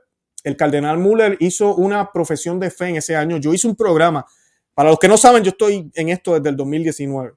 el 0.44 0.56
cardenal 0.56 0.98
Müller 0.98 1.38
hizo 1.40 1.76
una 1.76 2.12
profesión 2.12 2.60
de 2.60 2.72
fe 2.72 2.88
en 2.88 2.96
ese 2.96 3.16
año. 3.16 3.38
Yo 3.38 3.54
hice 3.54 3.68
un 3.68 3.76
programa. 3.76 4.26
Para 4.74 4.90
los 4.90 5.00
que 5.00 5.08
no 5.08 5.18
saben, 5.18 5.44
yo 5.44 5.50
estoy 5.50 5.92
en 5.94 6.10
esto 6.10 6.36
desde 6.36 6.50
el 6.50 6.56
2019. 6.56 7.34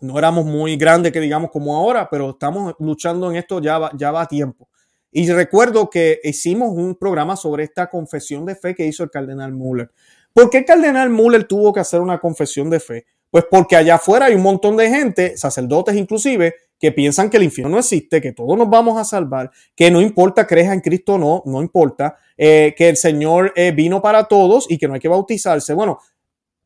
No 0.00 0.18
éramos 0.18 0.44
muy 0.44 0.76
grandes, 0.76 1.12
que 1.12 1.20
digamos, 1.20 1.50
como 1.50 1.76
ahora, 1.76 2.08
pero 2.10 2.30
estamos 2.30 2.74
luchando 2.78 3.30
en 3.30 3.36
esto 3.36 3.60
ya 3.60 3.78
va, 3.78 3.90
ya 3.96 4.10
va 4.10 4.22
a 4.22 4.26
tiempo. 4.26 4.68
Y 5.10 5.30
recuerdo 5.30 5.88
que 5.88 6.20
hicimos 6.22 6.70
un 6.72 6.96
programa 6.96 7.36
sobre 7.36 7.64
esta 7.64 7.88
confesión 7.88 8.44
de 8.44 8.54
fe 8.54 8.74
que 8.74 8.86
hizo 8.86 9.02
el 9.02 9.10
cardenal 9.10 9.52
Müller. 9.52 9.90
¿Por 10.32 10.50
qué 10.50 10.58
el 10.58 10.64
cardenal 10.64 11.10
Müller 11.10 11.44
tuvo 11.44 11.72
que 11.72 11.80
hacer 11.80 12.00
una 12.00 12.18
confesión 12.18 12.70
de 12.70 12.80
fe? 12.80 13.06
Pues 13.30 13.44
porque 13.50 13.76
allá 13.76 13.96
afuera 13.96 14.26
hay 14.26 14.34
un 14.34 14.42
montón 14.42 14.76
de 14.76 14.88
gente, 14.88 15.36
sacerdotes 15.36 15.96
inclusive, 15.96 16.54
que 16.78 16.92
piensan 16.92 17.28
que 17.28 17.36
el 17.36 17.42
infierno 17.42 17.72
no 17.72 17.78
existe, 17.78 18.20
que 18.20 18.32
todos 18.32 18.56
nos 18.56 18.70
vamos 18.70 18.98
a 18.98 19.04
salvar, 19.04 19.50
que 19.74 19.90
no 19.90 20.00
importa 20.00 20.46
crees 20.46 20.70
en 20.70 20.80
Cristo 20.80 21.14
o 21.14 21.18
no, 21.18 21.42
no 21.44 21.60
importa, 21.60 22.16
eh, 22.36 22.74
que 22.76 22.88
el 22.88 22.96
Señor 22.96 23.52
eh, 23.56 23.72
vino 23.72 24.00
para 24.00 24.24
todos 24.24 24.66
y 24.70 24.78
que 24.78 24.86
no 24.86 24.94
hay 24.94 25.00
que 25.00 25.08
bautizarse. 25.08 25.74
Bueno, 25.74 25.98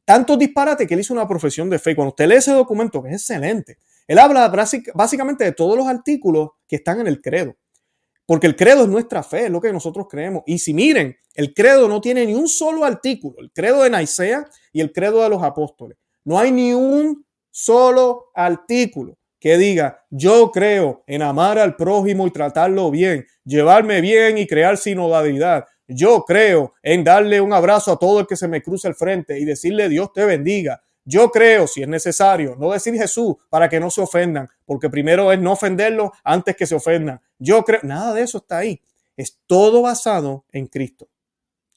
tanto 0.04 0.36
disparate 0.36 0.86
que 0.86 0.94
él 0.94 1.00
hizo 1.00 1.14
una 1.14 1.26
profesión 1.26 1.70
de 1.70 1.78
fe. 1.78 1.96
Cuando 1.96 2.10
usted 2.10 2.26
lee 2.26 2.36
ese 2.36 2.52
documento, 2.52 3.02
que 3.02 3.08
es 3.08 3.14
excelente, 3.14 3.78
él 4.06 4.18
habla 4.18 4.52
básicamente 4.94 5.44
de 5.44 5.52
todos 5.52 5.76
los 5.76 5.86
artículos 5.86 6.50
que 6.68 6.76
están 6.76 7.00
en 7.00 7.06
el 7.06 7.20
credo. 7.22 7.56
Porque 8.26 8.46
el 8.46 8.56
credo 8.56 8.82
es 8.82 8.88
nuestra 8.88 9.22
fe, 9.22 9.46
es 9.46 9.50
lo 9.50 9.60
que 9.60 9.72
nosotros 9.72 10.06
creemos. 10.08 10.42
Y 10.46 10.58
si 10.58 10.72
miren, 10.72 11.16
el 11.34 11.54
credo 11.54 11.88
no 11.88 12.00
tiene 12.00 12.26
ni 12.26 12.34
un 12.34 12.48
solo 12.48 12.84
artículo, 12.84 13.36
el 13.40 13.50
credo 13.52 13.82
de 13.82 13.90
Nicea 13.90 14.46
y 14.72 14.80
el 14.80 14.92
credo 14.92 15.22
de 15.22 15.28
los 15.28 15.42
apóstoles. 15.42 15.98
No 16.24 16.38
hay 16.38 16.52
ni 16.52 16.72
un 16.72 17.24
solo 17.50 18.30
artículo 18.34 19.18
que 19.40 19.58
diga, 19.58 20.04
yo 20.08 20.52
creo 20.52 21.02
en 21.06 21.20
amar 21.20 21.58
al 21.58 21.74
prójimo 21.74 22.28
y 22.28 22.30
tratarlo 22.30 22.92
bien, 22.92 23.26
llevarme 23.44 24.00
bien 24.00 24.38
y 24.38 24.46
crear 24.46 24.76
sinodalidad. 24.76 25.64
Yo 25.88 26.24
creo 26.24 26.74
en 26.82 27.02
darle 27.02 27.40
un 27.40 27.52
abrazo 27.52 27.90
a 27.92 27.98
todo 27.98 28.20
el 28.20 28.26
que 28.28 28.36
se 28.36 28.46
me 28.46 28.62
cruce 28.62 28.86
el 28.86 28.94
frente 28.94 29.40
y 29.40 29.44
decirle 29.44 29.88
Dios 29.88 30.12
te 30.12 30.24
bendiga. 30.24 30.82
Yo 31.04 31.30
creo, 31.30 31.66
si 31.66 31.82
es 31.82 31.88
necesario, 31.88 32.56
no 32.56 32.70
decir 32.72 32.94
Jesús 32.94 33.34
para 33.48 33.68
que 33.68 33.80
no 33.80 33.90
se 33.90 34.00
ofendan, 34.00 34.48
porque 34.64 34.88
primero 34.88 35.32
es 35.32 35.40
no 35.40 35.52
ofenderlo 35.52 36.12
antes 36.22 36.56
que 36.56 36.66
se 36.66 36.74
ofendan. 36.74 37.20
Yo 37.38 37.64
creo, 37.64 37.80
nada 37.82 38.14
de 38.14 38.22
eso 38.22 38.38
está 38.38 38.58
ahí. 38.58 38.80
Es 39.16 39.40
todo 39.46 39.82
basado 39.82 40.44
en 40.52 40.66
Cristo. 40.66 41.08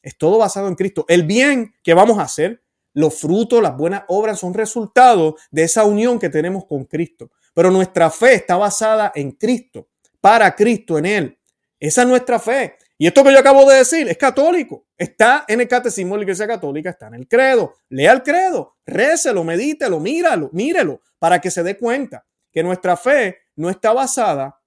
Es 0.02 0.18
todo 0.18 0.38
basado 0.38 0.68
en 0.68 0.76
Cristo. 0.76 1.06
El 1.08 1.24
bien 1.24 1.74
que 1.84 1.96
vamos 1.96 2.20
a 2.20 2.24
hacer, 2.24 2.62
los 2.94 3.20
frutos, 3.20 3.62
las 3.62 3.76
buenas 3.76 4.04
obras 4.08 4.40
son 4.40 4.54
resultado 4.54 5.36
de 5.52 5.64
esa 5.64 5.84
unión 5.84 6.20
que 6.20 6.30
tenemos 6.30 6.66
con 6.66 6.86
Cristo. 6.86 7.32
Pero 7.54 7.72
nuestra 7.72 8.12
fe 8.12 8.36
está 8.36 8.58
basada 8.58 9.12
en 9.16 9.32
Cristo, 9.32 9.90
para 10.22 10.56
Cristo, 10.56 10.98
en 10.98 11.06
Él. 11.06 11.40
Esa 11.80 12.04
es 12.04 12.08
nuestra 12.08 12.40
fe. 12.40 12.78
Y 12.98 13.08
esto 13.08 13.24
que 13.24 13.34
yo 13.34 13.40
acabo 13.40 13.70
de 13.70 13.78
decir 13.78 14.08
es 14.08 14.18
católico. 14.18 14.86
Está 14.98 15.46
en 15.48 15.62
el 15.62 15.68
catecismo 15.68 16.14
de 16.14 16.20
la 16.20 16.24
Iglesia 16.24 16.48
Católica, 16.48 16.90
está 16.90 17.08
en 17.08 17.16
el 17.16 17.28
credo. 17.28 17.76
Lea 17.90 18.14
el 18.14 18.24
credo, 18.24 18.78
récelo, 18.86 19.44
medítelo, 19.44 20.00
míralo, 20.00 20.50
mírelo, 20.54 21.02
para 21.20 21.40
que 21.42 21.52
se 21.52 21.64
dé 21.64 21.78
cuenta 21.78 22.26
que 22.52 22.64
nuestra 22.64 22.96
fe 22.96 23.40
no 23.56 23.70
está 23.70 23.92
basada 23.92 24.62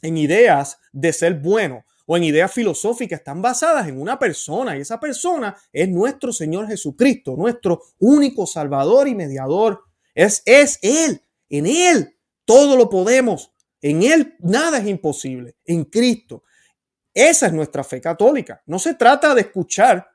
en 0.00 0.16
ideas 0.16 0.78
de 0.92 1.12
ser 1.12 1.34
bueno 1.34 1.84
o 2.06 2.16
en 2.16 2.24
ideas 2.24 2.50
filosóficas, 2.50 3.18
están 3.18 3.42
basadas 3.42 3.86
en 3.86 4.00
una 4.00 4.18
persona 4.18 4.76
y 4.76 4.80
esa 4.80 4.98
persona 4.98 5.54
es 5.70 5.90
nuestro 5.90 6.32
Señor 6.32 6.66
Jesucristo, 6.66 7.36
nuestro 7.36 7.82
único 7.98 8.46
Salvador 8.46 9.08
y 9.08 9.14
mediador. 9.14 9.82
Es, 10.14 10.42
es 10.46 10.78
Él, 10.80 11.22
en 11.50 11.66
Él 11.66 12.18
todo 12.48 12.78
lo 12.78 12.88
podemos. 12.88 13.52
En 13.82 14.02
Él 14.02 14.34
nada 14.38 14.78
es 14.78 14.86
imposible. 14.86 15.56
En 15.66 15.84
Cristo. 15.84 16.44
Esa 17.14 17.46
es 17.46 17.52
nuestra 17.52 17.84
fe 17.84 18.00
católica. 18.00 18.62
No 18.66 18.78
se 18.78 18.94
trata 18.94 19.34
de 19.34 19.42
escuchar 19.42 20.08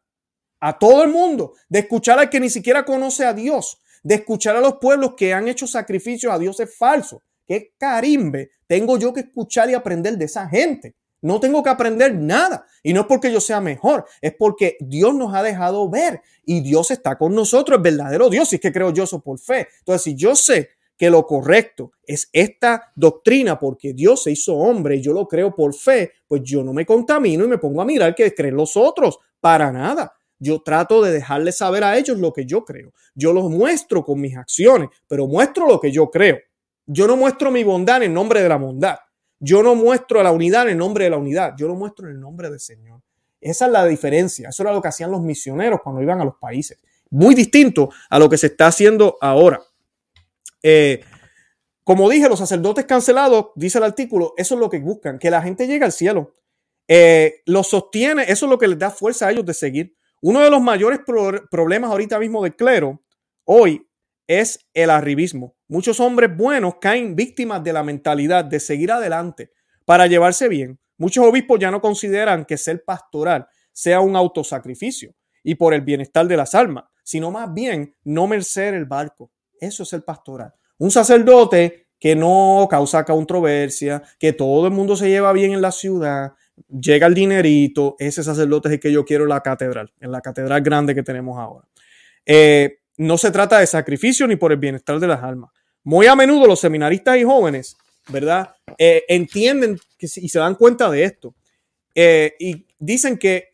a 0.60 0.77
todo 0.79 1.03
el 1.03 1.10
mundo, 1.10 1.53
de 1.67 1.79
escuchar 1.79 2.19
al 2.19 2.29
que 2.29 2.39
ni 2.39 2.49
siquiera 2.49 2.86
conoce 2.86 3.25
a 3.25 3.34
Dios, 3.34 3.80
de 4.03 4.15
escuchar 4.15 4.55
a 4.55 4.61
los 4.61 4.78
pueblos 4.78 5.13
que 5.17 5.34
han 5.34 5.47
hecho 5.47 5.67
sacrificios 5.67 6.32
a 6.32 6.39
dioses 6.39 6.76
falsos. 6.78 7.22
¿Qué 7.45 7.74
carimbe 7.78 8.51
tengo 8.67 8.97
yo 8.97 9.13
que 9.13 9.22
escuchar 9.22 9.70
y 9.70 9.74
aprender 9.74 10.17
de 10.17 10.26
esa 10.26 10.47
gente? 10.47 10.95
No 11.22 11.39
tengo 11.39 11.63
que 11.63 11.70
aprender 11.70 12.13
nada. 12.15 12.65
Y 12.82 12.93
no 12.93 13.01
es 13.01 13.07
porque 13.07 13.32
yo 13.32 13.39
sea 13.39 13.61
mejor, 13.61 14.05
es 14.22 14.34
porque 14.38 14.78
Dios 14.82 15.15
nos 15.15 15.34
ha 15.34 15.41
dejado 15.41 15.89
ver 15.89 16.22
y 16.45 16.61
Dios 16.61 16.91
está 16.91 17.17
con 17.17 17.34
nosotros, 17.34 17.78
el 17.78 17.84
verdadero 17.84 18.30
Dios. 18.30 18.51
Y 18.51 18.55
es 18.55 18.61
que 18.61 18.74
creo 18.74 18.91
yo 18.91 19.05
eso 19.05 19.22
por 19.22 19.39
fe. 19.39 19.67
Entonces, 19.80 20.03
si 20.03 20.15
yo 20.15 20.36
sé 20.36 20.70
que 20.97 21.09
lo 21.09 21.25
correcto 21.25 21.91
es 22.05 22.29
esta 22.31 22.91
doctrina 22.95 23.59
porque 23.59 23.93
Dios 23.93 24.23
se 24.23 24.31
hizo 24.31 24.55
hombre 24.55 24.97
y 24.97 25.01
yo 25.01 25.13
lo 25.13 25.27
creo 25.27 25.53
por 25.55 25.73
fe, 25.73 26.11
pues 26.27 26.41
yo 26.43 26.63
no 26.63 26.73
me 26.73 26.85
contamino 26.85 27.45
y 27.45 27.47
me 27.47 27.57
pongo 27.57 27.81
a 27.81 27.85
mirar 27.85 28.13
que 28.15 28.33
creen 28.33 28.55
los 28.55 28.77
otros. 28.77 29.19
Para 29.39 29.71
nada. 29.71 30.13
Yo 30.39 30.61
trato 30.61 31.01
de 31.01 31.11
dejarles 31.11 31.57
saber 31.57 31.83
a 31.83 31.97
ellos 31.97 32.17
lo 32.17 32.33
que 32.33 32.45
yo 32.45 32.63
creo. 32.65 32.93
Yo 33.15 33.33
los 33.33 33.49
muestro 33.49 34.03
con 34.03 34.19
mis 34.19 34.35
acciones, 34.35 34.89
pero 35.07 35.27
muestro 35.27 35.67
lo 35.67 35.79
que 35.79 35.91
yo 35.91 36.09
creo. 36.09 36.37
Yo 36.85 37.07
no 37.07 37.15
muestro 37.15 37.49
mi 37.49 37.63
bondad 37.63 38.03
en 38.03 38.13
nombre 38.13 38.41
de 38.41 38.49
la 38.49 38.57
bondad. 38.57 38.97
yo 39.39 39.61
no 39.61 39.75
muestro 39.75 40.23
la 40.23 40.31
unidad 40.31 40.63
en 40.63 40.69
el 40.69 40.77
nombre 40.77 41.03
de 41.03 41.09
la 41.09 41.17
unidad, 41.17 41.53
yo 41.57 41.67
lo 41.67 41.75
muestro 41.75 42.07
en 42.07 42.13
el 42.13 42.19
nombre 42.21 42.49
del 42.49 42.61
Señor. 42.61 43.01
Esa 43.41 43.65
es 43.65 43.71
la 43.73 43.85
diferencia. 43.85 44.49
Eso 44.49 44.63
era 44.63 44.71
lo 44.71 44.81
que 44.81 44.87
hacían 44.87 45.11
los 45.11 45.21
misioneros 45.21 45.81
cuando 45.83 46.01
iban 46.01 46.21
a 46.21 46.25
los 46.25 46.35
países. 46.35 46.79
Muy 47.09 47.35
distinto 47.35 47.89
a 48.09 48.17
lo 48.17 48.29
que 48.29 48.37
se 48.37 48.47
está 48.47 48.67
haciendo 48.67 49.17
ahora. 49.19 49.61
Eh, 50.64 51.03
como 51.84 52.09
dije, 52.09 52.30
los 52.30 52.39
sacerdotes 52.39 52.86
cancelados, 52.86 53.47
dice 53.55 53.78
el 53.78 53.84
artículo, 53.84 54.34
eso 54.38 54.55
es 54.55 54.59
lo 54.59 54.70
que 54.70 54.80
buscan, 54.80 55.20
que 55.20 55.30
la 55.30 55.41
gente 55.41 55.68
llegue 55.68 55.84
al 55.84 55.91
cielo. 55.91 56.34
Eh, 56.88 57.41
lo 57.45 57.64
sostiene, 57.64 58.24
eso 58.24 58.45
es 58.45 58.49
lo 58.49 58.57
que 58.57 58.68
les 58.68 58.80
da 58.80 58.89
fuerza 58.89 59.28
a 59.28 59.32
ellos 59.32 59.45
de 59.45 59.53
seguir. 59.53 59.95
Uno 60.22 60.39
de 60.39 60.49
los 60.49 60.61
mayores 60.61 60.99
problemas 61.51 61.91
ahorita 61.91 62.18
mismo 62.18 62.41
del 62.41 62.55
clero 62.55 63.03
hoy 63.43 63.86
es 64.26 64.59
el 64.74 64.89
arribismo. 64.89 65.57
Muchos 65.68 65.99
hombres 65.99 66.36
buenos 66.36 66.76
caen 66.80 67.16
víctimas 67.16 67.61
de 67.61 67.74
la 67.74 67.84
mentalidad 67.84 68.45
de 68.45 68.61
seguir 68.61 68.91
adelante 68.93 69.51
para 69.86 70.07
llevarse 70.07 70.47
bien. 70.47 70.80
Muchos 70.97 71.26
obispos 71.26 71.59
ya 71.59 71.72
no 71.72 71.82
consideran 71.82 72.45
que 72.45 72.55
ser 72.55 72.86
pastoral 72.86 73.47
sea 73.74 73.99
un 73.99 74.16
autosacrificio 74.16 75.14
y 75.43 75.55
por 75.55 75.74
el 75.74 75.82
bienestar 75.82 76.26
de 76.28 76.38
las 76.38 76.55
almas, 76.55 76.86
sino 77.03 77.30
más 77.30 77.53
bien 77.53 77.93
no 78.05 78.26
merecer 78.26 78.74
el 78.74 78.86
barco. 78.86 79.32
Eso 79.64 79.84
es 79.84 79.93
el 79.93 80.03
pastoral. 80.03 80.53
Un 80.78 80.91
sacerdote 80.91 81.88
que 81.99 82.16
no 82.16 82.68
causa 82.70 83.05
controversia, 83.05 84.03
que 84.20 84.34
todo 84.34 84.68
el 84.68 84.74
mundo 84.74 84.95
se 84.95 85.07
lleva 85.07 85.32
bien 85.32 85.53
en 85.53 85.61
la 85.61 85.72
ciudad, 85.72 86.34
llega 86.68 87.07
el 87.07 87.14
dinerito, 87.14 87.95
ese 87.97 88.24
sacerdote 88.24 88.68
es 88.68 88.74
el 88.74 88.80
que 88.82 88.91
yo 88.91 89.05
quiero 89.05 89.24
en 89.24 89.30
la 89.30 89.41
catedral, 89.41 89.91
en 90.01 90.11
la 90.11 90.20
catedral 90.20 90.61
grande 90.61 90.93
que 90.93 91.03
tenemos 91.03 91.39
ahora. 91.39 91.66
Eh, 92.26 92.80
no 92.97 93.18
se 93.18 93.32
trata 93.32 93.59
de 93.59 93.68
sacrificio 93.68 94.28
ni 94.28 94.36
por 94.36 94.51
el 94.51 94.57
bienestar 94.57 94.99
de 94.99 95.07
las 95.07 95.24
almas. 95.24 95.51
Muy 95.84 96.07
a 96.07 96.16
menudo 96.16 96.45
los 96.45 96.59
seminaristas 96.59 97.18
y 97.18 97.24
jóvenes, 97.24 97.78
¿verdad? 98.09 98.53
Eh, 98.78 99.03
entienden 99.07 99.80
y 99.99 100.30
se 100.30 100.39
dan 100.39 100.55
cuenta 100.55 100.89
de 100.91 101.03
esto. 101.05 101.36
Eh, 101.95 102.36
y 102.38 102.66
dicen 102.80 103.18
que 103.18 103.49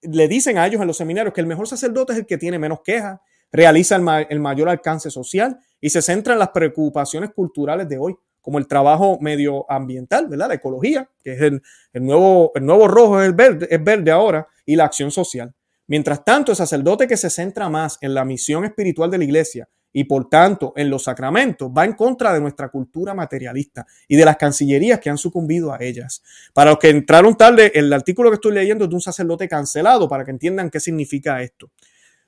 le 0.00 0.28
dicen 0.28 0.58
a 0.58 0.66
ellos 0.66 0.80
en 0.80 0.86
los 0.86 0.96
seminarios 0.96 1.34
que 1.34 1.40
el 1.40 1.46
mejor 1.46 1.68
sacerdote 1.68 2.14
es 2.14 2.20
el 2.20 2.26
que 2.26 2.38
tiene 2.38 2.58
menos 2.58 2.80
quejas, 2.82 3.20
realiza 3.54 3.96
el 4.28 4.40
mayor 4.40 4.68
alcance 4.68 5.10
social 5.10 5.60
y 5.80 5.88
se 5.90 6.02
centra 6.02 6.32
en 6.32 6.40
las 6.40 6.48
preocupaciones 6.48 7.30
culturales 7.30 7.88
de 7.88 7.98
hoy 7.98 8.16
como 8.40 8.58
el 8.58 8.66
trabajo 8.66 9.16
medioambiental, 9.20 10.26
¿verdad? 10.28 10.48
La 10.48 10.54
ecología, 10.54 11.08
que 11.22 11.32
es 11.32 11.40
el, 11.40 11.62
nuevo, 11.94 12.52
el 12.56 12.66
nuevo 12.66 12.88
rojo, 12.88 13.22
el 13.22 13.32
verde, 13.32 13.68
es 13.70 13.82
verde 13.82 14.10
ahora, 14.10 14.46
y 14.66 14.76
la 14.76 14.84
acción 14.84 15.10
social. 15.10 15.54
Mientras 15.86 16.24
tanto, 16.24 16.52
el 16.52 16.56
sacerdote 16.56 17.06
que 17.06 17.16
se 17.16 17.30
centra 17.30 17.70
más 17.70 17.96
en 18.00 18.12
la 18.12 18.24
misión 18.24 18.64
espiritual 18.64 19.10
de 19.10 19.18
la 19.18 19.24
iglesia 19.24 19.68
y 19.92 20.04
por 20.04 20.28
tanto 20.28 20.72
en 20.76 20.90
los 20.90 21.04
sacramentos 21.04 21.70
va 21.70 21.84
en 21.84 21.92
contra 21.92 22.34
de 22.34 22.40
nuestra 22.40 22.68
cultura 22.68 23.14
materialista 23.14 23.86
y 24.08 24.16
de 24.16 24.24
las 24.24 24.36
cancillerías 24.36 24.98
que 24.98 25.08
han 25.08 25.18
sucumbido 25.18 25.72
a 25.72 25.78
ellas. 25.80 26.22
Para 26.52 26.72
los 26.72 26.80
que 26.80 26.90
entraron 26.90 27.36
tarde, 27.36 27.70
el 27.74 27.92
artículo 27.92 28.30
que 28.30 28.34
estoy 28.34 28.52
leyendo 28.52 28.84
es 28.84 28.90
de 28.90 28.96
un 28.96 29.00
sacerdote 29.00 29.48
cancelado 29.48 30.08
para 30.08 30.24
que 30.24 30.32
entiendan 30.32 30.68
qué 30.68 30.80
significa 30.80 31.40
esto. 31.40 31.70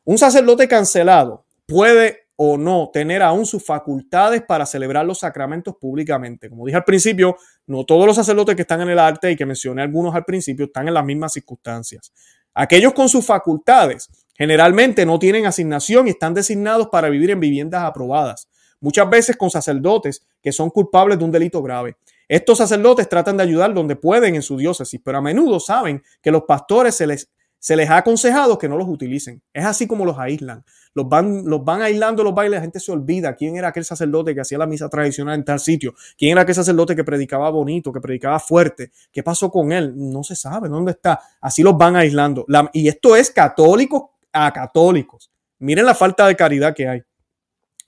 Un 0.08 0.18
sacerdote 0.18 0.68
cancelado 0.68 1.44
puede 1.66 2.28
o 2.36 2.56
no 2.56 2.90
tener 2.92 3.22
aún 3.22 3.44
sus 3.44 3.64
facultades 3.64 4.40
para 4.40 4.64
celebrar 4.64 5.04
los 5.04 5.18
sacramentos 5.18 5.74
públicamente. 5.80 6.48
Como 6.48 6.64
dije 6.64 6.76
al 6.76 6.84
principio, 6.84 7.36
no 7.66 7.84
todos 7.84 8.06
los 8.06 8.14
sacerdotes 8.14 8.54
que 8.54 8.62
están 8.62 8.82
en 8.82 8.90
el 8.90 9.00
arte 9.00 9.32
y 9.32 9.36
que 9.36 9.44
mencioné 9.44 9.82
algunos 9.82 10.14
al 10.14 10.24
principio 10.24 10.66
están 10.66 10.86
en 10.86 10.94
las 10.94 11.04
mismas 11.04 11.32
circunstancias. 11.32 12.12
Aquellos 12.54 12.92
con 12.92 13.08
sus 13.08 13.26
facultades 13.26 14.08
generalmente 14.36 15.04
no 15.04 15.18
tienen 15.18 15.44
asignación 15.44 16.06
y 16.06 16.10
están 16.10 16.34
designados 16.34 16.86
para 16.86 17.08
vivir 17.08 17.32
en 17.32 17.40
viviendas 17.40 17.82
aprobadas, 17.82 18.48
muchas 18.78 19.10
veces 19.10 19.36
con 19.36 19.50
sacerdotes 19.50 20.24
que 20.40 20.52
son 20.52 20.70
culpables 20.70 21.18
de 21.18 21.24
un 21.24 21.32
delito 21.32 21.60
grave. 21.64 21.96
Estos 22.28 22.58
sacerdotes 22.58 23.08
tratan 23.08 23.38
de 23.38 23.42
ayudar 23.42 23.74
donde 23.74 23.96
pueden 23.96 24.36
en 24.36 24.42
su 24.42 24.56
diócesis, 24.56 25.00
pero 25.04 25.18
a 25.18 25.20
menudo 25.20 25.58
saben 25.58 26.00
que 26.22 26.30
los 26.30 26.44
pastores 26.44 26.94
se 26.94 27.08
les 27.08 27.28
se 27.66 27.74
les 27.74 27.90
ha 27.90 27.96
aconsejado 27.96 28.58
que 28.58 28.68
no 28.68 28.76
los 28.76 28.86
utilicen. 28.86 29.42
Es 29.52 29.64
así 29.64 29.88
como 29.88 30.04
los 30.04 30.16
aíslan. 30.20 30.64
Los 30.94 31.08
van, 31.08 31.42
los 31.46 31.64
van 31.64 31.82
aislando 31.82 32.22
los 32.22 32.32
bailes, 32.32 32.58
la 32.58 32.62
gente 32.62 32.78
se 32.78 32.92
olvida 32.92 33.34
quién 33.34 33.56
era 33.56 33.66
aquel 33.66 33.84
sacerdote 33.84 34.36
que 34.36 34.40
hacía 34.40 34.56
la 34.56 34.68
misa 34.68 34.88
tradicional 34.88 35.34
en 35.34 35.44
tal 35.44 35.58
sitio, 35.58 35.92
quién 36.16 36.30
era 36.30 36.42
aquel 36.42 36.54
sacerdote 36.54 36.94
que 36.94 37.02
predicaba 37.02 37.50
bonito, 37.50 37.92
que 37.92 38.00
predicaba 38.00 38.38
fuerte, 38.38 38.92
qué 39.10 39.24
pasó 39.24 39.50
con 39.50 39.72
él, 39.72 39.92
no 39.96 40.22
se 40.22 40.36
sabe 40.36 40.68
dónde 40.68 40.92
está. 40.92 41.18
Así 41.40 41.64
los 41.64 41.76
van 41.76 41.96
aislando. 41.96 42.46
y 42.72 42.86
esto 42.86 43.16
es 43.16 43.32
católicos 43.32 44.10
a 44.32 44.52
católicos. 44.52 45.32
Miren 45.58 45.86
la 45.86 45.96
falta 45.96 46.28
de 46.28 46.36
caridad 46.36 46.72
que 46.72 46.86
hay, 46.86 47.02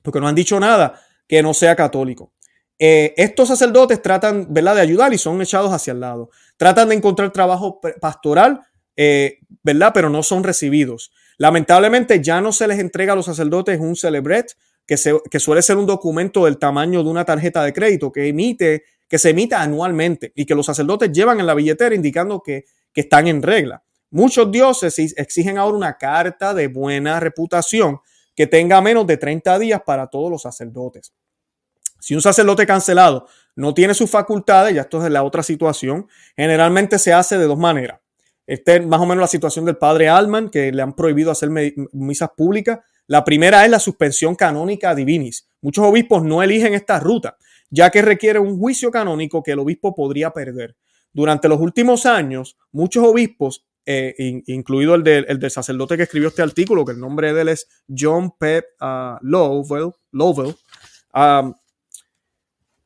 porque 0.03 0.18
no 0.18 0.26
han 0.26 0.35
dicho 0.35 0.59
nada 0.59 1.01
que 1.29 1.41
no 1.41 1.55
sea 1.55 1.76
católico. 1.76 2.33
Eh, 2.81 3.14
estos 3.16 3.47
sacerdotes 3.47 4.03
tratan, 4.03 4.47
¿verdad?, 4.51 4.74
de 4.74 4.81
ayudar 4.81 5.12
y 5.12 5.18
son 5.18 5.41
echados 5.41 5.72
hacia 5.72 5.93
el 5.93 6.01
lado. 6.01 6.31
Tratan 6.57 6.89
de 6.89 6.97
encontrar 6.97 7.33
trabajo 7.33 7.81
pastoral 8.01 8.62
eh, 8.99 9.38
¿verdad? 9.62 9.92
Pero 9.94 10.11
no 10.11 10.24
son 10.24 10.42
recibidos. 10.42 11.12
Lamentablemente 11.38 12.20
ya 12.20 12.40
no 12.40 12.53
se 12.53 12.66
les 12.66 12.80
entrega 12.80 13.12
a 13.12 13.16
los 13.16 13.26
sacerdotes 13.26 13.78
un 13.78 13.94
celebret, 13.94 14.57
que, 14.86 14.96
que 15.30 15.38
suele 15.38 15.62
ser 15.62 15.76
un 15.76 15.86
documento 15.86 16.46
del 16.46 16.59
tamaño 16.59 17.05
de 17.05 17.09
una 17.09 17.24
tarjeta 17.24 17.62
de 17.62 17.72
crédito 17.72 18.11
que 18.11 18.26
emite, 18.26 18.82
que 19.07 19.18
se 19.18 19.30
emite 19.30 19.55
anualmente 19.55 20.32
y 20.34 20.46
que 20.46 20.55
los 20.57 20.66
sacerdotes 20.66 21.12
llevan 21.12 21.38
en 21.38 21.46
la 21.46 21.55
billetera 21.55 21.94
indicando 21.94 22.42
que, 22.42 22.64
que 22.92 23.03
están 23.03 23.28
en 23.28 23.40
regla. 23.40 23.84
Muchos 24.11 24.51
dioses 24.51 24.99
exigen 25.16 25.59
ahora 25.59 25.76
una 25.76 25.96
carta 25.96 26.53
de 26.53 26.66
buena 26.66 27.20
reputación 27.20 28.01
que 28.34 28.49
tenga 28.49 28.80
menos 28.80 29.07
de 29.07 29.16
30 29.16 29.59
días 29.61 29.82
para 29.86 30.09
todos 30.09 30.30
los 30.30 30.42
sacerdotes. 30.42 31.12
Si 32.01 32.14
un 32.14 32.22
sacerdote 32.22 32.66
cancelado 32.66 33.28
no 33.55 33.74
tiene 33.74 33.94
sus 33.94 34.11
facultades, 34.11 34.74
ya 34.74 34.82
esto 34.82 35.05
es 35.05 35.12
la 35.12 35.22
otra 35.22 35.42
situación, 35.42 36.09
generalmente 36.36 36.99
se 36.99 37.12
hace 37.12 37.38
de 37.38 37.44
dos 37.44 37.59
maneras. 37.59 38.01
Esta 38.49 38.76
es 38.76 38.86
más 38.86 38.99
o 38.99 39.05
menos 39.05 39.20
la 39.20 39.28
situación 39.28 39.66
del 39.66 39.76
padre 39.76 40.09
Alman, 40.09 40.49
que 40.49 40.72
le 40.72 40.80
han 40.80 40.96
prohibido 40.96 41.30
hacer 41.30 41.51
misas 41.92 42.30
públicas. 42.34 42.78
La 43.07 43.22
primera 43.22 43.62
es 43.62 43.70
la 43.70 43.78
suspensión 43.78 44.34
canónica 44.34 44.94
divinis. 44.94 45.46
Muchos 45.61 45.84
obispos 45.84 46.24
no 46.24 46.42
eligen 46.42 46.72
esta 46.72 46.99
ruta, 46.99 47.36
ya 47.68 47.90
que 47.90 48.01
requiere 48.01 48.38
un 48.38 48.59
juicio 48.59 48.90
canónico 48.90 49.42
que 49.42 49.53
el 49.53 49.59
obispo 49.59 49.94
podría 49.94 50.30
perder. 50.30 50.76
Durante 51.12 51.46
los 51.46 51.61
últimos 51.61 52.07
años, 52.07 52.57
muchos 52.72 53.05
obispos, 53.05 53.66
eh, 53.84 54.14
incluido 54.46 54.94
el, 54.94 55.05
del 55.05 55.51
sacerdote 55.51 55.99
que 55.99 56.05
escribió 56.05 56.28
este 56.28 56.40
artículo, 56.40 56.86
que 56.86 56.92
el 56.92 57.01
nombre 57.01 57.34
de 57.34 57.42
él 57.42 57.49
es 57.49 57.68
John 57.86 58.32
Pep 58.38 58.64
uh, 58.80 59.18
Lowell, 59.20 60.55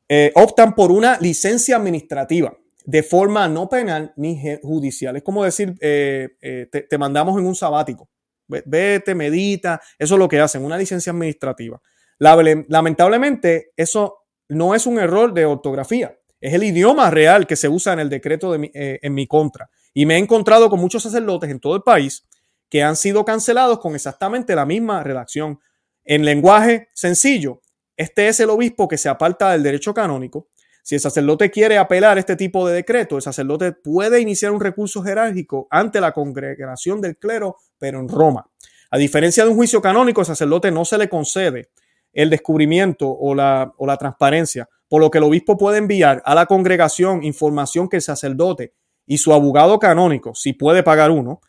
eh, 0.09 0.31
optan 0.35 0.75
por 0.75 0.91
una 0.91 1.17
licencia 1.19 1.77
administrativa 1.77 2.53
de 2.85 3.03
forma 3.03 3.47
no 3.47 3.69
penal 3.69 4.13
ni 4.17 4.41
judicial. 4.61 5.15
Es 5.15 5.23
como 5.23 5.43
decir, 5.43 5.75
eh, 5.79 6.29
eh, 6.41 6.67
te, 6.89 6.97
mandamos 6.97 7.39
en 7.39 7.45
un 7.45 7.55
sabático. 7.55 8.09
Vete, 8.47 9.15
medita, 9.15 9.81
eso 9.97 10.15
es 10.15 10.19
lo 10.19 10.27
que 10.27 10.39
hacen, 10.39 10.63
una 10.63 10.77
licencia 10.77 11.11
administrativa. 11.11 11.81
lamentablemente, 12.19 13.71
eso 13.75 14.25
no 14.49 14.75
es 14.75 14.85
un 14.85 14.99
error 14.99 15.33
de 15.33 15.45
ortografía, 15.45 16.15
es 16.39 16.53
el 16.53 16.63
idioma 16.63 17.09
real 17.09 17.47
que 17.47 17.55
se 17.55 17.69
usa 17.69 17.93
en 17.93 17.99
el 17.99 18.09
decreto 18.09 18.51
de 18.51 18.69
eh, 18.73 18.99
en 19.01 19.13
mi 19.13 19.27
contra. 19.27 19.69
Y 19.93 20.05
me 20.05 20.15
he 20.15 20.17
encontrado 20.17 20.69
con 20.69 20.79
muchos 20.79 21.03
sacerdotes 21.03 21.49
en 21.49 21.59
todo 21.59 21.75
el 21.75 21.83
país 21.83 22.27
que 22.69 22.83
han 22.83 22.95
sido 22.95 23.23
cancelados 23.23 23.79
con 23.79 23.95
exactamente 23.95 24.55
la 24.55 24.65
misma 24.65 25.03
redacción. 25.03 25.59
En 26.03 26.25
lenguaje 26.25 26.89
sencillo, 26.93 27.61
este 27.95 28.27
es 28.27 28.39
el 28.39 28.49
obispo 28.49 28.87
que 28.87 28.97
se 28.97 29.07
aparta 29.07 29.51
del 29.51 29.63
derecho 29.63 29.93
canónico 29.93 30.49
si 30.83 30.95
el 30.95 31.01
sacerdote 31.01 31.49
quiere 31.49 31.77
apelar 31.77 32.17
este 32.17 32.35
tipo 32.35 32.67
de 32.67 32.75
decreto, 32.75 33.15
el 33.15 33.21
sacerdote 33.21 33.71
puede 33.71 34.19
iniciar 34.19 34.51
un 34.51 34.59
recurso 34.59 35.01
jerárquico 35.01 35.65
ante 35.71 36.01
la 36.01 36.11
congregación 36.11 36.99
del 36.99 37.17
clero, 37.17 37.55
pero 37.79 38.01
en 38.01 38.09
Roma. 38.09 38.49
A 38.91 38.97
diferencia 38.97 39.45
de 39.45 39.49
un 39.49 39.55
juicio 39.55 39.81
canónico, 39.81 40.19
el 40.21 40.27
sacerdote 40.27 40.71
no 40.71 40.83
se 40.83 40.97
le 40.97 41.07
concede 41.07 41.69
el 42.11 42.29
descubrimiento 42.29 43.09
o 43.09 43.33
la, 43.33 43.73
o 43.77 43.87
la 43.87 43.97
transparencia, 43.97 44.67
por 44.89 45.01
lo 45.01 45.09
que 45.09 45.19
el 45.19 45.23
obispo 45.23 45.57
puede 45.57 45.77
enviar 45.77 46.21
a 46.25 46.35
la 46.35 46.45
congregación 46.45 47.23
información 47.23 47.87
que 47.87 47.95
el 47.95 48.01
sacerdote 48.01 48.73
y 49.07 49.19
su 49.19 49.33
abogado 49.33 49.79
canónico, 49.79 50.35
si 50.35 50.51
puede 50.51 50.83
pagar 50.83 51.11
uno, 51.11 51.39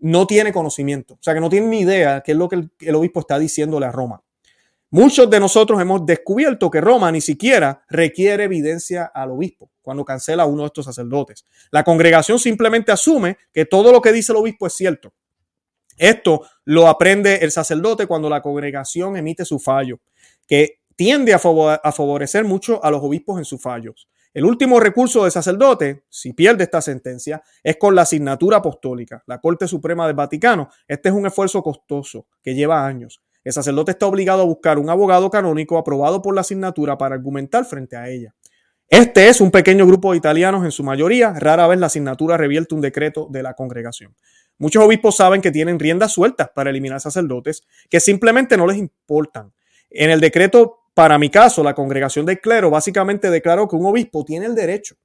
no 0.00 0.26
tiene 0.26 0.52
conocimiento. 0.52 1.14
O 1.14 1.22
sea, 1.22 1.32
que 1.32 1.40
no 1.40 1.48
tiene 1.48 1.68
ni 1.68 1.80
idea 1.80 2.20
qué 2.20 2.32
es 2.32 2.38
lo 2.38 2.48
que 2.48 2.68
el 2.80 2.94
obispo 2.94 3.20
está 3.20 3.38
diciéndole 3.38 3.86
a 3.86 3.92
Roma. 3.92 4.22
Muchos 4.94 5.30
de 5.30 5.40
nosotros 5.40 5.80
hemos 5.80 6.04
descubierto 6.04 6.70
que 6.70 6.82
Roma 6.82 7.10
ni 7.10 7.22
siquiera 7.22 7.82
requiere 7.88 8.44
evidencia 8.44 9.10
al 9.14 9.30
obispo 9.30 9.70
cuando 9.80 10.04
cancela 10.04 10.42
a 10.42 10.46
uno 10.46 10.64
de 10.64 10.66
estos 10.66 10.84
sacerdotes. 10.84 11.46
La 11.70 11.82
congregación 11.82 12.38
simplemente 12.38 12.92
asume 12.92 13.38
que 13.54 13.64
todo 13.64 13.90
lo 13.90 14.02
que 14.02 14.12
dice 14.12 14.32
el 14.32 14.38
obispo 14.38 14.66
es 14.66 14.74
cierto. 14.74 15.14
Esto 15.96 16.42
lo 16.66 16.88
aprende 16.88 17.36
el 17.36 17.50
sacerdote 17.52 18.06
cuando 18.06 18.28
la 18.28 18.42
congregación 18.42 19.16
emite 19.16 19.46
su 19.46 19.58
fallo, 19.58 19.98
que 20.46 20.80
tiende 20.94 21.32
a, 21.32 21.38
favorecer 21.38 22.44
mucho 22.44 22.84
a 22.84 22.90
los 22.90 23.02
obispos 23.02 23.38
en 23.38 23.46
sus 23.46 23.62
fallos. 23.62 24.10
El 24.34 24.44
último 24.44 24.78
recurso 24.78 25.22
del 25.22 25.32
sacerdote, 25.32 26.04
si 26.10 26.34
pierde 26.34 26.64
esta 26.64 26.82
sentencia, 26.82 27.42
es 27.62 27.78
con 27.78 27.94
la 27.94 28.02
asignatura 28.02 28.58
apostólica, 28.58 29.22
la 29.26 29.40
Corte 29.40 29.66
Suprema 29.66 30.06
del 30.06 30.16
Vaticano. 30.16 30.68
Este 30.86 31.08
es 31.08 31.14
un 31.14 31.24
esfuerzo 31.24 31.62
costoso 31.62 32.26
que 32.42 32.54
lleva 32.54 32.84
años. 32.84 33.22
El 33.44 33.52
sacerdote 33.52 33.90
está 33.92 34.06
obligado 34.06 34.42
a 34.42 34.46
buscar 34.46 34.78
un 34.78 34.88
abogado 34.88 35.30
canónico 35.30 35.78
aprobado 35.78 36.22
por 36.22 36.34
la 36.34 36.42
asignatura 36.42 36.96
para 36.96 37.14
argumentar 37.14 37.64
frente 37.64 37.96
a 37.96 38.08
ella. 38.08 38.34
Este 38.88 39.28
es 39.28 39.40
un 39.40 39.50
pequeño 39.50 39.86
grupo 39.86 40.12
de 40.12 40.18
italianos 40.18 40.64
en 40.64 40.70
su 40.70 40.84
mayoría, 40.84 41.32
rara 41.32 41.66
vez 41.66 41.78
la 41.78 41.86
asignatura 41.86 42.36
revierte 42.36 42.74
un 42.74 42.80
decreto 42.80 43.26
de 43.30 43.42
la 43.42 43.54
congregación. 43.54 44.14
Muchos 44.58 44.84
obispos 44.84 45.16
saben 45.16 45.40
que 45.40 45.50
tienen 45.50 45.78
riendas 45.78 46.12
sueltas 46.12 46.50
para 46.54 46.70
eliminar 46.70 47.00
sacerdotes 47.00 47.64
que 47.88 48.00
simplemente 48.00 48.56
no 48.56 48.66
les 48.66 48.76
importan. 48.76 49.52
En 49.90 50.10
el 50.10 50.20
decreto, 50.20 50.80
para 50.94 51.18
mi 51.18 51.30
caso, 51.30 51.64
la 51.64 51.74
congregación 51.74 52.26
del 52.26 52.40
clero 52.40 52.70
básicamente 52.70 53.30
declaró 53.30 53.66
que 53.66 53.76
un 53.76 53.86
obispo 53.86 54.24
tiene 54.24 54.46
el 54.46 54.54
derecho 54.54 54.96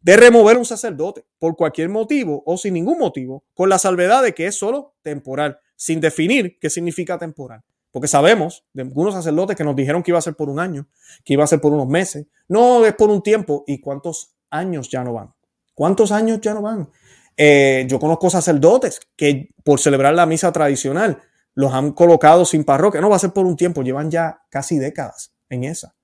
de 0.00 0.16
remover 0.16 0.56
un 0.56 0.64
sacerdote 0.64 1.24
por 1.38 1.56
cualquier 1.56 1.90
motivo 1.90 2.42
o 2.46 2.56
sin 2.56 2.74
ningún 2.74 2.98
motivo, 2.98 3.44
con 3.54 3.68
la 3.68 3.78
salvedad 3.78 4.22
de 4.22 4.34
que 4.34 4.46
es 4.46 4.54
solo 4.54 4.94
temporal, 5.02 5.60
sin 5.80 5.98
definir 5.98 6.58
qué 6.60 6.68
significa 6.68 7.16
temporal. 7.16 7.62
Porque 7.90 8.06
sabemos 8.06 8.66
de 8.74 8.82
algunos 8.82 9.14
sacerdotes 9.14 9.56
que 9.56 9.64
nos 9.64 9.74
dijeron 9.74 10.02
que 10.02 10.10
iba 10.10 10.18
a 10.18 10.22
ser 10.22 10.34
por 10.34 10.50
un 10.50 10.60
año, 10.60 10.86
que 11.24 11.32
iba 11.32 11.42
a 11.42 11.46
ser 11.46 11.58
por 11.58 11.72
unos 11.72 11.88
meses. 11.88 12.26
No 12.48 12.84
es 12.84 12.92
por 12.92 13.08
un 13.08 13.22
tiempo. 13.22 13.64
¿Y 13.66 13.80
cuántos 13.80 14.34
años 14.50 14.90
ya 14.90 15.02
no 15.02 15.14
van? 15.14 15.32
¿Cuántos 15.72 16.12
años 16.12 16.38
ya 16.42 16.52
no 16.52 16.60
van? 16.60 16.90
Eh, 17.34 17.86
yo 17.88 17.98
conozco 17.98 18.28
sacerdotes 18.28 19.00
que 19.16 19.54
por 19.64 19.80
celebrar 19.80 20.12
la 20.12 20.26
misa 20.26 20.52
tradicional 20.52 21.18
los 21.54 21.72
han 21.72 21.92
colocado 21.92 22.44
sin 22.44 22.64
parroquia. 22.64 23.00
No 23.00 23.08
va 23.08 23.16
a 23.16 23.20
ser 23.20 23.32
por 23.32 23.46
un 23.46 23.56
tiempo. 23.56 23.82
Llevan 23.82 24.10
ya 24.10 24.42
casi 24.50 24.78
décadas 24.78 25.32
en 25.48 25.64
esa. 25.64 25.94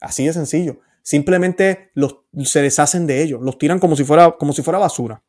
Así 0.00 0.26
de 0.26 0.32
sencillo. 0.32 0.80
Simplemente 1.02 1.92
los, 1.94 2.16
se 2.42 2.62
deshacen 2.62 3.06
de 3.06 3.22
ellos. 3.22 3.40
Los 3.40 3.58
tiran 3.58 3.78
como 3.78 3.94
si 3.94 4.02
fuera, 4.02 4.32
como 4.32 4.52
si 4.52 4.62
fuera 4.62 4.80
basura. 4.80 5.22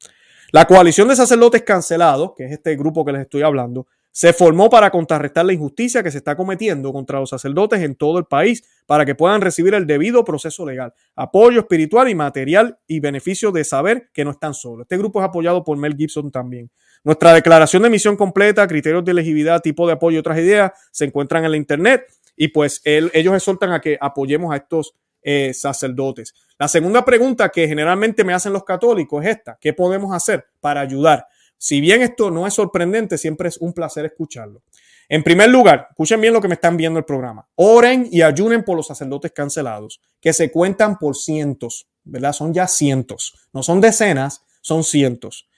La 0.54 0.66
coalición 0.66 1.08
de 1.08 1.16
sacerdotes 1.16 1.64
cancelados, 1.64 2.34
que 2.36 2.44
es 2.44 2.52
este 2.52 2.76
grupo 2.76 3.06
que 3.06 3.14
les 3.14 3.22
estoy 3.22 3.42
hablando, 3.42 3.88
se 4.12 4.34
formó 4.34 4.70
para 4.70 4.92
contrarrestar 4.92 5.46
la 5.46 5.54
injusticia 5.54 6.04
que 6.04 6.12
se 6.12 6.18
está 6.18 6.36
cometiendo 6.36 6.92
contra 6.92 7.22
los 7.22 7.30
sacerdotes 7.30 7.82
en 7.82 7.96
todo 7.96 8.20
el 8.20 8.26
país 8.26 8.62
para 8.86 9.06
que 9.06 9.16
puedan 9.16 9.40
recibir 9.40 9.74
el 9.74 9.88
debido 9.88 10.26
proceso 10.26 10.66
legal, 10.66 10.94
apoyo 11.16 11.62
espiritual 11.62 12.10
y 12.10 12.16
material 12.16 12.78
y 12.86 13.00
beneficio 13.00 13.54
de 13.54 13.64
saber 13.64 14.10
que 14.14 14.26
no 14.26 14.32
están 14.32 14.54
solos. 14.54 14.82
Este 14.82 14.98
grupo 14.98 15.22
es 15.22 15.26
apoyado 15.26 15.64
por 15.64 15.78
Mel 15.78 15.96
Gibson 15.96 16.30
también. 16.30 16.70
Nuestra 17.06 17.34
declaración 17.34 17.84
de 17.84 17.90
misión 17.90 18.18
completa, 18.18 18.68
criterios 18.68 19.06
de 19.06 19.12
elegibilidad, 19.12 19.62
tipo 19.62 19.88
de 19.88 19.94
apoyo 19.94 20.18
y 20.18 20.20
otras 20.20 20.38
ideas 20.38 20.74
se 20.92 21.06
encuentran 21.06 21.46
en 21.46 21.52
la 21.52 21.58
internet 21.58 22.04
y 22.36 22.50
pues 22.50 22.82
ellos 22.84 23.34
exhortan 23.34 23.72
a 23.72 23.80
que 23.80 23.98
apoyemos 24.02 24.54
a 24.54 24.58
estos 24.58 24.96
eh, 25.24 25.54
sacerdotes. 25.54 26.34
La 26.62 26.68
segunda 26.68 27.04
pregunta 27.04 27.50
que 27.50 27.68
generalmente 27.68 28.24
me 28.24 28.36
hacen 28.36 28.54
los 28.54 28.64
católicos 28.64 29.26
es 29.26 29.32
esta, 29.32 29.58
¿qué 29.60 29.74
podemos 29.74 30.14
hacer 30.14 30.46
para 30.60 30.80
ayudar? 30.80 31.26
Si 31.58 31.82
bien 31.82 32.04
esto 32.04 32.30
no 32.30 32.46
es 32.46 32.54
sorprendente, 32.54 33.18
siempre 33.18 33.50
es 33.50 33.58
un 33.58 33.74
placer 33.74 34.06
escucharlo. 34.06 34.62
En 35.10 35.24
primer 35.24 35.50
lugar, 35.50 35.88
escuchen 35.90 36.22
bien 36.22 36.36
lo 36.36 36.40
que 36.40 36.48
me 36.48 36.54
están 36.54 36.78
viendo 36.78 37.00
el 37.00 37.06
programa. 37.06 37.48
Oren 37.56 38.08
y 38.12 38.22
ayunen 38.22 38.64
por 38.64 38.78
los 38.78 38.86
sacerdotes 38.86 39.32
cancelados, 39.32 40.02
que 40.22 40.34
se 40.34 40.52
cuentan 40.52 41.00
por 41.00 41.16
cientos, 41.16 41.88
¿verdad? 42.04 42.32
Son 42.32 42.54
ya 42.54 42.68
cientos. 42.68 43.34
No 43.52 43.64
son 43.64 43.82
decenas, 43.82 44.44
son 44.62 44.84
cientos. 44.84 45.50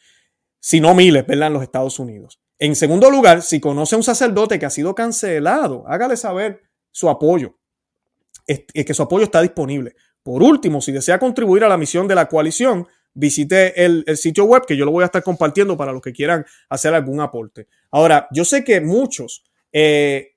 Si 0.61 0.79
no 0.79 0.95
miles, 0.95 1.27
¿verdad? 1.27 1.47
En 1.47 1.53
los 1.55 1.63
Estados 1.63 1.99
Unidos. 1.99 2.39
En 2.59 2.77
segundo 2.77 3.11
lugar, 3.11 3.41
si 3.41 3.59
conoce 3.59 3.95
a 3.95 3.97
un 3.97 4.05
sacerdote 4.05 4.57
que 4.57 4.67
ha 4.67 4.69
sido 4.69 4.95
cancelado, 4.95 5.83
hágale 5.85 6.15
saber 6.15 6.61
su 6.91 7.09
apoyo, 7.09 7.57
que 8.47 8.93
su 8.93 9.03
apoyo 9.03 9.25
está 9.25 9.41
disponible. 9.41 9.97
Por 10.23 10.41
último, 10.41 10.81
si 10.81 10.91
desea 10.91 11.19
contribuir 11.19 11.65
a 11.65 11.69
la 11.69 11.77
misión 11.77 12.07
de 12.07 12.15
la 12.15 12.27
coalición, 12.27 12.87
visite 13.13 13.83
el, 13.83 14.05
sitio 14.17 14.45
web 14.45 14.65
que 14.65 14.75
yo 14.75 14.85
lo 14.85 14.91
voy 14.91 15.03
a 15.03 15.05
estar 15.05 15.21
compartiendo 15.21 15.77
para 15.77 15.91
los 15.91 16.01
que 16.01 16.13
quieran 16.13 16.45
hacer 16.69 16.93
algún 16.93 17.21
aporte. 17.21 17.67
Ahora, 17.91 18.27
yo 18.31 18.45
sé 18.45 18.63
que 18.63 18.81
muchos 18.81 19.43
eh, 19.71 20.31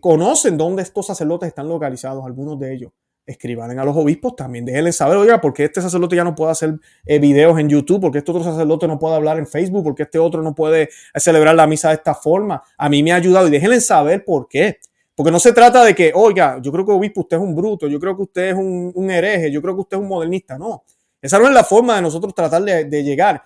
conocen 0.00 0.56
dónde 0.56 0.82
estos 0.82 1.06
sacerdotes 1.06 1.48
están 1.48 1.68
localizados, 1.68 2.24
algunos 2.24 2.58
de 2.58 2.74
ellos. 2.74 2.92
Escriban 3.26 3.78
a 3.78 3.84
los 3.86 3.96
obispos 3.96 4.36
también, 4.36 4.66
déjenle 4.66 4.92
saber, 4.92 5.16
oiga, 5.16 5.40
porque 5.40 5.64
este 5.64 5.80
sacerdote 5.80 6.14
ya 6.14 6.24
no 6.24 6.34
puede 6.34 6.52
hacer 6.52 6.78
eh, 7.06 7.18
videos 7.18 7.58
en 7.58 7.70
YouTube, 7.70 8.02
porque 8.02 8.18
este 8.18 8.30
otro 8.30 8.44
sacerdote 8.44 8.86
no 8.86 8.98
puede 8.98 9.16
hablar 9.16 9.38
en 9.38 9.46
Facebook, 9.46 9.82
porque 9.82 10.02
este 10.02 10.18
otro 10.18 10.42
no 10.42 10.54
puede 10.54 10.90
celebrar 11.16 11.54
la 11.54 11.66
misa 11.66 11.88
de 11.88 11.94
esta 11.94 12.14
forma. 12.14 12.62
A 12.76 12.88
mí 12.90 13.02
me 13.02 13.12
ha 13.12 13.16
ayudado 13.16 13.48
y 13.48 13.50
déjenle 13.50 13.80
saber 13.80 14.24
por 14.24 14.46
qué. 14.46 14.78
Porque 15.14 15.30
no 15.30 15.38
se 15.38 15.52
trata 15.52 15.84
de 15.84 15.94
que, 15.94 16.12
oiga, 16.14 16.58
yo 16.60 16.72
creo 16.72 16.84
que 16.84 16.92
obispo 16.92 17.20
usted 17.20 17.36
es 17.36 17.42
un 17.42 17.54
bruto, 17.54 17.86
yo 17.86 18.00
creo 18.00 18.16
que 18.16 18.22
usted 18.22 18.48
es 18.50 18.54
un, 18.54 19.10
hereje, 19.10 19.50
yo 19.50 19.62
creo 19.62 19.74
que 19.74 19.82
usted 19.82 19.96
es 19.96 20.02
un 20.02 20.08
modernista. 20.08 20.58
No, 20.58 20.84
esa 21.22 21.38
no 21.38 21.46
es 21.46 21.54
la 21.54 21.62
forma 21.62 21.96
de 21.96 22.02
nosotros 22.02 22.34
tratar 22.34 22.62
de, 22.62 23.04
llegar. 23.04 23.42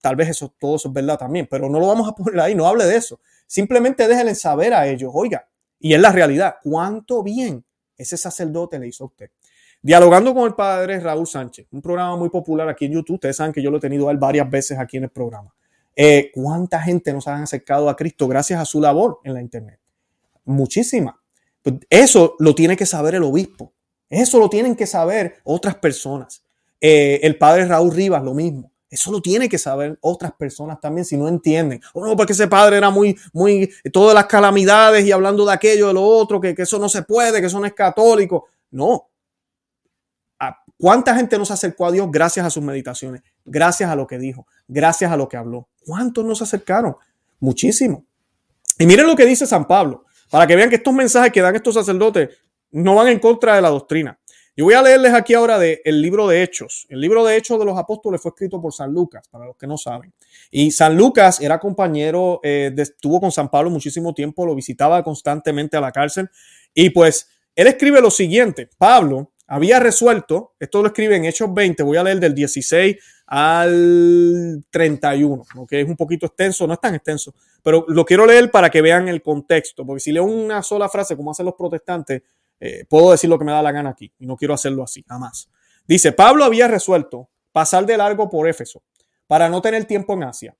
Tal 0.00 0.16
vez 0.16 0.30
eso, 0.30 0.54
todo 0.58 0.76
eso 0.76 0.88
es 0.88 0.94
verdad 0.94 1.18
también, 1.18 1.46
pero 1.50 1.68
no 1.68 1.78
lo 1.78 1.88
vamos 1.88 2.08
a 2.08 2.12
poner 2.16 2.40
ahí, 2.40 2.54
no 2.54 2.66
hable 2.66 2.86
de 2.86 2.96
eso. 2.96 3.20
Simplemente 3.46 4.08
déjenle 4.08 4.34
saber 4.34 4.72
a 4.72 4.86
ellos, 4.86 5.10
oiga, 5.14 5.46
y 5.78 5.92
es 5.92 6.00
la 6.00 6.10
realidad, 6.10 6.56
cuánto 6.62 7.22
bien 7.22 7.64
ese 7.96 8.16
sacerdote 8.16 8.78
le 8.78 8.88
hizo 8.88 9.04
a 9.04 9.06
usted. 9.08 9.30
Dialogando 9.82 10.34
con 10.34 10.44
el 10.44 10.54
padre 10.54 11.00
Raúl 11.00 11.26
Sánchez, 11.26 11.66
un 11.70 11.82
programa 11.82 12.16
muy 12.16 12.28
popular 12.28 12.68
aquí 12.68 12.84
en 12.86 12.92
YouTube. 12.92 13.14
Ustedes 13.14 13.36
saben 13.36 13.52
que 13.52 13.62
yo 13.62 13.70
lo 13.70 13.78
he 13.78 13.80
tenido 13.80 14.06
varias 14.18 14.48
veces 14.48 14.78
aquí 14.78 14.98
en 14.98 15.04
el 15.04 15.10
programa. 15.10 15.54
Eh, 15.96 16.30
¿Cuánta 16.34 16.80
gente 16.80 17.12
nos 17.12 17.26
han 17.28 17.42
acercado 17.42 17.88
a 17.88 17.96
Cristo 17.96 18.28
gracias 18.28 18.60
a 18.60 18.64
su 18.64 18.80
labor 18.80 19.20
en 19.24 19.34
la 19.34 19.40
internet? 19.40 19.80
Muchísima. 20.50 21.20
Pues 21.62 21.76
eso 21.88 22.36
lo 22.38 22.54
tiene 22.54 22.76
que 22.76 22.86
saber 22.86 23.14
el 23.14 23.22
obispo. 23.22 23.72
Eso 24.08 24.38
lo 24.38 24.48
tienen 24.48 24.74
que 24.74 24.86
saber 24.86 25.36
otras 25.44 25.76
personas. 25.76 26.42
Eh, 26.80 27.20
el 27.22 27.36
padre 27.38 27.66
Raúl 27.66 27.92
Rivas, 27.92 28.22
lo 28.22 28.34
mismo. 28.34 28.72
Eso 28.88 29.12
lo 29.12 29.22
tiene 29.22 29.48
que 29.48 29.58
saber 29.58 29.96
otras 30.00 30.32
personas 30.32 30.80
también 30.80 31.04
si 31.04 31.16
no 31.16 31.28
entienden. 31.28 31.80
O 31.92 32.04
no, 32.04 32.16
porque 32.16 32.32
ese 32.32 32.48
padre 32.48 32.76
era 32.76 32.90
muy, 32.90 33.16
muy, 33.32 33.70
todas 33.92 34.14
las 34.14 34.26
calamidades 34.26 35.06
y 35.06 35.12
hablando 35.12 35.46
de 35.46 35.52
aquello, 35.52 35.88
de 35.88 35.94
lo 35.94 36.02
otro, 36.02 36.40
que, 36.40 36.54
que 36.54 36.62
eso 36.62 36.78
no 36.78 36.88
se 36.88 37.02
puede, 37.02 37.40
que 37.40 37.46
eso 37.46 37.60
no 37.60 37.66
es 37.66 37.74
católico. 37.74 38.48
No. 38.72 39.10
¿Cuánta 40.80 41.14
gente 41.14 41.36
nos 41.36 41.50
acercó 41.50 41.86
a 41.86 41.92
Dios 41.92 42.08
gracias 42.10 42.46
a 42.46 42.50
sus 42.50 42.62
meditaciones? 42.62 43.22
Gracias 43.44 43.90
a 43.90 43.94
lo 43.94 44.06
que 44.06 44.18
dijo, 44.18 44.46
gracias 44.66 45.12
a 45.12 45.16
lo 45.16 45.28
que 45.28 45.36
habló. 45.36 45.68
¿Cuántos 45.84 46.24
nos 46.24 46.40
acercaron? 46.40 46.96
Muchísimo. 47.38 48.06
Y 48.78 48.86
miren 48.86 49.06
lo 49.06 49.14
que 49.14 49.26
dice 49.26 49.46
San 49.46 49.66
Pablo, 49.66 50.06
para 50.30 50.46
que 50.46 50.56
vean 50.56 50.70
que 50.70 50.76
estos 50.76 50.94
mensajes 50.94 51.32
que 51.32 51.40
dan 51.40 51.56
estos 51.56 51.74
sacerdotes 51.74 52.30
no 52.70 52.94
van 52.94 53.08
en 53.08 53.18
contra 53.18 53.56
de 53.56 53.62
la 53.62 53.68
doctrina. 53.68 54.18
Yo 54.56 54.64
voy 54.64 54.74
a 54.74 54.82
leerles 54.82 55.14
aquí 55.14 55.32
ahora 55.34 55.58
del 55.58 55.80
el 55.84 56.02
libro 56.02 56.28
de 56.28 56.42
Hechos. 56.42 56.86
El 56.88 57.00
libro 57.00 57.24
de 57.24 57.36
Hechos 57.36 57.58
de 57.58 57.64
los 57.64 57.78
Apóstoles 57.78 58.20
fue 58.20 58.30
escrito 58.30 58.60
por 58.60 58.74
San 58.74 58.92
Lucas, 58.92 59.26
para 59.30 59.46
los 59.46 59.56
que 59.56 59.66
no 59.66 59.78
saben. 59.78 60.12
Y 60.50 60.70
San 60.70 60.96
Lucas 60.96 61.40
era 61.40 61.58
compañero, 61.58 62.40
eh, 62.42 62.72
estuvo 62.76 63.20
con 63.20 63.32
San 63.32 63.48
Pablo 63.48 63.70
muchísimo 63.70 64.12
tiempo, 64.12 64.44
lo 64.44 64.54
visitaba 64.54 65.02
constantemente 65.02 65.76
a 65.76 65.80
la 65.80 65.92
cárcel. 65.92 66.28
Y 66.74 66.90
pues 66.90 67.28
él 67.54 67.68
escribe 67.68 68.00
lo 68.00 68.10
siguiente, 68.10 68.68
Pablo 68.76 69.32
había 69.50 69.80
resuelto, 69.80 70.54
esto 70.60 70.80
lo 70.80 70.88
escribe 70.88 71.16
en 71.16 71.24
Hechos 71.24 71.52
20, 71.52 71.82
voy 71.82 71.96
a 71.96 72.04
leer 72.04 72.20
del 72.20 72.36
16 72.36 72.96
al 73.26 74.64
31, 74.70 75.44
que 75.68 75.80
es 75.80 75.88
un 75.88 75.96
poquito 75.96 76.26
extenso, 76.26 76.68
no 76.68 76.74
es 76.74 76.80
tan 76.80 76.94
extenso, 76.94 77.34
pero 77.60 77.84
lo 77.88 78.04
quiero 78.04 78.26
leer 78.26 78.52
para 78.52 78.70
que 78.70 78.80
vean 78.80 79.08
el 79.08 79.20
contexto, 79.22 79.84
porque 79.84 79.98
si 79.98 80.12
leo 80.12 80.22
una 80.22 80.62
sola 80.62 80.88
frase, 80.88 81.16
como 81.16 81.32
hacen 81.32 81.46
los 81.46 81.56
protestantes, 81.56 82.22
eh, 82.60 82.84
puedo 82.88 83.10
decir 83.10 83.28
lo 83.28 83.40
que 83.40 83.44
me 83.44 83.50
da 83.50 83.60
la 83.60 83.72
gana 83.72 83.90
aquí 83.90 84.12
y 84.20 84.26
no 84.26 84.36
quiero 84.36 84.54
hacerlo 84.54 84.84
así, 84.84 85.04
jamás. 85.08 85.50
Dice, 85.84 86.12
Pablo 86.12 86.44
había 86.44 86.68
resuelto 86.68 87.28
pasar 87.50 87.86
de 87.86 87.96
largo 87.96 88.30
por 88.30 88.48
Éfeso 88.48 88.84
para 89.26 89.48
no 89.48 89.60
tener 89.60 89.84
tiempo 89.84 90.14
en 90.14 90.22
Asia. 90.22 90.56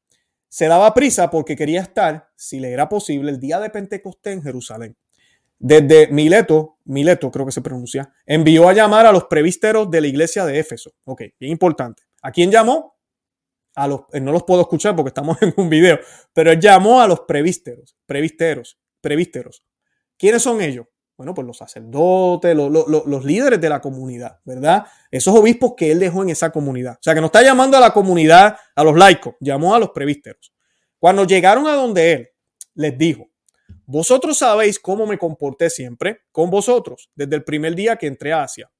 Se 0.48 0.66
daba 0.66 0.92
prisa 0.94 1.30
porque 1.30 1.54
quería 1.54 1.80
estar, 1.80 2.30
si 2.34 2.58
le 2.58 2.72
era 2.72 2.88
posible, 2.88 3.30
el 3.30 3.38
día 3.38 3.60
de 3.60 3.70
Pentecostés 3.70 4.32
en 4.34 4.42
Jerusalén. 4.42 4.96
Desde 5.62 6.08
Mileto, 6.08 6.78
Mileto 6.86 7.30
creo 7.30 7.44
que 7.44 7.52
se 7.52 7.60
pronuncia, 7.60 8.10
envió 8.24 8.66
a 8.66 8.72
llamar 8.72 9.04
a 9.04 9.12
los 9.12 9.24
prevísteros 9.24 9.90
de 9.90 10.00
la 10.00 10.06
iglesia 10.06 10.46
de 10.46 10.58
Éfeso. 10.58 10.92
Ok, 11.04 11.20
bien 11.38 11.52
importante. 11.52 12.02
¿A 12.22 12.32
quién 12.32 12.50
llamó? 12.50 12.96
A 13.74 13.86
los, 13.86 14.00
eh, 14.14 14.20
no 14.20 14.32
los 14.32 14.44
puedo 14.44 14.62
escuchar 14.62 14.96
porque 14.96 15.08
estamos 15.08 15.36
en 15.42 15.52
un 15.58 15.68
video, 15.68 16.00
pero 16.32 16.50
él 16.50 16.58
llamó 16.58 17.02
a 17.02 17.06
los 17.06 17.20
prevísteros, 17.20 17.94
prevísteros, 18.06 18.78
prevísteros. 19.02 19.62
¿Quiénes 20.16 20.42
son 20.42 20.62
ellos? 20.62 20.86
Bueno, 21.18 21.34
pues 21.34 21.46
los 21.46 21.58
sacerdotes, 21.58 22.56
los, 22.56 23.24
líderes 23.26 23.60
de 23.60 23.68
la 23.68 23.82
comunidad, 23.82 24.40
¿verdad? 24.46 24.86
Esos 25.10 25.36
obispos 25.36 25.74
que 25.76 25.92
él 25.92 25.98
dejó 25.98 26.22
en 26.22 26.30
esa 26.30 26.50
comunidad. 26.50 26.94
O 26.94 27.02
sea, 27.02 27.14
que 27.14 27.20
no 27.20 27.26
está 27.26 27.42
llamando 27.42 27.76
a 27.76 27.80
la 27.80 27.92
comunidad, 27.92 28.56
a 28.74 28.82
los 28.82 28.96
laicos, 28.96 29.34
llamó 29.40 29.74
a 29.74 29.78
los 29.78 29.90
prevísteros. 29.90 30.54
Cuando 30.98 31.24
llegaron 31.24 31.66
a 31.66 31.74
donde 31.74 32.12
él, 32.12 32.28
les 32.72 32.96
dijo, 32.96 33.29
vosotros 33.90 34.38
sabéis 34.38 34.78
cómo 34.78 35.04
me 35.04 35.18
comporté 35.18 35.68
siempre 35.68 36.20
con 36.30 36.48
vosotros 36.48 37.10
desde 37.16 37.34
el 37.34 37.42
primer 37.42 37.74
día 37.74 37.96
que 37.96 38.06
entré 38.06 38.32
a 38.32 38.44
Asia, 38.44 38.70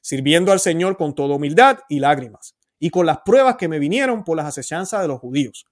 sirviendo 0.00 0.50
al 0.50 0.58
Señor 0.58 0.96
con 0.96 1.14
toda 1.14 1.36
humildad 1.36 1.78
y 1.88 2.00
lágrimas, 2.00 2.56
y 2.80 2.90
con 2.90 3.06
las 3.06 3.18
pruebas 3.24 3.56
que 3.56 3.68
me 3.68 3.78
vinieron 3.78 4.24
por 4.24 4.36
las 4.36 4.46
asechanzas 4.46 5.02
de 5.02 5.08
los 5.08 5.20
judíos. 5.20 5.66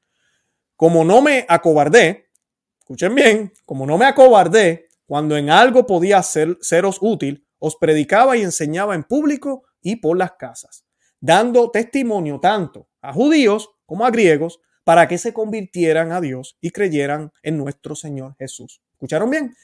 Como 0.76 1.04
no 1.04 1.22
me 1.22 1.44
acobardé, 1.48 2.30
escuchen 2.78 3.16
bien, 3.16 3.52
como 3.64 3.84
no 3.84 3.98
me 3.98 4.04
acobardé, 4.04 4.86
cuando 5.06 5.36
en 5.36 5.50
algo 5.50 5.86
podía 5.86 6.22
ser, 6.22 6.56
seros 6.60 6.98
útil, 7.00 7.48
os 7.58 7.74
predicaba 7.74 8.36
y 8.36 8.42
enseñaba 8.42 8.94
en 8.94 9.02
público 9.02 9.64
y 9.82 9.96
por 9.96 10.16
las 10.16 10.34
casas, 10.38 10.84
dando 11.18 11.68
testimonio 11.72 12.38
tanto 12.38 12.88
a 13.02 13.12
judíos 13.12 13.70
como 13.86 14.06
a 14.06 14.12
griegos 14.12 14.60
para 14.84 15.08
que 15.08 15.18
se 15.18 15.32
convirtieran 15.32 16.12
a 16.12 16.20
Dios 16.20 16.56
y 16.60 16.70
creyeran 16.70 17.32
en 17.42 17.58
nuestro 17.58 17.96
Señor 17.96 18.36
Jesús. 18.38 18.83
¿Escucharon 18.94 19.30
bien? 19.30 19.54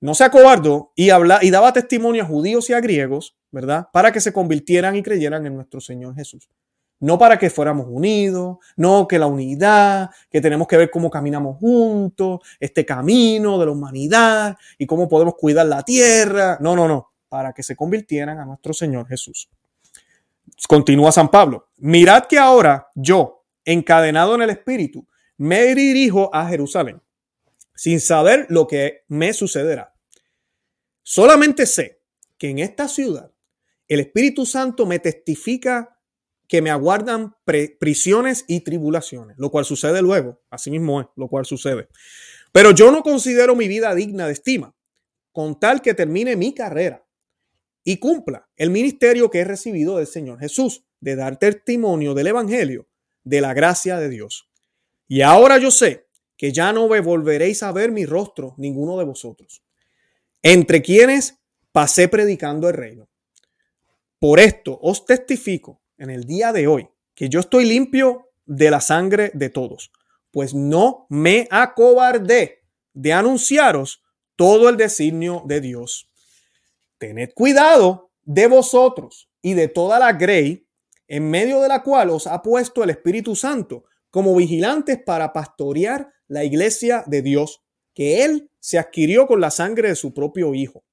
No 0.00 0.14
se 0.14 0.24
acobardó 0.24 0.92
y, 0.94 1.10
habla, 1.10 1.40
y 1.42 1.50
daba 1.50 1.72
testimonio 1.72 2.22
a 2.22 2.26
judíos 2.26 2.70
y 2.70 2.74
a 2.74 2.80
griegos 2.80 3.36
¿verdad? 3.50 3.88
Para 3.92 4.12
que 4.12 4.20
se 4.20 4.32
convirtieran 4.32 4.96
y 4.96 5.02
creyeran 5.02 5.44
en 5.46 5.56
nuestro 5.56 5.80
Señor 5.80 6.14
Jesús. 6.14 6.48
No 7.00 7.18
para 7.18 7.38
que 7.38 7.48
fuéramos 7.48 7.86
unidos, 7.88 8.58
no 8.76 9.08
que 9.08 9.18
la 9.18 9.26
unidad, 9.26 10.10
que 10.30 10.40
tenemos 10.40 10.68
que 10.68 10.76
ver 10.76 10.90
cómo 10.90 11.10
caminamos 11.10 11.56
juntos, 11.58 12.40
este 12.58 12.84
camino 12.84 13.58
de 13.58 13.66
la 13.66 13.72
humanidad 13.72 14.56
y 14.76 14.86
cómo 14.86 15.08
podemos 15.08 15.34
cuidar 15.36 15.66
la 15.66 15.82
tierra. 15.82 16.58
No, 16.60 16.76
no, 16.76 16.86
no, 16.86 17.12
para 17.28 17.52
que 17.52 17.62
se 17.62 17.74
convirtieran 17.74 18.38
a 18.38 18.44
nuestro 18.44 18.74
Señor 18.74 19.08
Jesús. 19.08 19.48
Continúa 20.68 21.10
San 21.10 21.30
Pablo. 21.30 21.68
Mirad 21.78 22.26
que 22.26 22.38
ahora 22.38 22.88
yo, 22.94 23.44
encadenado 23.64 24.34
en 24.34 24.42
el 24.42 24.50
Espíritu, 24.50 25.06
me 25.38 25.74
dirijo 25.74 26.28
a 26.34 26.46
Jerusalén, 26.48 27.00
sin 27.80 27.98
saber 27.98 28.44
lo 28.50 28.66
que 28.66 29.04
me 29.08 29.32
sucederá. 29.32 29.94
Solamente 31.02 31.64
sé 31.64 32.02
que 32.36 32.50
en 32.50 32.58
esta 32.58 32.88
ciudad 32.88 33.32
el 33.88 34.00
Espíritu 34.00 34.44
Santo 34.44 34.84
me 34.84 34.98
testifica 34.98 35.98
que 36.46 36.60
me 36.60 36.68
aguardan 36.68 37.34
prisiones 37.78 38.44
y 38.46 38.60
tribulaciones, 38.60 39.38
lo 39.38 39.50
cual 39.50 39.64
sucede 39.64 40.02
luego, 40.02 40.42
así 40.50 40.70
mismo 40.70 41.00
es, 41.00 41.06
lo 41.16 41.28
cual 41.28 41.46
sucede. 41.46 41.88
Pero 42.52 42.72
yo 42.72 42.90
no 42.90 43.02
considero 43.02 43.56
mi 43.56 43.66
vida 43.66 43.94
digna 43.94 44.26
de 44.26 44.34
estima, 44.34 44.76
con 45.32 45.58
tal 45.58 45.80
que 45.80 45.94
termine 45.94 46.36
mi 46.36 46.52
carrera 46.52 47.02
y 47.82 47.96
cumpla 47.96 48.46
el 48.56 48.68
ministerio 48.68 49.30
que 49.30 49.38
he 49.38 49.44
recibido 49.44 49.96
del 49.96 50.06
Señor 50.06 50.38
Jesús, 50.38 50.84
de 51.00 51.16
dar 51.16 51.38
testimonio 51.38 52.12
del 52.12 52.26
Evangelio, 52.26 52.90
de 53.24 53.40
la 53.40 53.54
gracia 53.54 53.98
de 53.98 54.10
Dios. 54.10 54.50
Y 55.08 55.22
ahora 55.22 55.56
yo 55.56 55.70
sé 55.70 56.09
que 56.40 56.52
ya 56.52 56.72
no 56.72 56.88
volveréis 56.88 57.62
a 57.62 57.70
ver 57.70 57.92
mi 57.92 58.06
rostro 58.06 58.54
ninguno 58.56 58.96
de 58.96 59.04
vosotros, 59.04 59.62
entre 60.40 60.80
quienes 60.80 61.38
pasé 61.70 62.08
predicando 62.08 62.66
el 62.66 62.76
reino. 62.76 63.10
Por 64.18 64.40
esto 64.40 64.78
os 64.80 65.04
testifico 65.04 65.82
en 65.98 66.08
el 66.08 66.24
día 66.24 66.54
de 66.54 66.66
hoy 66.66 66.88
que 67.14 67.28
yo 67.28 67.40
estoy 67.40 67.66
limpio 67.66 68.30
de 68.46 68.70
la 68.70 68.80
sangre 68.80 69.30
de 69.34 69.50
todos, 69.50 69.92
pues 70.30 70.54
no 70.54 71.04
me 71.10 71.46
acobardé 71.50 72.62
de 72.94 73.12
anunciaros 73.12 74.02
todo 74.34 74.70
el 74.70 74.78
designio 74.78 75.42
de 75.44 75.60
Dios. 75.60 76.10
Tened 76.96 77.34
cuidado 77.34 78.12
de 78.22 78.46
vosotros 78.46 79.28
y 79.42 79.52
de 79.52 79.68
toda 79.68 79.98
la 79.98 80.14
grey 80.14 80.66
en 81.06 81.28
medio 81.28 81.60
de 81.60 81.68
la 81.68 81.82
cual 81.82 82.08
os 82.08 82.26
ha 82.26 82.40
puesto 82.40 82.82
el 82.82 82.88
Espíritu 82.88 83.36
Santo 83.36 83.84
como 84.10 84.34
vigilantes 84.34 85.02
para 85.04 85.34
pastorear 85.34 86.10
la 86.30 86.44
iglesia 86.44 87.02
de 87.06 87.22
Dios, 87.22 87.60
que 87.92 88.24
Él 88.24 88.52
se 88.60 88.78
adquirió 88.78 89.26
con 89.26 89.40
la 89.40 89.50
sangre 89.50 89.88
de 89.88 89.96
su 89.96 90.14
propio 90.14 90.54
Hijo. 90.54 90.84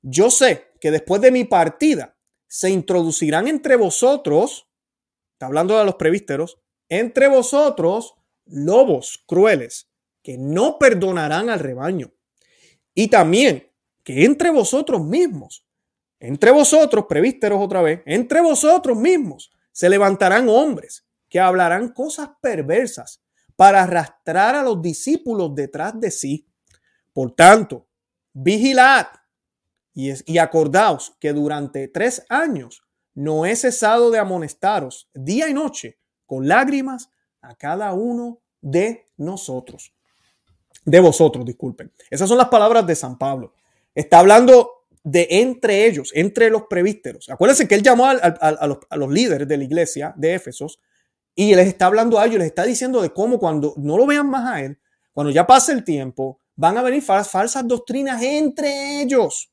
Yo 0.00 0.30
sé 0.30 0.68
que 0.80 0.92
después 0.92 1.20
de 1.20 1.32
mi 1.32 1.44
partida 1.44 2.16
se 2.46 2.70
introducirán 2.70 3.48
entre 3.48 3.74
vosotros, 3.74 4.68
está 5.32 5.46
hablando 5.46 5.76
de 5.76 5.84
los 5.84 5.96
prevísteros, 5.96 6.60
entre 6.88 7.26
vosotros 7.26 8.14
lobos 8.46 9.24
crueles 9.26 9.90
que 10.22 10.38
no 10.38 10.78
perdonarán 10.78 11.50
al 11.50 11.58
rebaño. 11.58 12.12
Y 12.94 13.08
también 13.08 13.72
que 14.04 14.24
entre 14.24 14.50
vosotros 14.50 15.04
mismos, 15.04 15.66
entre 16.20 16.52
vosotros, 16.52 17.06
prevísteros 17.08 17.60
otra 17.60 17.82
vez, 17.82 18.02
entre 18.06 18.40
vosotros 18.40 18.96
mismos 18.96 19.50
se 19.72 19.90
levantarán 19.90 20.48
hombres 20.48 21.04
que 21.28 21.40
hablarán 21.40 21.88
cosas 21.88 22.30
perversas 22.40 23.20
para 23.58 23.82
arrastrar 23.82 24.54
a 24.54 24.62
los 24.62 24.80
discípulos 24.80 25.52
detrás 25.52 26.00
de 26.00 26.12
sí. 26.12 26.46
Por 27.12 27.34
tanto, 27.34 27.88
vigilad 28.32 29.08
y, 29.92 30.38
acordaos 30.38 31.16
que 31.18 31.32
durante 31.32 31.88
tres 31.88 32.24
años 32.28 32.84
no 33.14 33.46
he 33.46 33.56
cesado 33.56 34.12
de 34.12 34.20
amonestaros 34.20 35.10
día 35.12 35.48
y 35.48 35.54
noche 35.54 35.98
con 36.24 36.46
lágrimas 36.46 37.10
a 37.42 37.56
cada 37.56 37.94
uno 37.94 38.40
de 38.60 39.10
nosotros. 39.16 39.92
De 40.84 41.00
vosotros, 41.00 41.44
disculpen. 41.44 41.92
Esas 42.10 42.28
son 42.28 42.38
las 42.38 42.50
palabras 42.50 42.86
de 42.86 42.94
San 42.94 43.18
Pablo. 43.18 43.54
Está 43.92 44.20
hablando 44.20 44.84
de 45.02 45.26
entre 45.30 45.84
ellos, 45.84 46.12
entre 46.14 46.48
los 46.48 46.68
prevísteros. 46.70 47.28
Acuérdense 47.28 47.66
que 47.66 47.74
él 47.74 47.82
llamó 47.82 48.06
a, 48.06 48.14
los, 48.14 48.78
a, 48.88 48.96
los, 48.96 49.12
líderes 49.12 49.48
de 49.48 49.56
la 49.56 49.64
iglesia 49.64 50.14
de 50.16 50.34
Éfesos 50.34 50.78
y 51.40 51.54
les 51.54 51.68
está 51.68 51.86
hablando 51.86 52.18
a 52.18 52.26
ellos, 52.26 52.38
les 52.38 52.48
está 52.48 52.64
diciendo 52.64 53.00
de 53.00 53.10
cómo 53.10 53.38
cuando 53.38 53.72
no 53.76 53.96
lo 53.96 54.06
vean 54.06 54.28
más 54.28 54.44
a 54.44 54.60
él, 54.60 54.80
cuando 55.12 55.30
ya 55.30 55.46
pase 55.46 55.70
el 55.70 55.84
tiempo, 55.84 56.40
van 56.56 56.76
a 56.76 56.82
venir 56.82 57.00
falsas 57.00 57.62
doctrinas 57.64 58.20
entre 58.24 59.00
ellos 59.02 59.52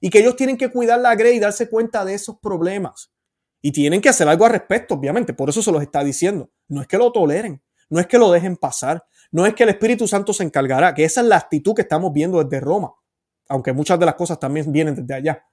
y 0.00 0.08
que 0.08 0.20
ellos 0.20 0.36
tienen 0.36 0.56
que 0.56 0.70
cuidar 0.70 0.98
la 1.00 1.14
grey 1.14 1.36
y 1.36 1.38
darse 1.38 1.68
cuenta 1.68 2.06
de 2.06 2.14
esos 2.14 2.38
problemas. 2.38 3.12
Y 3.60 3.72
tienen 3.72 4.00
que 4.00 4.08
hacer 4.08 4.26
algo 4.26 4.46
al 4.46 4.52
respecto, 4.52 4.94
obviamente. 4.94 5.34
Por 5.34 5.50
eso 5.50 5.60
se 5.60 5.70
los 5.70 5.82
está 5.82 6.02
diciendo. 6.02 6.50
No 6.66 6.80
es 6.80 6.88
que 6.88 6.96
lo 6.96 7.12
toleren, 7.12 7.62
no 7.90 8.00
es 8.00 8.06
que 8.06 8.16
lo 8.16 8.32
dejen 8.32 8.56
pasar, 8.56 9.04
no 9.30 9.44
es 9.44 9.52
que 9.52 9.64
el 9.64 9.68
Espíritu 9.68 10.08
Santo 10.08 10.32
se 10.32 10.44
encargará, 10.44 10.94
que 10.94 11.04
esa 11.04 11.20
es 11.20 11.26
la 11.26 11.36
actitud 11.36 11.74
que 11.74 11.82
estamos 11.82 12.10
viendo 12.14 12.42
desde 12.42 12.58
Roma, 12.58 12.94
aunque 13.50 13.74
muchas 13.74 14.00
de 14.00 14.06
las 14.06 14.14
cosas 14.14 14.40
también 14.40 14.72
vienen 14.72 14.94
desde 14.94 15.12
allá. 15.12 15.44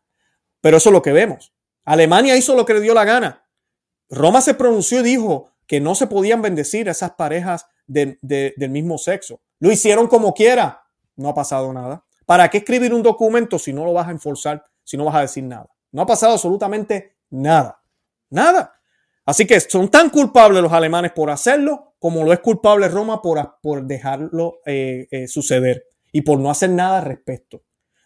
Pero 0.61 0.77
eso 0.77 0.87
es 0.87 0.93
lo 0.93 1.01
que 1.01 1.11
vemos. 1.11 1.53
Alemania 1.83 2.37
hizo 2.37 2.55
lo 2.55 2.65
que 2.65 2.75
le 2.75 2.79
dio 2.79 2.93
la 2.93 3.03
gana. 3.03 3.45
Roma 4.09 4.41
se 4.41 4.53
pronunció 4.53 4.99
y 4.99 5.03
dijo 5.03 5.51
que 5.67 5.79
no 5.79 5.95
se 5.95 6.07
podían 6.07 6.41
bendecir 6.41 6.89
a 6.89 6.91
esas 6.91 7.11
parejas 7.11 7.67
del 7.87 8.17
mismo 8.69 8.97
sexo. 8.97 9.41
Lo 9.59 9.71
hicieron 9.71 10.07
como 10.07 10.33
quiera. 10.33 10.81
No 11.15 11.29
ha 11.29 11.33
pasado 11.33 11.71
nada. 11.73 12.03
¿Para 12.25 12.49
qué 12.49 12.59
escribir 12.59 12.93
un 12.93 13.03
documento 13.03 13.59
si 13.59 13.73
no 13.73 13.85
lo 13.85 13.93
vas 13.93 14.07
a 14.07 14.11
enforzar, 14.11 14.65
si 14.83 14.97
no 14.97 15.05
vas 15.05 15.15
a 15.15 15.21
decir 15.21 15.43
nada? 15.43 15.69
No 15.91 16.03
ha 16.03 16.05
pasado 16.05 16.33
absolutamente 16.33 17.17
nada. 17.29 17.81
Nada. 18.29 18.79
Así 19.25 19.45
que 19.45 19.59
son 19.59 19.89
tan 19.89 20.09
culpables 20.09 20.61
los 20.61 20.71
alemanes 20.71 21.11
por 21.11 21.29
hacerlo 21.29 21.89
como 21.99 22.23
lo 22.23 22.33
es 22.33 22.39
culpable 22.39 22.87
Roma 22.87 23.21
por, 23.21 23.57
por 23.61 23.83
dejarlo 23.83 24.59
eh, 24.65 25.07
eh, 25.11 25.27
suceder 25.27 25.85
y 26.11 26.21
por 26.21 26.39
no 26.39 26.49
hacer 26.49 26.71
nada 26.71 26.99
al 26.99 27.05
respecto. 27.05 27.61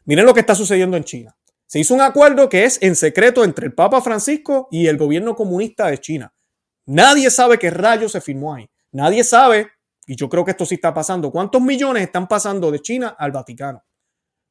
Miren 0.05 0.25
lo 0.25 0.33
que 0.33 0.41
está 0.41 0.55
sucediendo 0.55 0.97
en 0.97 1.03
China. 1.03 1.37
Se 1.74 1.80
hizo 1.80 1.95
un 1.95 2.01
acuerdo 2.01 2.49
que 2.49 2.65
es 2.65 2.78
en 2.84 2.95
secreto 2.95 3.43
entre 3.43 3.65
el 3.65 3.74
Papa 3.74 3.99
Francisco 3.99 4.67
y 4.69 4.86
el 4.86 4.95
gobierno 4.95 5.36
comunista 5.36 5.88
de 5.88 5.97
China. 5.97 6.32
Nadie 6.86 7.32
sabe 7.32 7.57
qué 7.57 7.71
rayos 7.71 8.11
se 8.11 8.21
firmó 8.21 8.53
ahí. 8.53 8.69
Nadie 8.91 9.24
sabe, 9.24 9.69
y 10.05 10.15
yo 10.15 10.30
creo 10.30 10.45
que 10.45 10.51
esto 10.51 10.67
sí 10.67 10.76
está 10.76 10.93
pasando, 10.93 11.32
cuántos 11.32 11.63
millones 11.63 12.03
están 12.03 12.28
pasando 12.28 12.69
de 12.69 12.80
China 12.80 13.15
al 13.17 13.32
Vaticano 13.32 13.84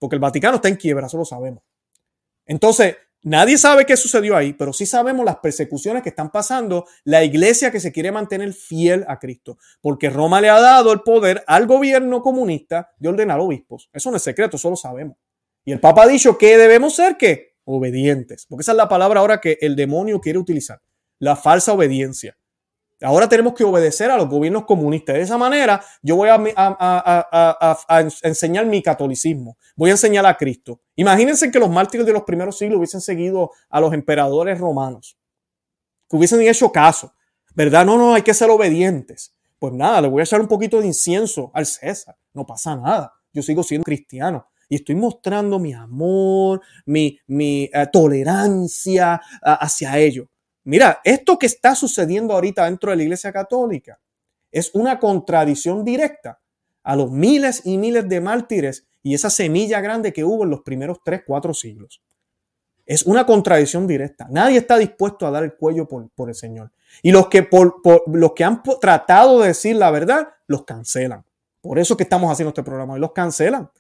porque 0.01 0.17
el 0.17 0.21
Vaticano 0.21 0.57
está 0.57 0.67
en 0.67 0.75
quiebra, 0.75 1.07
eso 1.07 1.17
lo 1.17 1.25
sabemos. 1.25 1.63
Entonces, 2.45 2.97
nadie 3.23 3.57
sabe 3.57 3.87
qué 3.87 3.97
sucedió 3.97 4.37
ahí, 4.37 4.53
pero 4.53 4.73
sí 4.73 4.85
sabemos 4.85 5.25
las 5.25 5.37
persecuciones 5.37 6.03
que 6.03 6.09
están 6.09 6.33
pasando 6.33 6.87
la 7.05 7.23
iglesia 7.23 7.71
que 7.71 7.79
se 7.79 7.93
quiere 7.93 8.11
mantener 8.11 8.53
fiel 8.53 9.05
a 9.07 9.21
Cristo, 9.21 9.59
porque 9.81 10.11
Roma 10.11 10.41
le 10.41 10.49
ha 10.49 10.61
dado 10.61 10.93
el 10.93 11.03
poder 11.03 11.45
al 11.47 11.69
gobierno 11.69 12.21
comunista 12.21 12.91
de 12.99 13.11
ordenar 13.11 13.39
obispos. 13.39 13.91
Eso 13.93 14.11
no 14.11 14.17
es 14.17 14.25
secreto, 14.25 14.57
eso 14.57 14.71
lo 14.71 14.75
sabemos. 14.75 15.19
Y 15.65 15.73
el 15.73 15.81
Papa 15.81 16.05
ha 16.05 16.09
dicho 16.09 16.39
que 16.39 16.59
debemos 16.59 16.95
ser 16.95 17.17
que 17.17 17.53
obedientes, 17.65 18.47
porque 18.49 18.63
esa 18.63 18.73
es 18.73 18.79
la 18.79 18.89
palabra 18.89 19.21
ahora 19.21 19.41
que 19.41 19.59
el 19.61 19.77
demonio 19.77 20.21
quiere 20.21 20.39
utilizar, 20.39 20.81
la 21.19 21.37
falsa 21.37 21.73
obediencia. 21.73 22.37
Ahora 23.01 23.29
tenemos 23.29 23.55
que 23.55 23.65
obedecer 23.65 24.13
a 24.13 24.17
los 24.17 24.29
gobiernos 24.29 24.65
comunistas. 24.65 25.17
De 25.17 25.23
esa 25.23 25.37
manera, 25.37 25.85
yo 26.03 26.15
voy 26.15 26.29
a, 26.29 26.37
enseñar 28.23 28.65
mi 28.67 28.81
catolicismo. 28.81 29.57
Voy 29.75 29.91
a 29.91 29.95
enseñar 29.95 30.25
a 30.25 30.37
Cristo. 30.37 30.81
Imagínense 30.95 31.51
que 31.51 31.59
los 31.59 31.69
mártires 31.69 32.07
de 32.07 32.13
los 32.13 32.23
primeros 32.23 32.57
siglos 32.57 32.79
hubiesen 32.79 33.01
seguido 33.01 33.51
a 33.69 33.81
los 33.81 33.93
emperadores 33.93 34.61
romanos. 34.61 35.19
Que 36.09 36.17
hubiesen 36.17 36.43
hecho 36.43 36.71
caso. 36.71 37.13
¿Verdad? 37.57 37.85
No, 37.85 37.99
no, 37.99 38.15
hay 38.15 38.23
que 38.23 38.35
ser 38.35 38.51
obedientes. 38.51 39.35
Pues 39.59 39.73
nada, 39.73 40.01
le 40.01 40.09
voy 40.09 40.21
a 40.21 40.25
echar 40.25 40.41
un 40.41 40.47
poquito 40.47 40.81
de 40.81 40.87
incienso 40.87 41.51
al 41.55 41.67
César. 41.67 42.17
No 42.33 42.47
pasa 42.47 42.77
nada. 42.77 43.13
Yo 43.33 43.43
sigo 43.43 43.65
siendo 43.65 43.85
cristiano 43.85 44.47
y 44.73 44.77
estoy 44.77 44.95
mostrando 44.95 45.59
mi 45.59 45.75
amor, 45.75 46.63
mi, 46.87 47.19
mi 47.27 47.69
eh, 47.75 47.87
tolerancia 47.93 49.21
hacia 49.43 49.99
ellos. 49.99 50.29
Mira, 50.65 51.03
esto 51.05 51.39
que 51.39 51.45
está 51.45 51.75
sucediendo 51.75 52.33
ahorita 52.33 52.65
dentro 52.65 52.91
de 52.91 52.97
la 52.97 53.03
Iglesia 53.03 53.31
Católica 53.35 54.01
es 54.51 54.71
una 54.75 54.99
contradicción 54.99 55.85
directa 55.85 56.41
a 56.85 56.97
los 56.97 57.11
miles 57.11 57.61
y 57.67 57.77
miles 57.77 58.09
de 58.09 58.23
mártires 58.23 58.87
y 59.03 59.13
esa 59.13 59.29
semilla 59.29 59.83
grande 59.83 60.11
que 60.11 60.25
hubo 60.25 60.45
en 60.45 60.49
los 60.49 60.63
primeros 60.63 61.01
tres, 61.05 61.21
cuatro 61.27 61.53
siglos. 61.53 62.01
Es 62.87 63.03
una 63.03 63.27
contradicción 63.27 63.87
directa. 63.87 64.27
Nadie 64.31 64.57
está 64.57 64.79
dispuesto 64.79 65.27
a 65.27 65.31
dar 65.31 65.45
el 65.45 65.55
cuello 65.55 65.87
por, 65.87 66.31
el 66.31 66.35
Señor. 66.35 66.73
Y 67.03 67.13
los 67.13 67.29
que, 67.29 67.43
por, 67.43 67.75
los 68.07 68.33
que 68.33 68.45
han 68.45 68.63
tratado 68.81 69.41
de 69.41 69.49
decir 69.49 69.77
la 69.77 69.91
verdad, 69.91 70.29
los 70.47 70.65
cancelan. 70.65 71.27
Por 71.61 71.79
eso 71.79 71.95
que 71.95 72.05
estamos 72.05 72.33
haciendo 72.33 72.49
este 72.49 72.63
programa. 72.63 72.97
Y 72.97 73.01
los 73.01 73.13
cancelan. 73.13 73.71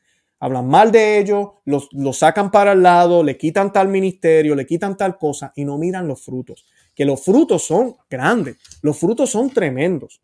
Hablan 0.43 0.68
mal 0.68 0.90
de 0.90 1.18
ellos, 1.18 1.51
los, 1.64 1.88
los 1.93 2.18
sacan 2.18 2.51
para 2.51 2.72
el 2.72 2.82
lado, 2.82 3.22
le 3.22 3.38
quitan 3.38 3.72
tal 3.72 3.88
ministerio, 3.88 4.55
le 4.55 4.66
quitan 4.66 4.97
tal 4.97 5.16
cosa 5.16 5.53
y 5.55 5.64
no 5.64 5.78
miran 5.78 6.09
los 6.09 6.24
frutos 6.24 6.66
que 6.95 7.05
los 7.05 7.24
frutos 7.24 7.66
son 7.66 7.95
grandes, 8.09 8.59
los 8.82 8.99
frutos 8.99 9.30
son 9.30 9.51
tremendos. 9.51 10.20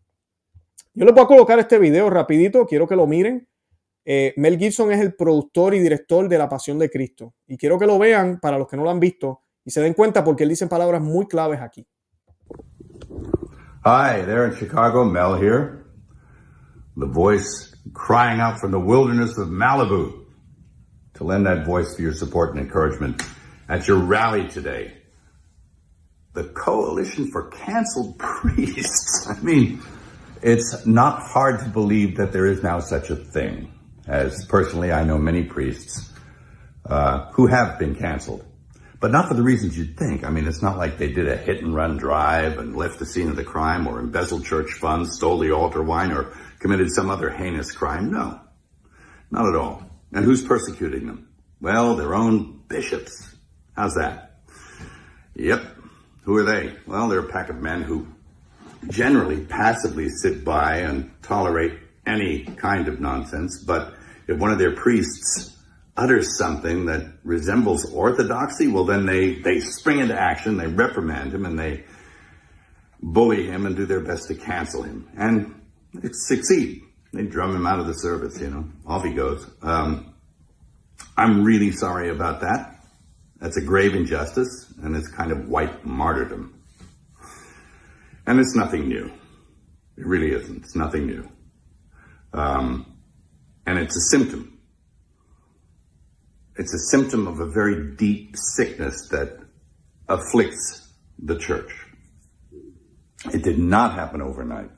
Yo 0.95 1.05
les 1.05 1.15
voy 1.15 1.25
a 1.25 1.27
colocar 1.27 1.59
este 1.59 1.79
video 1.79 2.11
rapidito, 2.11 2.67
quiero 2.67 2.87
que 2.87 2.97
lo 2.97 3.07
miren. 3.07 3.47
Eh, 4.05 4.33
Mel 4.37 4.59
Gibson 4.59 4.91
es 4.91 5.01
el 5.01 5.15
productor 5.15 5.75
y 5.75 5.81
director 5.81 6.29
de 6.29 6.39
La 6.39 6.49
Pasión 6.49 6.79
de 6.79 6.91
Cristo. 6.91 7.35
Y 7.47 7.57
quiero 7.57 7.79
que 7.79 7.87
lo 7.87 7.99
vean 7.99 8.41
para 8.41 8.59
los 8.59 8.67
que 8.67 8.77
no 8.77 8.85
lo 8.85 8.91
han 8.91 9.01
visto 9.01 9.43
y 9.65 9.71
se 9.71 9.81
den 9.81 9.95
cuenta 9.95 10.25
porque 10.25 10.45
él 10.45 10.49
dice 10.49 10.67
palabras 10.67 11.03
muy 11.03 11.27
claves 11.27 11.61
aquí. 11.61 11.87
Hi, 13.85 14.23
there 14.25 14.47
in 14.47 14.55
Chicago, 14.59 15.05
Mel 15.05 15.37
here. 15.41 15.85
The 16.97 17.07
voice 17.07 17.78
crying 17.93 18.41
out 18.41 18.61
from 18.61 18.71
the 18.71 18.81
wilderness 18.81 19.39
of 19.39 19.49
Malibu 19.49 20.25
to 21.15 21.25
lend 21.25 21.47
that 21.47 21.67
voice 21.67 21.97
for 21.97 22.03
your 22.03 22.13
support 22.13 22.55
and 22.55 22.61
encouragement 22.61 23.23
at 23.69 23.89
your 23.89 23.99
rally 23.99 24.49
today. 24.49 24.95
The 26.35 26.45
Coalition 26.45 27.31
for 27.31 27.49
Canceled 27.49 28.19
Priests. 28.19 29.29
I 29.29 29.41
mean, 29.41 29.83
it's 30.43 30.87
not 30.87 31.23
hard 31.23 31.61
to 31.61 31.67
believe 31.67 32.17
that 32.17 32.33
there 32.33 32.47
is 32.47 32.63
now 32.63 32.79
such 32.79 33.11
a 33.11 33.17
thing, 33.17 33.73
as 34.07 34.45
personally 34.47 34.93
I 34.93 35.05
know 35.05 35.19
many 35.19 35.43
priests 35.43 36.13
uh, 36.87 37.31
who 37.33 37.47
have 37.47 37.79
been 37.79 37.95
canceled. 37.97 38.45
But 39.01 39.13
not 39.13 39.29
for 39.29 39.35
the 39.35 39.43
reasons 39.43 39.79
you'd 39.79 39.97
think. 39.97 40.25
I 40.25 40.31
mean, 40.31 40.49
it's 40.49 40.63
not 40.63 40.77
like 40.77 40.99
they 40.99 41.13
did 41.13 41.29
a 41.29 41.37
hit 41.37 41.63
and 41.63 41.73
run 41.73 41.99
drive 41.99 42.59
and 42.59 42.75
left 42.77 42.99
the 42.99 43.07
scene 43.07 43.29
of 43.29 43.37
the 43.37 43.45
crime 43.45 43.87
or 43.87 44.01
embezzled 44.01 44.45
church 44.45 44.73
funds, 44.73 45.15
stole 45.17 45.39
the 45.39 45.53
altar 45.53 45.83
wine, 45.83 46.11
or 46.11 46.37
committed 46.59 46.91
some 46.93 47.11
other 47.11 47.31
heinous 47.31 47.73
crime. 47.73 48.11
No, 48.11 48.41
not 49.31 49.49
at 49.49 49.57
all. 49.57 49.83
And 50.13 50.25
who's 50.25 50.43
persecuting 50.43 51.07
them? 51.07 51.29
Well, 51.61 51.97
their 51.97 52.15
own 52.15 52.63
bishops. 52.69 53.35
How's 53.77 53.95
that? 53.95 54.41
Yep. 55.35 55.65
Who 56.23 56.37
are 56.37 56.45
they? 56.45 56.75
Well, 56.87 57.09
they're 57.09 57.21
a 57.21 57.29
pack 57.29 57.49
of 57.49 57.57
men 57.57 57.83
who 57.83 58.07
generally 58.89 59.45
passively 59.45 60.09
sit 60.09 60.45
by 60.45 60.79
and 60.79 61.11
tolerate 61.23 61.79
any 62.07 62.45
kind 62.45 62.89
of 62.89 63.01
nonsense, 63.01 63.63
but 63.65 63.95
if 64.27 64.39
one 64.39 64.53
of 64.53 64.59
their 64.59 64.75
priests 64.75 65.57
utters 65.97 66.39
something 66.39 66.87
that 66.87 67.07
resembles 67.25 67.93
orthodoxy, 67.93 68.69
well, 68.69 68.85
then 68.85 69.05
they, 69.05 69.35
they 69.35 69.61
spring 69.61 69.99
into 69.99 70.19
action, 70.19 70.57
they 70.57 70.67
reprimand 70.67 71.33
him, 71.33 71.45
and 71.45 71.59
they 71.59 71.85
bully 73.03 73.47
him 73.47 73.67
and 73.67 73.77
do 73.77 73.85
their 73.85 74.01
best 74.01 74.29
to 74.29 74.35
cancel 74.35 74.83
him. 74.83 75.09
And 75.17 75.58
succeed. 76.13 76.83
They 77.13 77.23
drum 77.23 77.55
him 77.55 77.67
out 77.67 77.81
of 77.81 77.87
the 77.87 77.95
service, 77.95 78.41
you 78.41 78.51
know. 78.51 78.69
Off 78.87 79.05
he 79.05 79.13
goes. 79.13 79.49
Um, 79.63 80.15
I'm 81.17 81.43
really 81.45 81.73
sorry 81.73 82.11
about 82.11 82.41
that. 82.43 82.75
That's 83.41 83.57
a 83.57 83.63
grave 83.63 83.95
injustice, 83.95 84.73
and 84.83 84.97
it's 84.97 85.09
kind 85.09 85.33
of 85.33 85.49
white 85.49 85.85
martyrdom. 85.85 86.55
And 88.27 88.41
it's 88.41 88.55
nothing 88.55 88.89
new. 88.89 89.07
It 89.97 90.07
really 90.07 90.33
isn't. 90.33 90.65
It's 90.65 90.77
nothing 90.77 91.07
new. 91.07 91.29
Um, 92.35 92.99
and 93.67 93.79
it's 93.79 93.97
a 93.97 94.17
symptom 94.17 94.59
it's 96.59 96.75
a 96.75 96.79
symptom 96.91 97.29
of 97.29 97.39
a 97.39 97.47
very 97.47 97.95
deep 97.95 98.35
sickness 98.37 99.09
that 99.11 99.39
afflicts 100.09 100.93
the 101.19 101.39
church. 101.39 101.73
It 103.33 103.43
did 103.43 103.59
not 103.59 103.95
happen 103.95 104.21
overnight. 104.21 104.71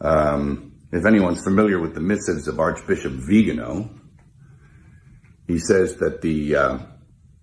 Um, 0.00 0.72
if 0.92 1.04
anyone's 1.04 1.42
familiar 1.42 1.80
with 1.80 1.94
the 1.94 2.00
missives 2.00 2.48
of 2.48 2.60
Archbishop 2.60 3.12
Vigano, 3.12 3.90
he 5.46 5.58
says 5.58 5.96
that 5.96 6.22
the, 6.22 6.56
uh, 6.56 6.78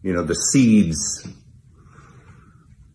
you 0.01 0.13
know, 0.13 0.23
the 0.23 0.35
seeds 0.35 1.27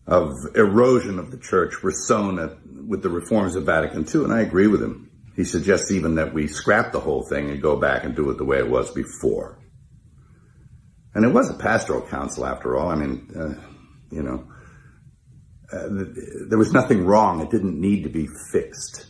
of 0.07 0.33
erosion 0.55 1.19
of 1.19 1.31
the 1.31 1.37
church 1.37 1.83
were 1.83 1.91
sown 1.91 2.39
at, 2.39 2.51
with 2.87 3.03
the 3.03 3.09
reforms 3.09 3.55
of 3.55 3.65
Vatican 3.65 4.05
II, 4.07 4.23
and 4.23 4.33
I 4.33 4.41
agree 4.41 4.67
with 4.67 4.81
him. 4.81 5.11
He 5.35 5.43
suggests 5.43 5.91
even 5.91 6.15
that 6.15 6.33
we 6.33 6.47
scrap 6.47 6.91
the 6.91 6.99
whole 6.99 7.23
thing 7.23 7.49
and 7.49 7.61
go 7.61 7.77
back 7.77 8.03
and 8.03 8.15
do 8.15 8.29
it 8.29 8.37
the 8.37 8.45
way 8.45 8.57
it 8.57 8.69
was 8.69 8.91
before. 8.91 9.59
And 11.13 11.23
it 11.25 11.29
was 11.29 11.49
a 11.49 11.53
pastoral 11.53 12.01
council 12.01 12.45
after 12.45 12.77
all. 12.77 12.89
I 12.89 12.95
mean, 12.95 13.29
uh, 13.35 13.61
you 14.11 14.23
know, 14.23 14.47
uh, 15.71 15.87
there 16.47 16.57
was 16.57 16.73
nothing 16.73 17.05
wrong. 17.05 17.41
It 17.41 17.51
didn't 17.51 17.79
need 17.79 18.03
to 18.03 18.09
be 18.09 18.27
fixed. 18.51 19.05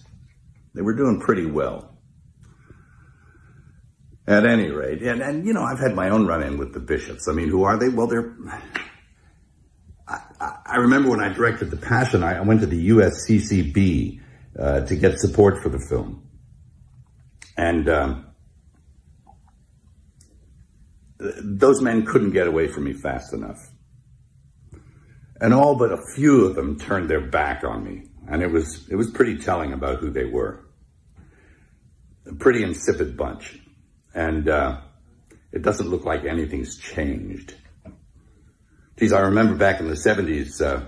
They 0.79 0.83
were 0.83 0.93
doing 0.93 1.19
pretty 1.19 1.45
well. 1.45 1.97
At 4.25 4.45
any 4.45 4.69
rate, 4.69 5.01
and, 5.01 5.21
and 5.21 5.45
you 5.45 5.51
know, 5.51 5.61
I've 5.61 5.79
had 5.79 5.93
my 5.93 6.07
own 6.07 6.25
run 6.25 6.41
in 6.41 6.57
with 6.57 6.73
the 6.73 6.79
bishops. 6.79 7.27
I 7.27 7.33
mean, 7.33 7.49
who 7.49 7.65
are 7.65 7.75
they? 7.75 7.89
Well, 7.89 8.07
they're. 8.07 8.33
I, 10.07 10.21
I 10.65 10.77
remember 10.77 11.09
when 11.09 11.19
I 11.19 11.33
directed 11.33 11.69
The 11.69 11.75
Passion, 11.75 12.23
I 12.23 12.39
went 12.39 12.61
to 12.61 12.65
the 12.65 12.91
USCCB 12.91 14.21
uh, 14.57 14.85
to 14.85 14.95
get 14.95 15.19
support 15.19 15.61
for 15.61 15.67
the 15.67 15.85
film. 15.89 16.25
And 17.57 17.89
um, 17.89 18.27
those 21.17 21.81
men 21.81 22.05
couldn't 22.05 22.31
get 22.31 22.47
away 22.47 22.69
from 22.69 22.85
me 22.85 22.93
fast 22.93 23.33
enough. 23.33 23.69
And 25.41 25.53
all 25.53 25.75
but 25.75 25.91
a 25.91 25.99
few 26.15 26.45
of 26.45 26.55
them 26.55 26.79
turned 26.79 27.09
their 27.09 27.27
back 27.27 27.65
on 27.65 27.83
me. 27.83 28.05
And 28.29 28.41
it 28.41 28.51
was, 28.51 28.87
it 28.89 28.95
was 28.95 29.09
pretty 29.09 29.39
telling 29.39 29.73
about 29.73 29.97
who 29.97 30.09
they 30.09 30.23
were. 30.23 30.68
A 32.29 32.35
pretty 32.35 32.63
insipid 32.63 33.17
bunch. 33.17 33.59
And 34.13 34.47
uh, 34.49 34.81
it 35.51 35.61
doesn't 35.61 35.89
look 35.89 36.05
like 36.05 36.25
anything's 36.25 36.77
changed. 36.77 37.55
Geez, 38.97 39.13
I 39.13 39.21
remember 39.21 39.55
back 39.55 39.79
in 39.79 39.87
the 39.87 39.95
70s, 39.95 40.61
uh, 40.61 40.85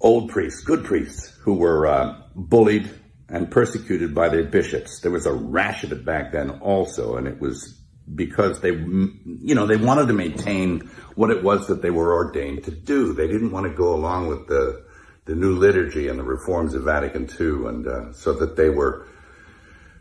old 0.00 0.30
priests, 0.30 0.62
good 0.62 0.84
priests, 0.84 1.28
who 1.42 1.54
were 1.54 1.86
uh, 1.86 2.22
bullied 2.34 2.90
and 3.28 3.50
persecuted 3.50 4.14
by 4.14 4.28
their 4.28 4.44
bishops. 4.44 5.00
There 5.00 5.10
was 5.10 5.26
a 5.26 5.32
rash 5.32 5.84
of 5.84 5.92
it 5.92 6.04
back 6.04 6.32
then 6.32 6.50
also, 6.50 7.16
and 7.16 7.26
it 7.26 7.40
was 7.40 7.80
because 8.14 8.60
they, 8.60 8.70
you 8.70 9.54
know, 9.54 9.66
they 9.66 9.76
wanted 9.76 10.06
to 10.06 10.12
maintain 10.12 10.90
what 11.16 11.30
it 11.30 11.42
was 11.42 11.66
that 11.66 11.82
they 11.82 11.90
were 11.90 12.14
ordained 12.14 12.64
to 12.64 12.70
do. 12.70 13.12
They 13.12 13.26
didn't 13.26 13.50
want 13.50 13.66
to 13.66 13.74
go 13.74 13.94
along 13.94 14.28
with 14.28 14.46
the, 14.46 14.85
the 15.26 15.34
new 15.34 15.56
liturgy 15.56 16.08
and 16.08 16.18
the 16.18 16.24
reforms 16.24 16.74
of 16.74 16.84
Vatican 16.84 17.28
II, 17.28 17.68
and 17.68 17.86
uh, 17.86 18.12
so 18.12 18.32
that 18.32 18.56
they 18.56 18.70
were 18.70 19.06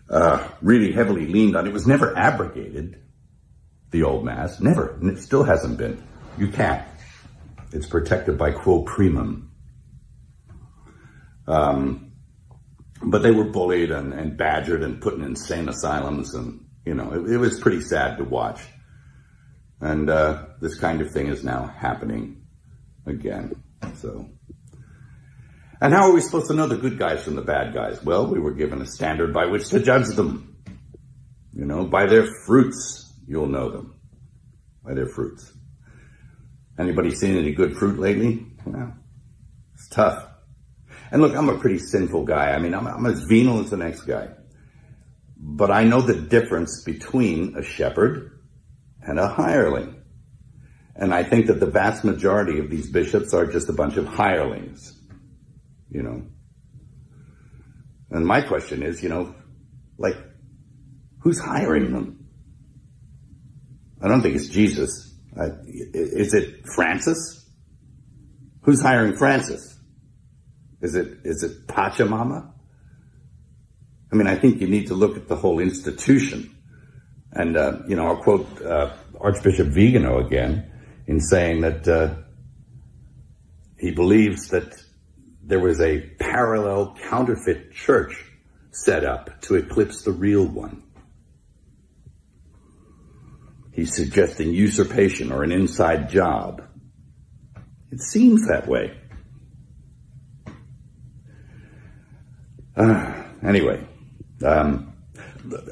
uh, 0.09 0.47
really 0.61 0.91
heavily 0.91 1.25
leaned 1.27 1.55
on. 1.55 1.67
It 1.67 1.73
was 1.73 1.87
never 1.87 2.15
abrogated, 2.15 3.01
the 3.91 4.03
old 4.03 4.23
mass, 4.23 4.59
never, 4.61 4.93
and 4.93 5.09
it 5.09 5.21
still 5.21 5.43
hasn't 5.43 5.77
been. 5.77 6.01
You 6.37 6.49
can't. 6.49 6.87
It's 7.71 7.87
protected 7.87 8.37
by 8.37 8.51
quo 8.51 8.83
primum. 8.83 9.51
Um, 11.47 12.13
but 13.01 13.21
they 13.21 13.31
were 13.31 13.45
bullied 13.45 13.91
and, 13.91 14.13
and, 14.13 14.37
badgered 14.37 14.81
and 14.81 15.01
put 15.01 15.13
in 15.13 15.21
insane 15.21 15.69
asylums, 15.69 16.33
and 16.33 16.65
you 16.85 16.93
know 16.93 17.11
it, 17.13 17.33
it 17.33 17.37
was 17.37 17.59
pretty 17.59 17.81
sad 17.81 18.17
to 18.17 18.23
watch. 18.23 18.61
And 19.81 20.09
uh, 20.09 20.45
this 20.61 20.79
kind 20.79 21.01
of 21.01 21.11
thing 21.11 21.27
is 21.27 21.43
now 21.43 21.65
happening 21.65 22.45
again. 23.05 23.61
So, 23.95 24.29
and 25.81 25.93
how 25.93 26.09
are 26.09 26.13
we 26.13 26.21
supposed 26.21 26.47
to 26.47 26.53
know 26.53 26.67
the 26.67 26.77
good 26.77 26.97
guys 26.97 27.23
from 27.23 27.35
the 27.35 27.41
bad 27.41 27.73
guys? 27.73 28.03
Well, 28.03 28.27
we 28.27 28.39
were 28.39 28.53
given 28.53 28.81
a 28.81 28.85
standard 28.85 29.33
by 29.33 29.45
which 29.45 29.69
to 29.69 29.79
judge 29.79 30.07
them. 30.15 30.55
You 31.53 31.65
know, 31.65 31.85
by 31.85 32.05
their 32.05 32.27
fruits, 32.45 33.13
you'll 33.27 33.47
know 33.47 33.69
them. 33.69 33.95
By 34.83 34.93
their 34.93 35.07
fruits. 35.07 35.51
Anybody 36.77 37.15
seen 37.15 37.37
any 37.37 37.53
good 37.53 37.77
fruit 37.77 37.99
lately? 37.99 38.45
Well, 38.65 38.93
it's 39.73 39.87
tough. 39.87 40.27
And 41.11 41.21
look, 41.21 41.35
I'm 41.35 41.49
a 41.49 41.57
pretty 41.57 41.79
sinful 41.79 42.25
guy. 42.25 42.51
I 42.51 42.59
mean, 42.59 42.73
I'm, 42.73 42.87
I'm 42.87 43.05
as 43.05 43.23
venal 43.23 43.59
as 43.59 43.69
the 43.69 43.77
next 43.77 44.01
guy. 44.01 44.29
But 45.37 45.71
I 45.71 45.83
know 45.83 46.01
the 46.01 46.15
difference 46.15 46.83
between 46.83 47.55
a 47.57 47.63
shepherd 47.63 48.39
and 49.01 49.19
a 49.19 49.27
hireling. 49.27 50.01
And 50.95 51.13
I 51.13 51.23
think 51.23 51.47
that 51.47 51.59
the 51.59 51.65
vast 51.65 52.03
majority 52.03 52.59
of 52.59 52.69
these 52.69 52.89
bishops 52.89 53.33
are 53.33 53.45
just 53.45 53.69
a 53.69 53.73
bunch 53.73 53.97
of 53.97 54.07
hirelings, 54.07 54.94
you 55.95 56.03
know. 56.03 56.21
And 58.11 58.25
my 58.25 58.41
question 58.41 58.83
is, 58.83 59.01
you 59.01 59.09
know, 59.09 59.33
like, 59.97 60.17
who's 61.19 61.39
hiring 61.39 61.93
them? 61.93 62.27
I 64.01 64.09
don't 64.09 64.21
think 64.21 64.35
it's 64.35 64.47
Jesus. 64.49 65.13
I, 65.39 65.45
is 65.93 66.33
it 66.33 66.67
Francis? 66.75 67.49
Who's 68.63 68.81
hiring 68.81 69.15
Francis? 69.15 69.79
Is 70.81 70.95
it 70.95 71.19
is 71.23 71.43
it 71.43 71.67
Pachamama? 71.67 72.51
I 74.11 74.15
mean, 74.15 74.27
I 74.27 74.35
think 74.35 74.61
you 74.61 74.67
need 74.67 74.87
to 74.87 74.95
look 74.95 75.17
at 75.17 75.27
the 75.27 75.35
whole 75.35 75.59
institution. 75.59 76.55
And 77.31 77.57
uh, 77.57 77.79
you 77.87 77.95
know, 77.95 78.07
I'll 78.07 78.21
quote 78.21 78.61
uh, 78.61 78.93
Archbishop 79.19 79.67
Vigano 79.67 80.19
again 80.25 80.71
in 81.07 81.19
saying 81.21 81.61
that 81.61 81.87
uh, 81.87 82.15
he 83.79 83.91
believes 83.91 84.49
that 84.49 84.84
there 85.45 85.59
was 85.59 85.79
a 85.79 85.99
parallel 86.19 86.97
counterfeit 87.09 87.71
church 87.71 88.25
set 88.71 89.03
up 89.03 89.41
to 89.41 89.55
eclipse 89.55 90.03
the 90.03 90.11
real 90.11 90.45
one. 90.45 90.81
He's 93.71 93.95
suggesting 93.95 94.53
usurpation 94.53 95.31
or 95.31 95.43
an 95.43 95.51
inside 95.51 96.09
job. 96.09 96.63
It 97.91 98.01
seems 98.01 98.47
that 98.47 98.67
way. 98.67 98.97
Uh, 102.75 103.23
anyway, 103.43 103.87
Um, 104.43 104.93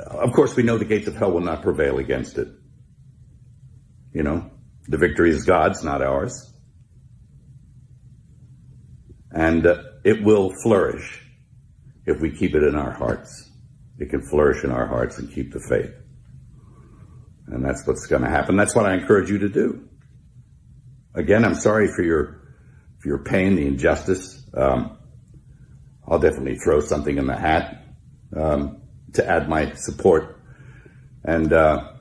of 0.08 0.32
course, 0.34 0.56
we 0.56 0.64
know 0.64 0.78
the 0.78 0.86
gates 0.86 1.08
of 1.08 1.16
hell 1.16 1.32
will 1.32 1.42
not 1.42 1.64
prevail 1.64 1.98
against 1.98 2.38
it. 2.38 2.48
You 4.14 4.24
know, 4.24 4.52
the 4.88 4.98
victory 4.98 5.32
is 5.32 5.44
God's, 5.44 5.84
not 5.84 6.02
ours. 6.02 6.53
And 9.34 9.66
uh, 9.66 9.84
it 10.04 10.24
will 10.24 10.54
flourish 10.64 11.22
if 12.06 12.22
we 12.22 12.32
keep 12.32 12.56
it 12.56 12.64
in 12.64 12.76
our 12.76 12.92
hearts. 12.92 13.50
It 13.98 14.10
can 14.10 14.22
flourish 14.22 14.64
in 14.64 14.72
our 14.72 14.88
hearts 14.88 15.18
and 15.18 15.32
keep 15.32 15.52
the 15.52 15.60
faith. 15.60 15.94
And 17.48 17.64
that's 17.64 17.86
what's 17.86 18.08
going 18.08 18.22
to 18.22 18.30
happen. 18.30 18.56
That's 18.56 18.76
what 18.76 18.86
I 18.86 18.94
encourage 18.94 19.30
you 19.30 19.40
to 19.40 19.50
do. 19.50 19.88
Again, 21.16 21.46
I'm 21.46 21.56
sorry 21.56 21.88
for 21.96 22.04
your 22.04 22.42
for 23.00 23.10
your 23.10 23.20
pain, 23.20 23.56
the 23.56 23.68
injustice. 23.68 24.42
Um, 24.56 24.98
I'll 26.08 26.20
definitely 26.20 26.58
throw 26.58 26.80
something 26.80 27.18
in 27.18 27.28
the 27.28 27.36
hat 27.36 27.84
um, 28.36 28.82
to 29.14 29.30
add 29.30 29.50
my 29.50 29.74
support. 29.74 30.40
And 31.24 31.52
uh, 31.52 31.92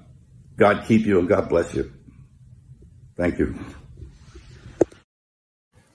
God 0.57 0.85
keep 0.87 1.07
you 1.07 1.19
and 1.19 1.29
God 1.29 1.49
bless 1.49 1.75
you. 1.75 1.93
Thank 3.17 3.39
you. 3.39 3.59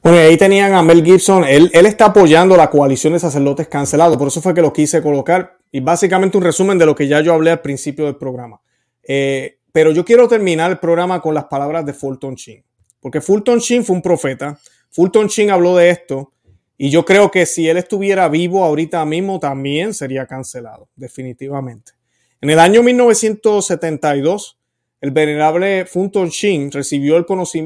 Bueno, 0.08 0.22
ahí 0.22 0.38
tenían 0.38 0.74
a 0.74 0.82
Mel 0.82 1.04
Gibson. 1.04 1.44
Él, 1.44 1.70
él, 1.74 1.86
está 1.86 2.06
apoyando 2.06 2.56
la 2.56 2.70
coalición 2.70 3.12
de 3.12 3.20
sacerdotes 3.20 3.68
cancelados. 3.68 4.16
Por 4.16 4.30
eso 4.30 4.40
fue 4.40 4.54
que 4.54 4.62
lo 4.62 4.72
quise 4.72 5.02
colocar. 5.02 5.58
Y 5.70 5.82
básicamente 5.82 6.38
un 6.38 6.46
resumen 6.46 6.78
de 6.78 6.86
lo 6.86 6.96
que 6.96 7.10
ya 7.10 7.20
yo 7.20 7.34
hablé 7.34 7.52
al 7.52 7.60
principio 7.60 8.06
del 8.06 8.16
programa. 8.16 8.62
Eh, 9.06 9.60
pero 9.74 9.92
yo 9.92 10.06
quiero 10.06 10.30
terminar 10.30 10.72
el 10.72 10.80
programa 10.80 11.22
con 11.22 11.34
las 11.34 11.44
palabras 11.48 11.86
de 11.86 11.92
Fulton 11.92 12.36
Sheen. 12.36 12.64
Porque 13.02 13.20
Fulton 13.20 13.60
Sheen 13.60 13.84
fue 13.84 13.98
un 13.98 14.02
profeta. 14.02 14.58
Fulton 14.92 15.28
Sheen 15.28 15.52
habló 15.52 15.76
de 15.76 15.90
esto. 15.90 16.32
Y 16.78 16.90
yo 16.90 17.04
creo 17.04 17.30
que 17.30 17.46
si 17.46 17.68
él 17.68 17.76
estuviera 17.76 18.30
vivo 18.30 18.64
ahorita 18.64 19.04
mismo 19.04 19.42
también 19.42 19.94
sería 19.94 20.26
cancelado, 20.26 20.88
definitivamente. 20.96 21.92
En 22.40 22.50
el 22.50 22.60
año 22.60 22.82
1972, 22.82 24.57
el 25.00 25.12
venerable 25.12 25.86
Fulton 25.86 26.30
Sheen 26.30 26.72
recibió 26.72 27.18
el, 27.18 27.26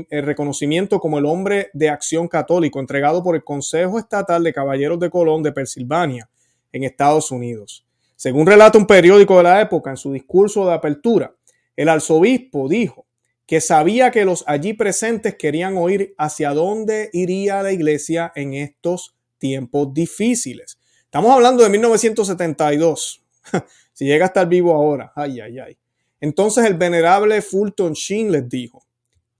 el, 0.09 0.25
reconocimiento 0.25 0.99
como 0.99 1.17
el 1.17 1.25
hombre 1.25 1.69
de 1.73 1.89
acción 1.89 2.27
católico 2.27 2.79
entregado 2.79 3.23
por 3.23 3.35
el 3.35 3.43
Consejo 3.43 3.97
Estatal 3.97 4.43
de 4.43 4.53
Caballeros 4.53 4.99
de 4.99 5.09
Colón 5.09 5.41
de 5.41 5.53
Pensilvania 5.53 6.29
en 6.73 6.83
Estados 6.83 7.31
Unidos. 7.31 7.85
Según 8.17 8.45
relata 8.45 8.77
un 8.77 8.85
periódico 8.85 9.37
de 9.37 9.43
la 9.43 9.61
época, 9.61 9.91
en 9.91 9.97
su 9.97 10.11
discurso 10.11 10.65
de 10.65 10.73
apertura, 10.73 11.33
el 11.75 11.87
arzobispo 11.87 12.67
dijo 12.67 13.05
que 13.45 13.61
sabía 13.61 14.11
que 14.11 14.25
los 14.25 14.43
allí 14.45 14.73
presentes 14.73 15.35
querían 15.35 15.77
oír 15.77 16.13
hacia 16.17 16.53
dónde 16.53 17.09
iría 17.13 17.63
la 17.63 17.71
iglesia 17.71 18.31
en 18.35 18.53
estos 18.53 19.15
tiempos 19.37 19.93
difíciles. 19.93 20.77
Estamos 21.05 21.31
hablando 21.31 21.63
de 21.63 21.69
1972. 21.69 23.23
si 23.93 24.05
llega 24.05 24.25
a 24.25 24.27
estar 24.27 24.47
vivo 24.47 24.73
ahora, 24.73 25.11
ay, 25.15 25.39
ay, 25.39 25.59
ay. 25.59 25.80
Entonces 26.21 26.65
el 26.65 26.75
venerable 26.75 27.41
Fulton 27.41 27.93
Sheen 27.93 28.31
les 28.31 28.47
dijo, 28.47 28.85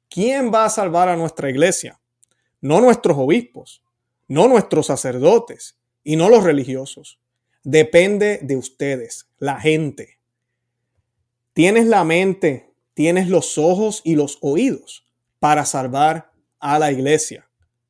¿quién 0.10 0.52
va 0.52 0.66
a 0.66 0.70
salvar 0.70 1.08
a 1.08 1.16
nuestra 1.16 1.50
iglesia? 1.50 2.02
No 2.60 2.82
nuestros 2.82 3.18
obispos, 3.18 3.84
no 4.28 4.48
nuestros 4.48 4.88
sacerdotes 4.88 5.78
y 6.04 6.16
no 6.16 6.30
los 6.30 6.44
religiosos. 6.44 7.20
Depende 7.64 8.40
de 8.42 8.58
ustedes, 8.58 9.28
la 9.38 9.60
gente. 9.60 10.18
Tienes 11.54 11.86
la 11.86 12.04
mente, 12.04 12.74
tienes 12.96 13.30
los 13.30 13.58
ojos 13.60 14.02
y 14.04 14.16
los 14.16 14.40
oídos 14.42 15.06
para 15.40 15.66
salvar 15.66 16.32
a 16.60 16.80
la 16.80 16.92
iglesia. 16.92 17.48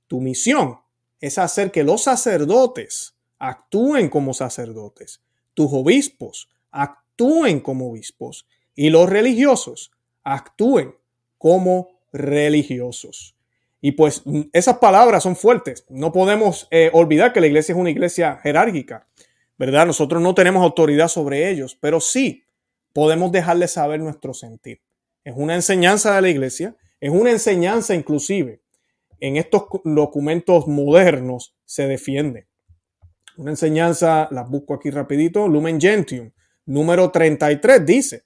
Tu 0.07 0.19
misión 0.19 0.79
es 1.21 1.37
hacer 1.37 1.71
que 1.71 1.83
los 1.83 2.03
sacerdotes 2.03 3.15
actúen 3.39 4.09
como 4.09 4.33
sacerdotes, 4.33 5.21
tus 5.53 5.71
obispos 5.71 6.49
actúen 6.71 7.59
como 7.59 7.89
obispos 7.89 8.45
y 8.82 8.89
los 8.89 9.07
religiosos 9.07 9.91
actúen 10.23 10.95
como 11.38 11.99
religiosos. 12.11 13.38
Y 13.79 13.91
pues 13.91 14.23
esas 14.53 14.79
palabras 14.79 15.21
son 15.21 15.36
fuertes. 15.36 15.86
No 15.88 16.11
podemos 16.11 16.67
eh, 16.71 16.89
olvidar 16.91 17.32
que 17.32 17.41
la 17.41 17.45
iglesia 17.45 17.73
es 17.73 17.77
una 17.79 17.91
iglesia 17.91 18.39
jerárquica, 18.41 19.05
¿verdad? 19.55 19.86
Nosotros 19.86 20.19
no 20.19 20.34
tenemos 20.34 20.63
autoridad 20.63 21.09
sobre 21.09 21.51
ellos, 21.51 21.77
pero 21.79 22.01
sí 22.01 22.43
podemos 22.91 23.32
dejarles 23.32 23.73
saber 23.73 23.99
nuestro 23.99 24.34
sentir. 24.34 24.82
Es 25.23 25.36
una 25.38 25.53
enseñanza 25.53 26.15
de 26.15 26.21
la 26.23 26.29
iglesia, 26.29 26.75
es 26.99 27.11
una 27.11 27.29
enseñanza 27.29 27.93
inclusive. 27.93 28.61
En 29.19 29.38
estos 29.38 29.65
documentos 29.84 30.67
modernos 30.67 31.53
se 31.65 31.88
defiende. 31.88 32.47
Una 33.38 33.51
enseñanza, 33.51 34.27
la 34.32 34.41
busco 34.41 34.73
aquí 34.73 34.89
rapidito, 34.89 35.47
Lumen 35.47 35.79
Gentium, 35.79 36.32
número 36.65 37.11
33, 37.11 37.86
dice, 37.86 38.23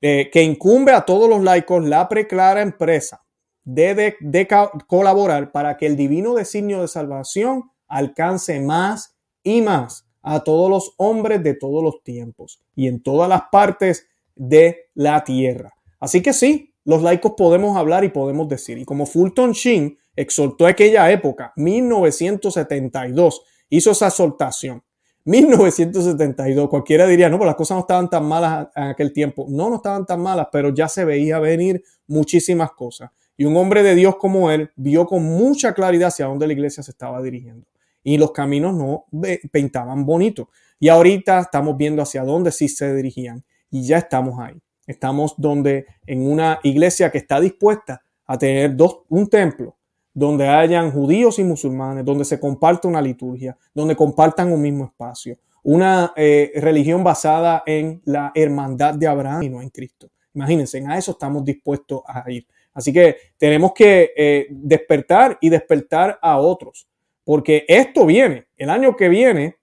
eh, 0.00 0.30
que 0.32 0.42
incumbe 0.42 0.92
a 0.92 1.02
todos 1.02 1.28
los 1.28 1.42
laicos 1.42 1.84
la 1.84 2.08
preclara 2.08 2.62
empresa 2.62 3.24
de, 3.64 4.16
de, 4.20 4.48
colaborar 4.86 5.52
para 5.52 5.76
que 5.76 5.86
el 5.86 5.96
divino 5.96 6.34
designio 6.34 6.80
de 6.80 6.88
salvación 6.88 7.70
alcance 7.86 8.60
más 8.60 9.16
y 9.42 9.60
más 9.60 10.06
a 10.22 10.44
todos 10.44 10.70
los 10.70 10.94
hombres 10.98 11.42
de 11.42 11.54
todos 11.54 11.82
los 11.82 12.02
tiempos 12.02 12.62
y 12.74 12.86
en 12.86 13.02
todas 13.02 13.28
las 13.28 13.42
partes 13.50 14.06
de 14.34 14.90
la 14.94 15.24
tierra. 15.24 15.72
Así 16.00 16.22
que 16.22 16.32
sí, 16.32 16.74
los 16.84 17.02
laicos 17.02 17.32
podemos 17.36 17.76
hablar 17.76 18.04
y 18.04 18.08
podemos 18.08 18.48
decir. 18.48 18.78
Y 18.78 18.84
como 18.84 19.04
Fulton 19.04 19.52
Sheen 19.52 19.98
exhortó 20.16 20.66
aquella 20.66 21.10
época, 21.10 21.52
1972, 21.56 23.42
hizo 23.68 23.90
esa 23.90 24.06
exhortación 24.06 24.82
1972, 25.28 26.70
cualquiera 26.70 27.06
diría, 27.06 27.28
no, 27.28 27.36
pues 27.36 27.48
las 27.48 27.54
cosas 27.54 27.76
no 27.76 27.80
estaban 27.80 28.08
tan 28.08 28.24
malas 28.24 28.68
en 28.74 28.84
aquel 28.84 29.12
tiempo. 29.12 29.44
No, 29.50 29.68
no 29.68 29.76
estaban 29.76 30.06
tan 30.06 30.22
malas, 30.22 30.48
pero 30.50 30.70
ya 30.72 30.88
se 30.88 31.04
veía 31.04 31.38
venir 31.38 31.82
muchísimas 32.06 32.72
cosas. 32.72 33.10
Y 33.36 33.44
un 33.44 33.54
hombre 33.58 33.82
de 33.82 33.94
Dios 33.94 34.16
como 34.16 34.50
él 34.50 34.70
vio 34.74 35.04
con 35.04 35.22
mucha 35.22 35.74
claridad 35.74 36.08
hacia 36.08 36.24
dónde 36.24 36.46
la 36.46 36.54
iglesia 36.54 36.82
se 36.82 36.92
estaba 36.92 37.20
dirigiendo. 37.20 37.66
Y 38.02 38.16
los 38.16 38.32
caminos 38.32 38.74
no 38.74 39.04
pintaban 39.52 40.06
bonito. 40.06 40.48
Y 40.80 40.88
ahorita 40.88 41.40
estamos 41.40 41.76
viendo 41.76 42.00
hacia 42.00 42.24
dónde 42.24 42.50
sí 42.50 42.66
se 42.66 42.94
dirigían. 42.94 43.44
Y 43.70 43.86
ya 43.86 43.98
estamos 43.98 44.40
ahí. 44.40 44.54
Estamos 44.86 45.34
donde 45.36 45.84
en 46.06 46.26
una 46.26 46.58
iglesia 46.62 47.10
que 47.10 47.18
está 47.18 47.38
dispuesta 47.38 48.00
a 48.24 48.38
tener 48.38 48.74
dos, 48.74 49.00
un 49.10 49.28
templo 49.28 49.76
donde 50.18 50.48
hayan 50.48 50.90
judíos 50.90 51.38
y 51.38 51.44
musulmanes, 51.44 52.04
donde 52.04 52.24
se 52.24 52.40
comparte 52.40 52.88
una 52.88 53.00
liturgia, 53.00 53.56
donde 53.72 53.94
compartan 53.94 54.52
un 54.52 54.60
mismo 54.60 54.86
espacio, 54.86 55.36
una 55.62 56.12
eh, 56.16 56.50
religión 56.56 57.04
basada 57.04 57.62
en 57.64 58.02
la 58.04 58.32
hermandad 58.34 58.94
de 58.94 59.06
Abraham 59.06 59.44
y 59.44 59.48
no 59.48 59.62
en 59.62 59.70
Cristo. 59.70 60.10
Imagínense, 60.34 60.84
a 60.84 60.98
eso 60.98 61.12
estamos 61.12 61.44
dispuestos 61.44 62.02
a 62.04 62.28
ir. 62.30 62.44
Así 62.74 62.92
que 62.92 63.16
tenemos 63.36 63.72
que 63.72 64.12
eh, 64.16 64.48
despertar 64.50 65.38
y 65.40 65.50
despertar 65.50 66.18
a 66.20 66.38
otros, 66.38 66.88
porque 67.22 67.64
esto 67.68 68.04
viene, 68.04 68.48
el 68.56 68.70
año 68.70 68.96
que 68.96 69.08
viene, 69.08 69.56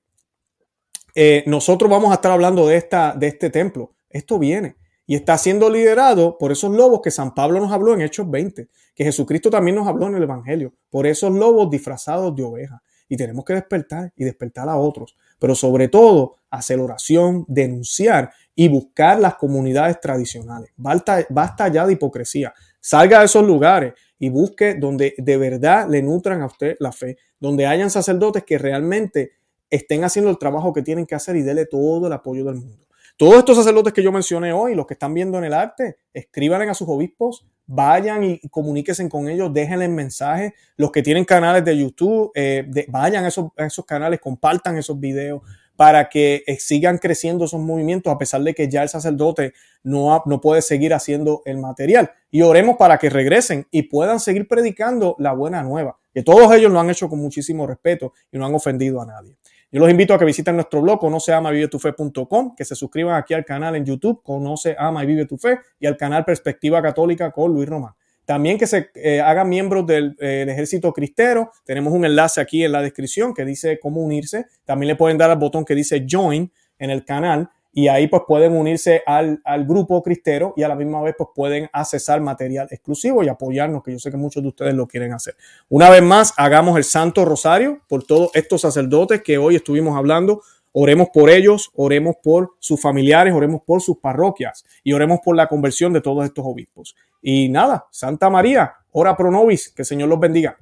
eh, 1.13 1.43
nosotros 1.47 1.91
vamos 1.91 2.11
a 2.11 2.15
estar 2.15 2.31
hablando 2.31 2.65
de, 2.65 2.77
esta, 2.77 3.13
de 3.13 3.27
este 3.27 3.49
templo, 3.49 3.93
esto 4.09 4.39
viene 4.39 4.77
y 5.07 5.15
está 5.15 5.37
siendo 5.37 5.69
liderado 5.69 6.37
por 6.37 6.51
esos 6.51 6.71
lobos 6.71 7.01
que 7.01 7.11
San 7.11 7.33
Pablo 7.33 7.59
nos 7.59 7.71
habló 7.71 7.93
en 7.93 8.01
Hechos 8.01 8.29
20, 8.29 8.67
que 8.95 9.03
Jesucristo 9.03 9.49
también 9.49 9.75
nos 9.75 9.87
habló 9.87 10.07
en 10.07 10.15
el 10.15 10.23
Evangelio, 10.23 10.73
por 10.89 11.05
esos 11.05 11.31
lobos 11.31 11.69
disfrazados 11.69 12.35
de 12.35 12.43
ovejas. 12.43 12.81
Y 13.07 13.17
tenemos 13.17 13.45
que 13.45 13.53
despertar 13.53 14.11
y 14.15 14.23
despertar 14.23 14.67
a 14.67 14.77
otros, 14.77 15.15
pero 15.37 15.53
sobre 15.53 15.89
todo 15.89 16.37
hacer 16.49 16.79
oración, 16.79 17.45
denunciar 17.47 18.31
y 18.55 18.67
buscar 18.67 19.19
las 19.19 19.35
comunidades 19.35 19.99
tradicionales. 20.01 20.71
Basta, 20.75 21.67
ya 21.67 21.85
de 21.85 21.93
hipocresía. 21.93 22.53
Salga 22.79 23.19
de 23.19 23.25
esos 23.25 23.45
lugares 23.45 23.93
y 24.17 24.29
busque 24.29 24.73
donde 24.73 25.13
de 25.17 25.37
verdad 25.37 25.87
le 25.87 26.01
nutran 26.01 26.41
a 26.41 26.47
usted 26.47 26.77
la 26.79 26.91
fe, 26.91 27.17
donde 27.39 27.67
hayan 27.67 27.91
sacerdotes 27.91 28.43
que 28.43 28.57
realmente 28.57 29.33
estén 29.69 30.03
haciendo 30.03 30.31
el 30.31 30.39
trabajo 30.39 30.73
que 30.73 30.81
tienen 30.81 31.05
que 31.05 31.15
hacer 31.15 31.35
y 31.35 31.41
dele 31.41 31.65
todo 31.67 32.07
el 32.07 32.13
apoyo 32.13 32.43
del 32.45 32.55
mundo. 32.55 32.84
Todos 33.17 33.37
estos 33.37 33.55
sacerdotes 33.55 33.93
que 33.93 34.03
yo 34.03 34.11
mencioné 34.11 34.51
hoy, 34.51 34.75
los 34.75 34.85
que 34.85 34.93
están 34.93 35.13
viendo 35.13 35.37
en 35.37 35.45
el 35.45 35.53
arte, 35.53 35.99
escríbanle 36.13 36.69
a 36.69 36.73
sus 36.73 36.89
obispos, 36.89 37.45
vayan 37.65 38.25
y 38.25 38.39
comuníquense 38.49 39.07
con 39.07 39.29
ellos, 39.29 39.53
déjenles 39.53 39.89
mensajes. 39.89 40.51
Los 40.75 40.91
que 40.91 41.01
tienen 41.01 41.23
canales 41.23 41.63
de 41.63 41.77
YouTube, 41.77 42.31
eh, 42.35 42.67
vayan 42.89 43.23
a 43.23 43.29
esos, 43.29 43.85
canales, 43.85 44.19
compartan 44.19 44.77
esos 44.77 44.99
videos 44.99 45.41
para 45.77 46.09
que 46.09 46.43
eh, 46.45 46.57
sigan 46.59 46.97
creciendo 46.97 47.45
esos 47.45 47.61
movimientos, 47.61 48.13
a 48.13 48.17
pesar 48.17 48.41
de 48.41 48.53
que 48.53 48.69
ya 48.69 48.83
el 48.83 48.89
sacerdote 48.89 49.53
no, 49.83 50.21
no 50.25 50.41
puede 50.41 50.61
seguir 50.61 50.93
haciendo 50.93 51.41
el 51.45 51.57
material. 51.57 52.11
Y 52.31 52.41
oremos 52.41 52.75
para 52.75 52.97
que 52.97 53.09
regresen 53.09 53.65
y 53.71 53.83
puedan 53.83 54.19
seguir 54.19 54.45
predicando 54.45 55.15
la 55.19 55.31
buena 55.31 55.63
nueva, 55.63 55.97
que 56.13 56.21
todos 56.21 56.53
ellos 56.53 56.69
lo 56.69 56.81
han 56.81 56.89
hecho 56.89 57.07
con 57.07 57.19
muchísimo 57.19 57.65
respeto 57.65 58.11
y 58.29 58.37
no 58.37 58.45
han 58.45 58.55
ofendido 58.55 59.01
a 59.01 59.05
nadie. 59.05 59.37
Yo 59.75 59.81
los 59.81 59.91
invito 59.91 60.13
a 60.13 60.17
que 60.17 60.23
visiten 60.23 60.55
nuestro 60.55 60.81
blog 60.81 61.01
conoceamavivetufe.com, 61.01 62.55
que 62.55 62.63
se 62.63 62.75
suscriban 62.75 63.17
aquí 63.17 63.33
al 63.33 63.43
canal 63.43 63.75
en 63.75 63.83
YouTube 63.83 64.23
Conoce, 64.23 64.73
Ama 64.79 65.03
y 65.03 65.07
Vive 65.07 65.25
tu 65.25 65.37
Fe 65.37 65.59
y 65.81 65.85
al 65.85 65.97
canal 65.97 66.23
Perspectiva 66.23 66.81
Católica 66.81 67.29
con 67.33 67.51
Luis 67.51 67.67
Román. 67.67 67.91
También 68.23 68.57
que 68.57 68.67
se 68.67 68.89
eh, 68.95 69.19
hagan 69.19 69.49
miembros 69.49 69.85
del, 69.85 70.15
eh, 70.21 70.45
ejército 70.47 70.93
cristero. 70.93 71.51
Tenemos 71.65 71.91
un 71.91 72.05
enlace 72.05 72.39
aquí 72.39 72.63
en 72.63 72.71
la 72.71 72.81
descripción 72.81 73.33
que 73.33 73.43
dice 73.43 73.77
cómo 73.77 74.01
unirse. 74.01 74.45
También 74.63 74.87
le 74.87 74.95
pueden 74.95 75.17
dar 75.17 75.29
al 75.29 75.37
botón 75.37 75.65
que 75.65 75.75
dice 75.75 76.05
Join, 76.09 76.49
en 76.79 76.89
el 76.89 77.03
canal 77.03 77.49
y 77.77 77.89
ahí 77.89 78.07
pues 78.07 78.23
pueden 78.25 78.53
unirse 78.53 79.03
al, 79.05 79.41
al, 79.43 79.65
grupo 79.65 80.01
cristero 80.01 80.53
y 80.55 80.63
a 80.63 80.69
la 80.69 80.75
misma 80.75 81.01
vez 81.01 81.13
pues 81.17 81.29
pueden 81.35 81.69
accesar 81.73 82.21
material 82.21 82.69
exclusivo 82.71 83.21
y 83.21 83.27
apoyarnos, 83.27 83.83
que 83.83 83.91
yo 83.91 83.99
sé 83.99 84.09
que 84.09 84.15
muchos 84.15 84.41
de 84.41 84.47
ustedes 84.47 84.73
lo 84.73 84.87
quieren 84.87 85.11
hacer. 85.11 85.35
Una 85.67 85.89
vez 85.89 86.01
más, 86.01 86.33
hagamos 86.37 86.77
el 86.77 86.85
Santo 86.85 87.25
Rosario 87.25 87.81
por 87.89 88.05
todos 88.05 88.31
estos 88.33 88.61
sacerdotes 88.61 89.21
que 89.21 89.37
hoy 89.37 89.57
estuvimos 89.57 89.97
hablando. 89.97 90.41
Oremos 90.71 91.09
por 91.13 91.29
ellos, 91.29 91.69
oremos 91.75 92.15
por 92.23 92.53
sus 92.59 92.81
familiares, 92.81 93.33
oremos 93.33 93.61
por 93.65 93.81
sus 93.81 93.97
parroquias 93.97 94.63
y 94.81 94.93
oremos 94.93 95.19
por 95.21 95.35
la 95.35 95.47
conversión 95.47 95.91
de 95.91 95.99
todos 95.99 96.23
estos 96.23 96.45
obispos. 96.45 96.95
Y 97.21 97.49
nada, 97.49 97.87
Santa 97.91 98.29
María, 98.29 98.73
ora 98.91 99.17
pro 99.17 99.31
nobis, 99.31 99.69
que 99.69 99.81
el 99.81 99.85
Señor 99.85 100.07
los 100.07 100.19
bendiga. 100.21 100.57